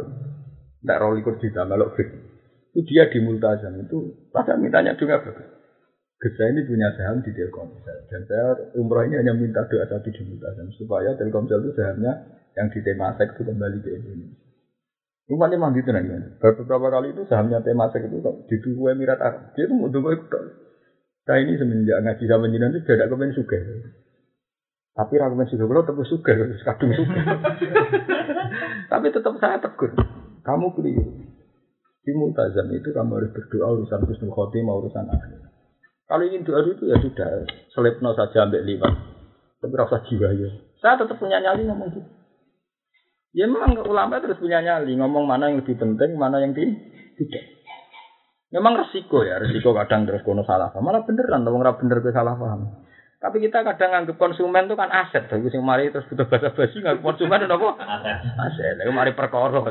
[0.79, 2.07] tidak rolikur juta melok fit.
[2.71, 5.51] Itu dia di Multazam itu pada mintanya juga bagus.
[6.21, 10.71] Ini punya saham di Telkomsel dan saya umroh ini hanya minta doa satu di Multazam
[10.79, 14.39] supaya Telkomsel itu sahamnya yang di Temasek itu kembali ke Indonesia.
[15.27, 16.23] Umatnya mandi tenan kan.
[16.39, 19.51] Beberapa kali itu sahamnya Temasek itu di dua Emirat Arab.
[19.59, 20.43] Dia itu mau dua ikut.
[21.27, 23.59] Saya ini semenjak ngaji sama jinan itu tidak kemen suka.
[24.91, 26.31] Tapi rakyat suka kalau tetap suka,
[26.67, 27.19] kadung suka.
[28.91, 29.95] Tapi tetap saya tegur.
[30.43, 31.31] Kamu keliru.
[32.01, 35.47] Di multazam itu kamu harus berdoa urusan husnul khotimah, urusan akhir.
[36.11, 38.89] Kalau ingin doa itu ya sudah, selepno saja ambil lima.
[39.63, 40.49] Tapi rasa jiwa ya.
[40.81, 42.01] Saya tetap punya nyali ngomong gitu.
[43.31, 47.45] Ya memang ulama terus punya nyali ngomong mana yang lebih penting, mana yang tidak.
[48.51, 50.83] Memang resiko ya, resiko kadang terus kono salah paham.
[50.83, 52.83] Malah beneran, dong nggak bener ke salah paham.
[53.21, 55.29] Tapi kita kadang anggap konsumen itu kan aset.
[55.29, 57.69] Tapi sing mari terus butuh bahasa basi nggak konsumen itu apa?
[57.77, 58.17] Aset.
[58.33, 58.73] Aset.
[58.81, 59.61] Lalu mari perkara.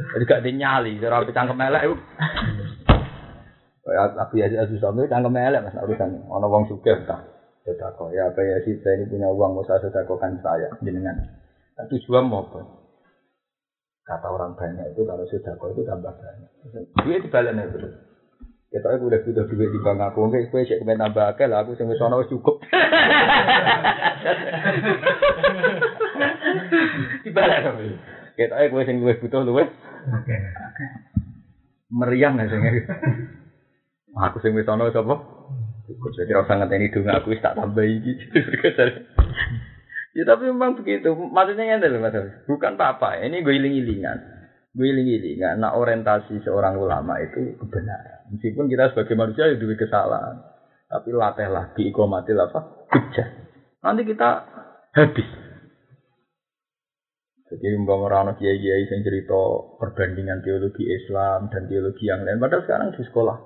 [0.00, 1.96] Jadi gak dinyali, cara api cangkem elek itu.
[3.84, 6.24] Kayak api aja asus sampai cangkem elek mas urusan.
[6.24, 6.64] Ono wong
[7.04, 7.20] tak.
[7.60, 11.20] Sedekah ya apa ya sih saya ini punya uang mau saya sedekahkan saya jenengan.
[11.92, 12.64] Tujuan mau apa?
[14.08, 16.50] Kata orang banyak itu kalau sudah kau itu tambah banyak.
[17.04, 18.09] Duit dibalik nih terus.
[18.70, 21.66] Kita aku udah butuh duit di bank aku, enggak kue cek kemen tambah akeh lah,
[21.66, 22.62] aku sing sono cukup.
[27.26, 27.98] Dibalik nih.
[28.38, 29.66] Kita aku sing gue butuh luwe.
[29.66, 30.36] Oke.
[31.90, 32.86] Meriang nggak sih?
[34.14, 35.18] Aku sing wis ana sapa?
[35.90, 38.14] Cukup jadi ora sangat ini dong aku tak tambah iki.
[40.10, 41.14] Ya tapi memang begitu.
[41.14, 42.42] Maksudnya ini adalah mas.
[42.50, 43.22] Bukan apa-apa.
[43.22, 44.39] Ini gue iling-ilingan.
[44.70, 45.58] Gue iling-ilingan.
[45.58, 48.30] Nah orientasi seorang ulama itu kebenaran.
[48.30, 50.38] Meskipun kita sebagai manusia itu kesalahan.
[50.90, 52.86] Tapi latihlah ikomatil apa?
[52.90, 53.28] Hujah.
[53.82, 54.42] Nanti kita
[54.94, 55.28] habis.
[57.50, 59.42] Jadi umpama orang kiai-kiai yang cerita
[59.82, 63.36] perbandingan teologi Islam dan teologi yang lain, padahal sekarang di sekolah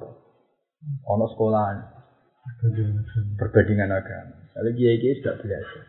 [1.08, 1.76] ono sekolahan
[3.40, 4.44] perbandingan agama.
[4.52, 5.88] Kalau kiai-kiai sudah belajar,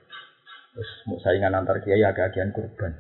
[0.72, 2.96] terus mau saingan antar kiai agak-agian kurban.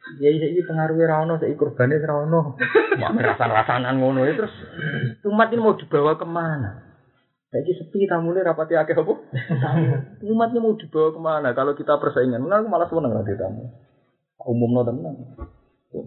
[0.00, 2.56] Kiai ini pengaruhnya rano, saya kurbannya rano,
[2.96, 4.54] mau merasa-rasanan ngono ya terus
[5.28, 6.90] umat ini mau dibawa ke mana?
[7.50, 9.14] Saiki sepi tamunya rapati akeh apa?
[10.22, 11.48] Umatnya mau dibawa ke mana?
[11.50, 13.66] Kalau kita persaingan, nah, aku malah seneng nanti tamu.
[14.46, 15.14] Umum no tenan.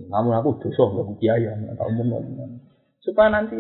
[0.07, 1.52] Namun aku dosa nggak kiai ya,
[1.84, 2.49] umum no tenan.
[3.03, 3.60] Supaya nanti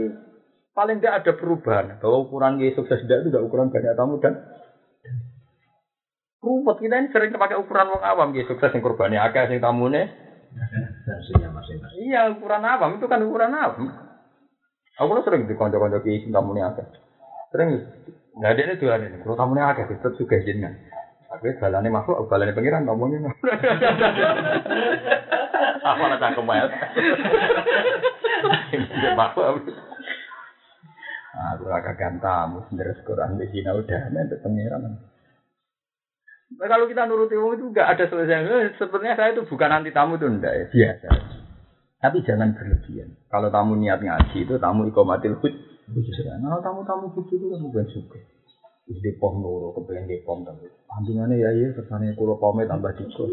[0.71, 4.47] paling tidak ada perubahan bahwa ukuran kiai sukses tidak itu tidak ukuran banyak tamu dan
[6.39, 10.22] rumput kita ini sering pakai ukuran wong awam kiai sukses yang kurbannya akeh sing tamune.
[11.97, 13.89] Iya ukuran awam itu kan ukuran awam.
[15.01, 16.85] Aku kan sering di konco-konco kiai sing tamune akeh.
[17.49, 17.81] Sering
[18.37, 19.17] nggak ada ini tuh ini.
[19.25, 20.77] Kalau tamunya akeh tetap juga jenengan.
[21.33, 23.33] Aku balane makhluk, balane pengiran ngomongnya.
[25.83, 26.65] Apa lah cangkem ya?
[29.19, 29.65] Makhluk.
[31.33, 35.12] Aku raka gantamu sendiri Quran di sini udah nanti pengiran.
[36.59, 38.45] Nah, kalau kita nuruti umum itu enggak ada selesai.
[38.45, 41.09] Eh, Sebenarnya saya itu bukan anti tamu itu enggak ya, biasa.
[42.03, 43.15] Tapi jangan berlebihan.
[43.31, 45.53] Kalau tamu niat ngaji itu tamu ikomatil hud.
[46.43, 48.19] Nah, tamu-tamu hud itu kan bukan suka.
[48.83, 52.91] Wis di pom loro kepengen di pom tapi panjungannya ya iya kesannya kulo pomnya tambah
[52.99, 53.31] dikit.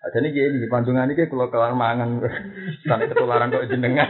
[0.00, 2.24] Ada nih di panjungan ini kulo kelar mangan
[2.88, 4.08] sampai ketularan kok jenengan.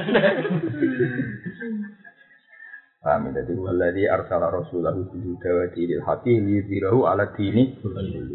[3.06, 3.38] Paham ya?
[3.38, 7.78] jadi waladhi arsala rasulahu bihuda wa dinil haqi liyudhirahu ala dini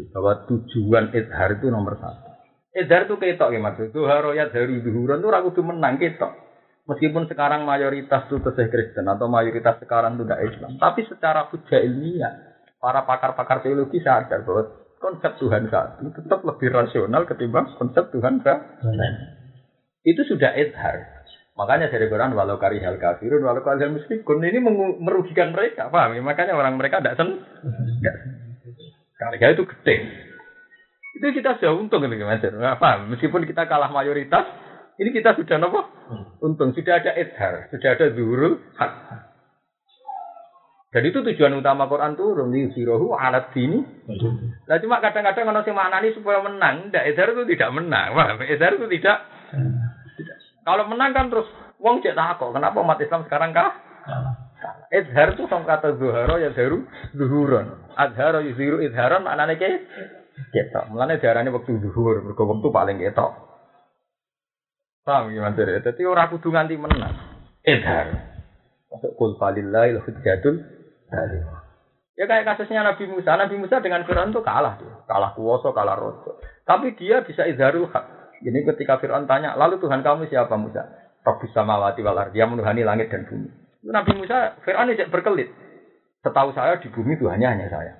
[0.08, 2.32] bahwa tujuan idhar itu nomor satu.
[2.72, 3.92] Idhar itu ketok ya maksud.
[3.92, 6.32] Duharo ya dari duhuran itu ragu menang ketok.
[6.88, 11.78] Meskipun sekarang mayoritas itu tesih Kristen atau mayoritas sekarang itu tidak Islam, tapi secara hujah
[11.78, 12.32] ilmiah,
[12.82, 14.66] para pakar-pakar teologi sadar bahwa
[14.98, 18.88] konsep Tuhan satu tetap lebih rasional ketimbang konsep Tuhan satu.
[20.02, 21.11] Itu sudah idhar.
[21.52, 24.58] Makanya dari Quran walau kari hal kafirun walau kari hal musyrikun ini
[25.04, 26.16] merugikan mereka, paham?
[26.16, 26.24] ya?
[26.24, 27.44] Makanya orang mereka tidak sen.
[29.20, 29.96] Harga itu gede.
[31.20, 32.40] Itu kita sudah untung gitu mas.
[32.40, 32.80] Nah?
[33.12, 34.48] Meskipun kita kalah mayoritas,
[34.96, 35.84] ini kita sudah nopo
[36.40, 36.72] untung.
[36.72, 38.92] Sudah ada idhar, sudah ada zuhurul hak.
[40.92, 43.80] Dan itu tujuan utama Quran turun di sirohu alat dini.
[44.68, 48.12] Nah cuma kadang-kadang kalau sing maknani supaya menang, tidak idhar itu tidak menang.
[48.12, 48.40] Paham?
[48.44, 49.18] Itu tidak.
[50.62, 51.46] Kalau menang kan terus
[51.82, 53.70] wong cek takok, kenapa umat Islam sekarang kah?
[54.92, 56.86] Idhar itu sama kata zuharo ya zaru
[57.16, 57.90] zuhuron.
[57.98, 59.88] Adharo yuziru idharon maknanya ke
[60.52, 60.92] ketok.
[60.92, 63.32] Mulane diarani waktu zuhur, mergo waktu paling ketok.
[65.02, 65.66] Paham gimana sih?
[65.66, 67.14] Jadi orang kudu nganti menang.
[67.66, 68.06] Idhar.
[68.92, 70.62] Masuk kul falillahil hujjatul.
[72.12, 73.34] Ya kayak kasusnya Nabi Musa.
[73.34, 74.92] Nabi Musa dengan Fir'aun itu kalah dia.
[75.08, 76.36] Kalah kuoso, kalah rojo.
[76.68, 78.04] Tapi dia bisa idharul hak.
[78.42, 80.82] Jadi ketika Fir'aun tanya, lalu Tuhan kamu siapa Musa?
[81.22, 82.42] Rabbus samawati wal ardi.
[82.42, 83.48] Dia menuhani langit dan bumi.
[83.86, 85.50] Nabi Musa, Fir'aun tidak berkelit.
[86.22, 87.94] Setahu saya di bumi Tuhannya hanya saya.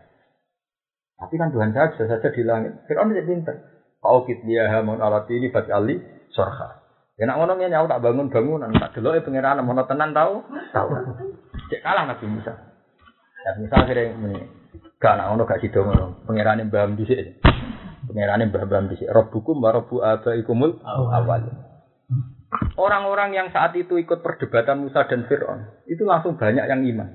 [1.22, 2.74] Tapi kan Tuhan saya bisa saja di langit.
[2.90, 3.56] Fir'aun tidak pintar.
[4.02, 6.02] Kau dia hamun alat ini ali
[6.34, 6.82] sorha.
[7.14, 10.42] Ya nak ngono nyawa tak bangun bangunan, tak delok e pangeran mono tenan tahu,
[10.74, 10.90] tahu.
[11.70, 12.50] Cek kalah Nabi Musa.
[13.46, 14.42] Ya Musa sering muni,
[14.98, 16.26] gak nak ngono gak sido ngono.
[16.26, 17.38] Pangerane mbah dhisik.
[18.12, 19.08] Pangerane mbah-mbah dhisik.
[19.08, 21.48] Rabbukum wa rabbu abaikumul awal.
[22.76, 27.08] Orang-orang yang saat itu ikut perdebatan Musa dan Fir'aun, itu langsung banyak yang iman.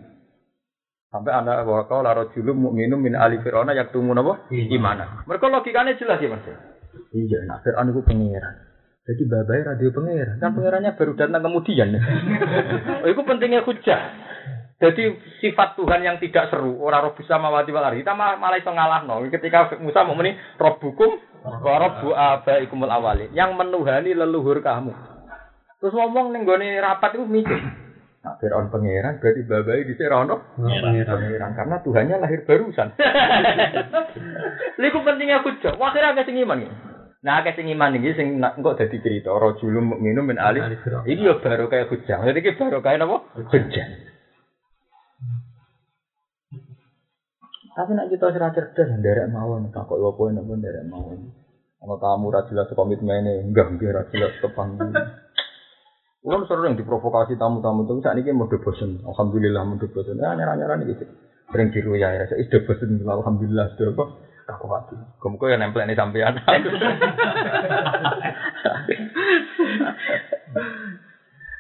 [1.14, 4.50] Sampai anda bahwa kau laro julum mukminum min ali Fir'aun yang tumu apa?
[4.50, 5.30] Iman.
[5.30, 6.44] Mereka logikanya jelas ya mas.
[7.14, 8.56] Iya, nah Fir'aun itu pangeran.
[9.08, 10.36] Jadi babai radio pangeran.
[10.42, 11.96] Kan pangerannya baru datang kemudian.
[13.06, 14.02] oh, itu pentingnya hujah.
[14.78, 15.10] Jadi
[15.42, 18.06] sifat Tuhan yang tidak seru, orang roh bisa mawati walari.
[18.06, 19.26] Kita malah, malah iso ngalahno.
[19.26, 23.34] Ketika Musa mau muni robbukum wa robbu abaikumul awali.
[23.34, 24.94] Yang menuhani leluhur kamu.
[25.82, 27.58] Terus ngomong ning gone rapat itu mikir.
[28.22, 32.98] Nah, Fir'aun pangeran berarti babai di Serono pangeran karena Tuhannya lahir barusan.
[34.82, 35.74] Liku pentingnya hujah.
[35.78, 36.70] Wah, kira agak sing iman ya.
[37.26, 40.62] Nah, akeh sing iman iki sing engko dadi cerita rajulun mukminun min ali.
[41.10, 42.22] Iki yo baru kayak hujah.
[42.22, 43.26] Jadi iki baru kayak napa?
[43.34, 44.07] Hujah.
[47.78, 51.30] Tapi nak kita serah cerdas, nderek mawon, tak kok apa enak pun nderek mawon.
[51.78, 54.82] Kalau kamu ra jelas komitmennya, enggak enggak ra jelas kepan.
[56.26, 59.06] Ulang sering diprovokasi tamu-tamu itu saat ini mau bosen.
[59.06, 60.18] Alhamdulillah mau bosen.
[60.18, 61.06] Ya nyerah-nyerah nih gitu.
[61.54, 62.26] Sering jiru ya ya.
[62.26, 62.98] Saya sudah bosen.
[63.06, 64.06] Alhamdulillah sudah apa?
[64.58, 64.66] Aku.
[65.22, 66.34] Kamu kok yang nempel ini sampean.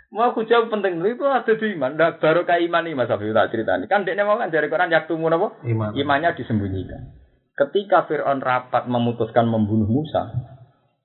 [0.07, 1.99] Mau aku jawab penting itu ada di iman.
[1.99, 3.91] Ndak baru kayak iman nih Mas Abi tak ceritani.
[3.91, 5.59] Kan dekne mau kan dari Quran yak tumu apa?
[5.67, 5.91] Iman.
[5.93, 7.11] Imannya disembunyikan.
[7.57, 10.29] Ketika Fir'aun rapat memutuskan membunuh Musa,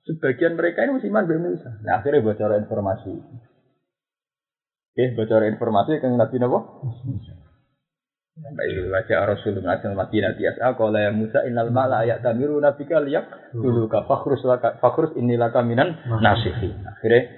[0.03, 1.79] Sebagian mereka ini musliman be Musa.
[1.79, 3.11] Nah, akhirnya bocor informasi.
[4.93, 6.59] Oke, bocor informasi kan Nabi Nabi.
[8.33, 13.53] Baik, wajah Rasulullah Nabi Madinah tiasa kalau ya Musa innal mala ayat tamiru nabika liyak
[13.53, 16.81] dulu ka fakhrus laka fakhrus inilah kaminan nasihin.
[16.81, 17.29] Akhirnya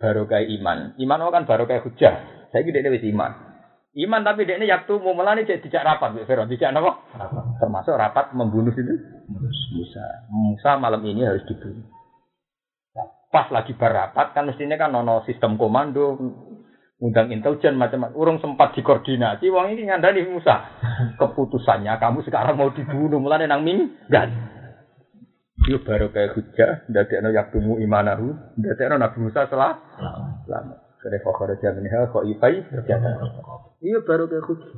[0.00, 0.96] baru kayak iman.
[0.96, 2.14] Iman kan baru kayak hujah.
[2.50, 3.50] Saya gede wis iman.
[3.90, 6.48] Iman tapi dia ini yaktu mau melani cek tidak rapat, Bu Fero.
[6.48, 6.92] Tidak apa?
[7.60, 8.94] Termasuk rapat membunuh itu
[9.76, 10.06] Musa.
[10.32, 11.84] Musa malam ini harus dibunuh.
[12.94, 16.16] Nah, pas lagi berapat kan mestinya kan nono sistem komando
[17.02, 18.14] undang intelijen macam-macam.
[18.14, 20.54] Urung sempat dikoordinasi, wong ini ngandani Musa.
[21.20, 24.30] Keputusannya kamu sekarang mau dibunuh, mulai nang minggat.
[25.68, 29.76] Yo baru kayak hujah, dadekno yaktumu imanahu, dadekno Nabi Musa salah.
[30.48, 30.78] Selamat.
[31.00, 32.60] Kare fakir jamin ha kok ifai
[33.80, 34.72] Iya baru kayak hujah.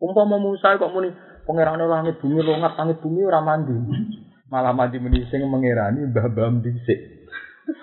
[0.00, 1.08] Umpama Musa kok muni
[1.48, 3.72] pangerane langit bumi longat langit bumi ora mandi.
[4.52, 7.00] Malah mandi meni sing mengerani mbah-mbah dhisik.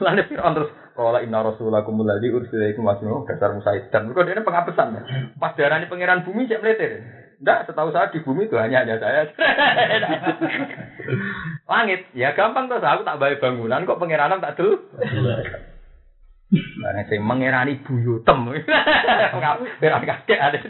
[0.01, 5.01] Fir'aun terus Kala inna rasulakum alladzi ursila ikum wasmu dasar Musa dan dia pengapesan ya.
[5.35, 7.24] Pas darani pangeran bumi cek meletir.
[7.41, 9.22] Enggak, setahu saya di bumi itu hanya ada saya.
[11.72, 14.80] Langit, ya gampang tuh aku tak bayar bangunan kok pengiranan tak dulu.
[16.56, 18.40] Nah, sing mengerani buyutem.
[19.82, 20.60] Fir'aun kakek ada.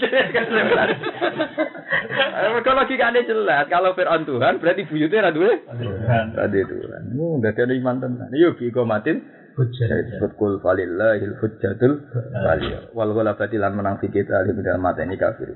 [2.65, 5.59] Kalau logikanya jelas, kalau Fir'aun Tuhan berarti buyutnya ada duwe.
[5.67, 7.01] Ada Tuhan.
[7.13, 8.31] Hmm, berarti ada iman tenan.
[8.33, 9.21] Yuk, iko matin.
[9.55, 12.03] Disebut kul falillahil hujjatul
[12.43, 12.91] waliyah.
[12.91, 15.55] Wal ghalabati lan menang fi kita alim dalam mata ini kafir.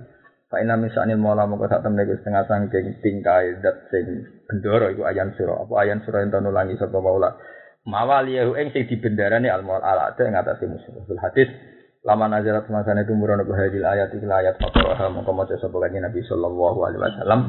[0.49, 5.29] Fa inna misalnya mola mongko sak temne setengah sangking tingkai dat sing bendoro iku ayan
[5.37, 5.61] sura.
[5.61, 7.37] Apa ayan sura ento nulangi sapa maula.
[7.85, 11.05] Mawaliyahu ing sing dibendarani al maul ala ing atase musuh.
[11.05, 11.53] Fil hadis
[12.01, 16.25] lama nazarat semasane tumurun apa hadil ayat iki ayat fakroha mongko maca sapa kanjeng Nabi
[16.25, 17.41] sallallahu alaihi wasallam.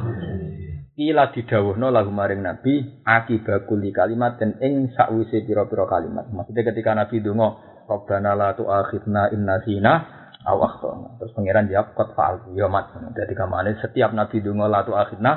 [0.93, 6.29] Kila didawuhno lagu maring Nabi akibakuli kalimat dan ing sakwise pira-pira kalimat.
[6.29, 7.57] Maksudnya ketika Nabi donga
[7.89, 11.21] Rabbana la tu'akhidna in nasina aw akhtana.
[11.21, 12.93] Terus pangeran jawab qad fa'altu ya mat.
[13.13, 15.33] Jadi kamane setiap Nabi donga la tu'akhidna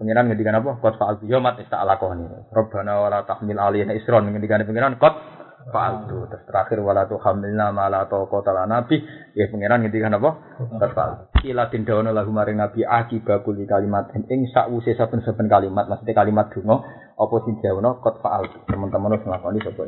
[0.00, 0.80] pangeran ngendikan apa?
[0.80, 2.24] Qad fa'altu ya mat tak lakoni.
[2.48, 5.14] Rabbana wa la tahmil alaina isron ngendikan pangeran qad
[5.68, 6.32] fa'altu.
[6.32, 8.96] Terus terakhir wala tuhamilna ma la taqata lana bi.
[9.36, 10.30] Ya pangeran ngendikan apa?
[10.80, 11.22] Qad fa'altu.
[11.44, 16.82] Kila tindawono lagu maring Nabi akiba kuli kalimat ing sakwise saben-saben kalimat maksudnya kalimat donga
[17.20, 18.64] apa sing diawono qad fa'altu.
[18.64, 19.82] Teman-teman harus nglakoni sapa.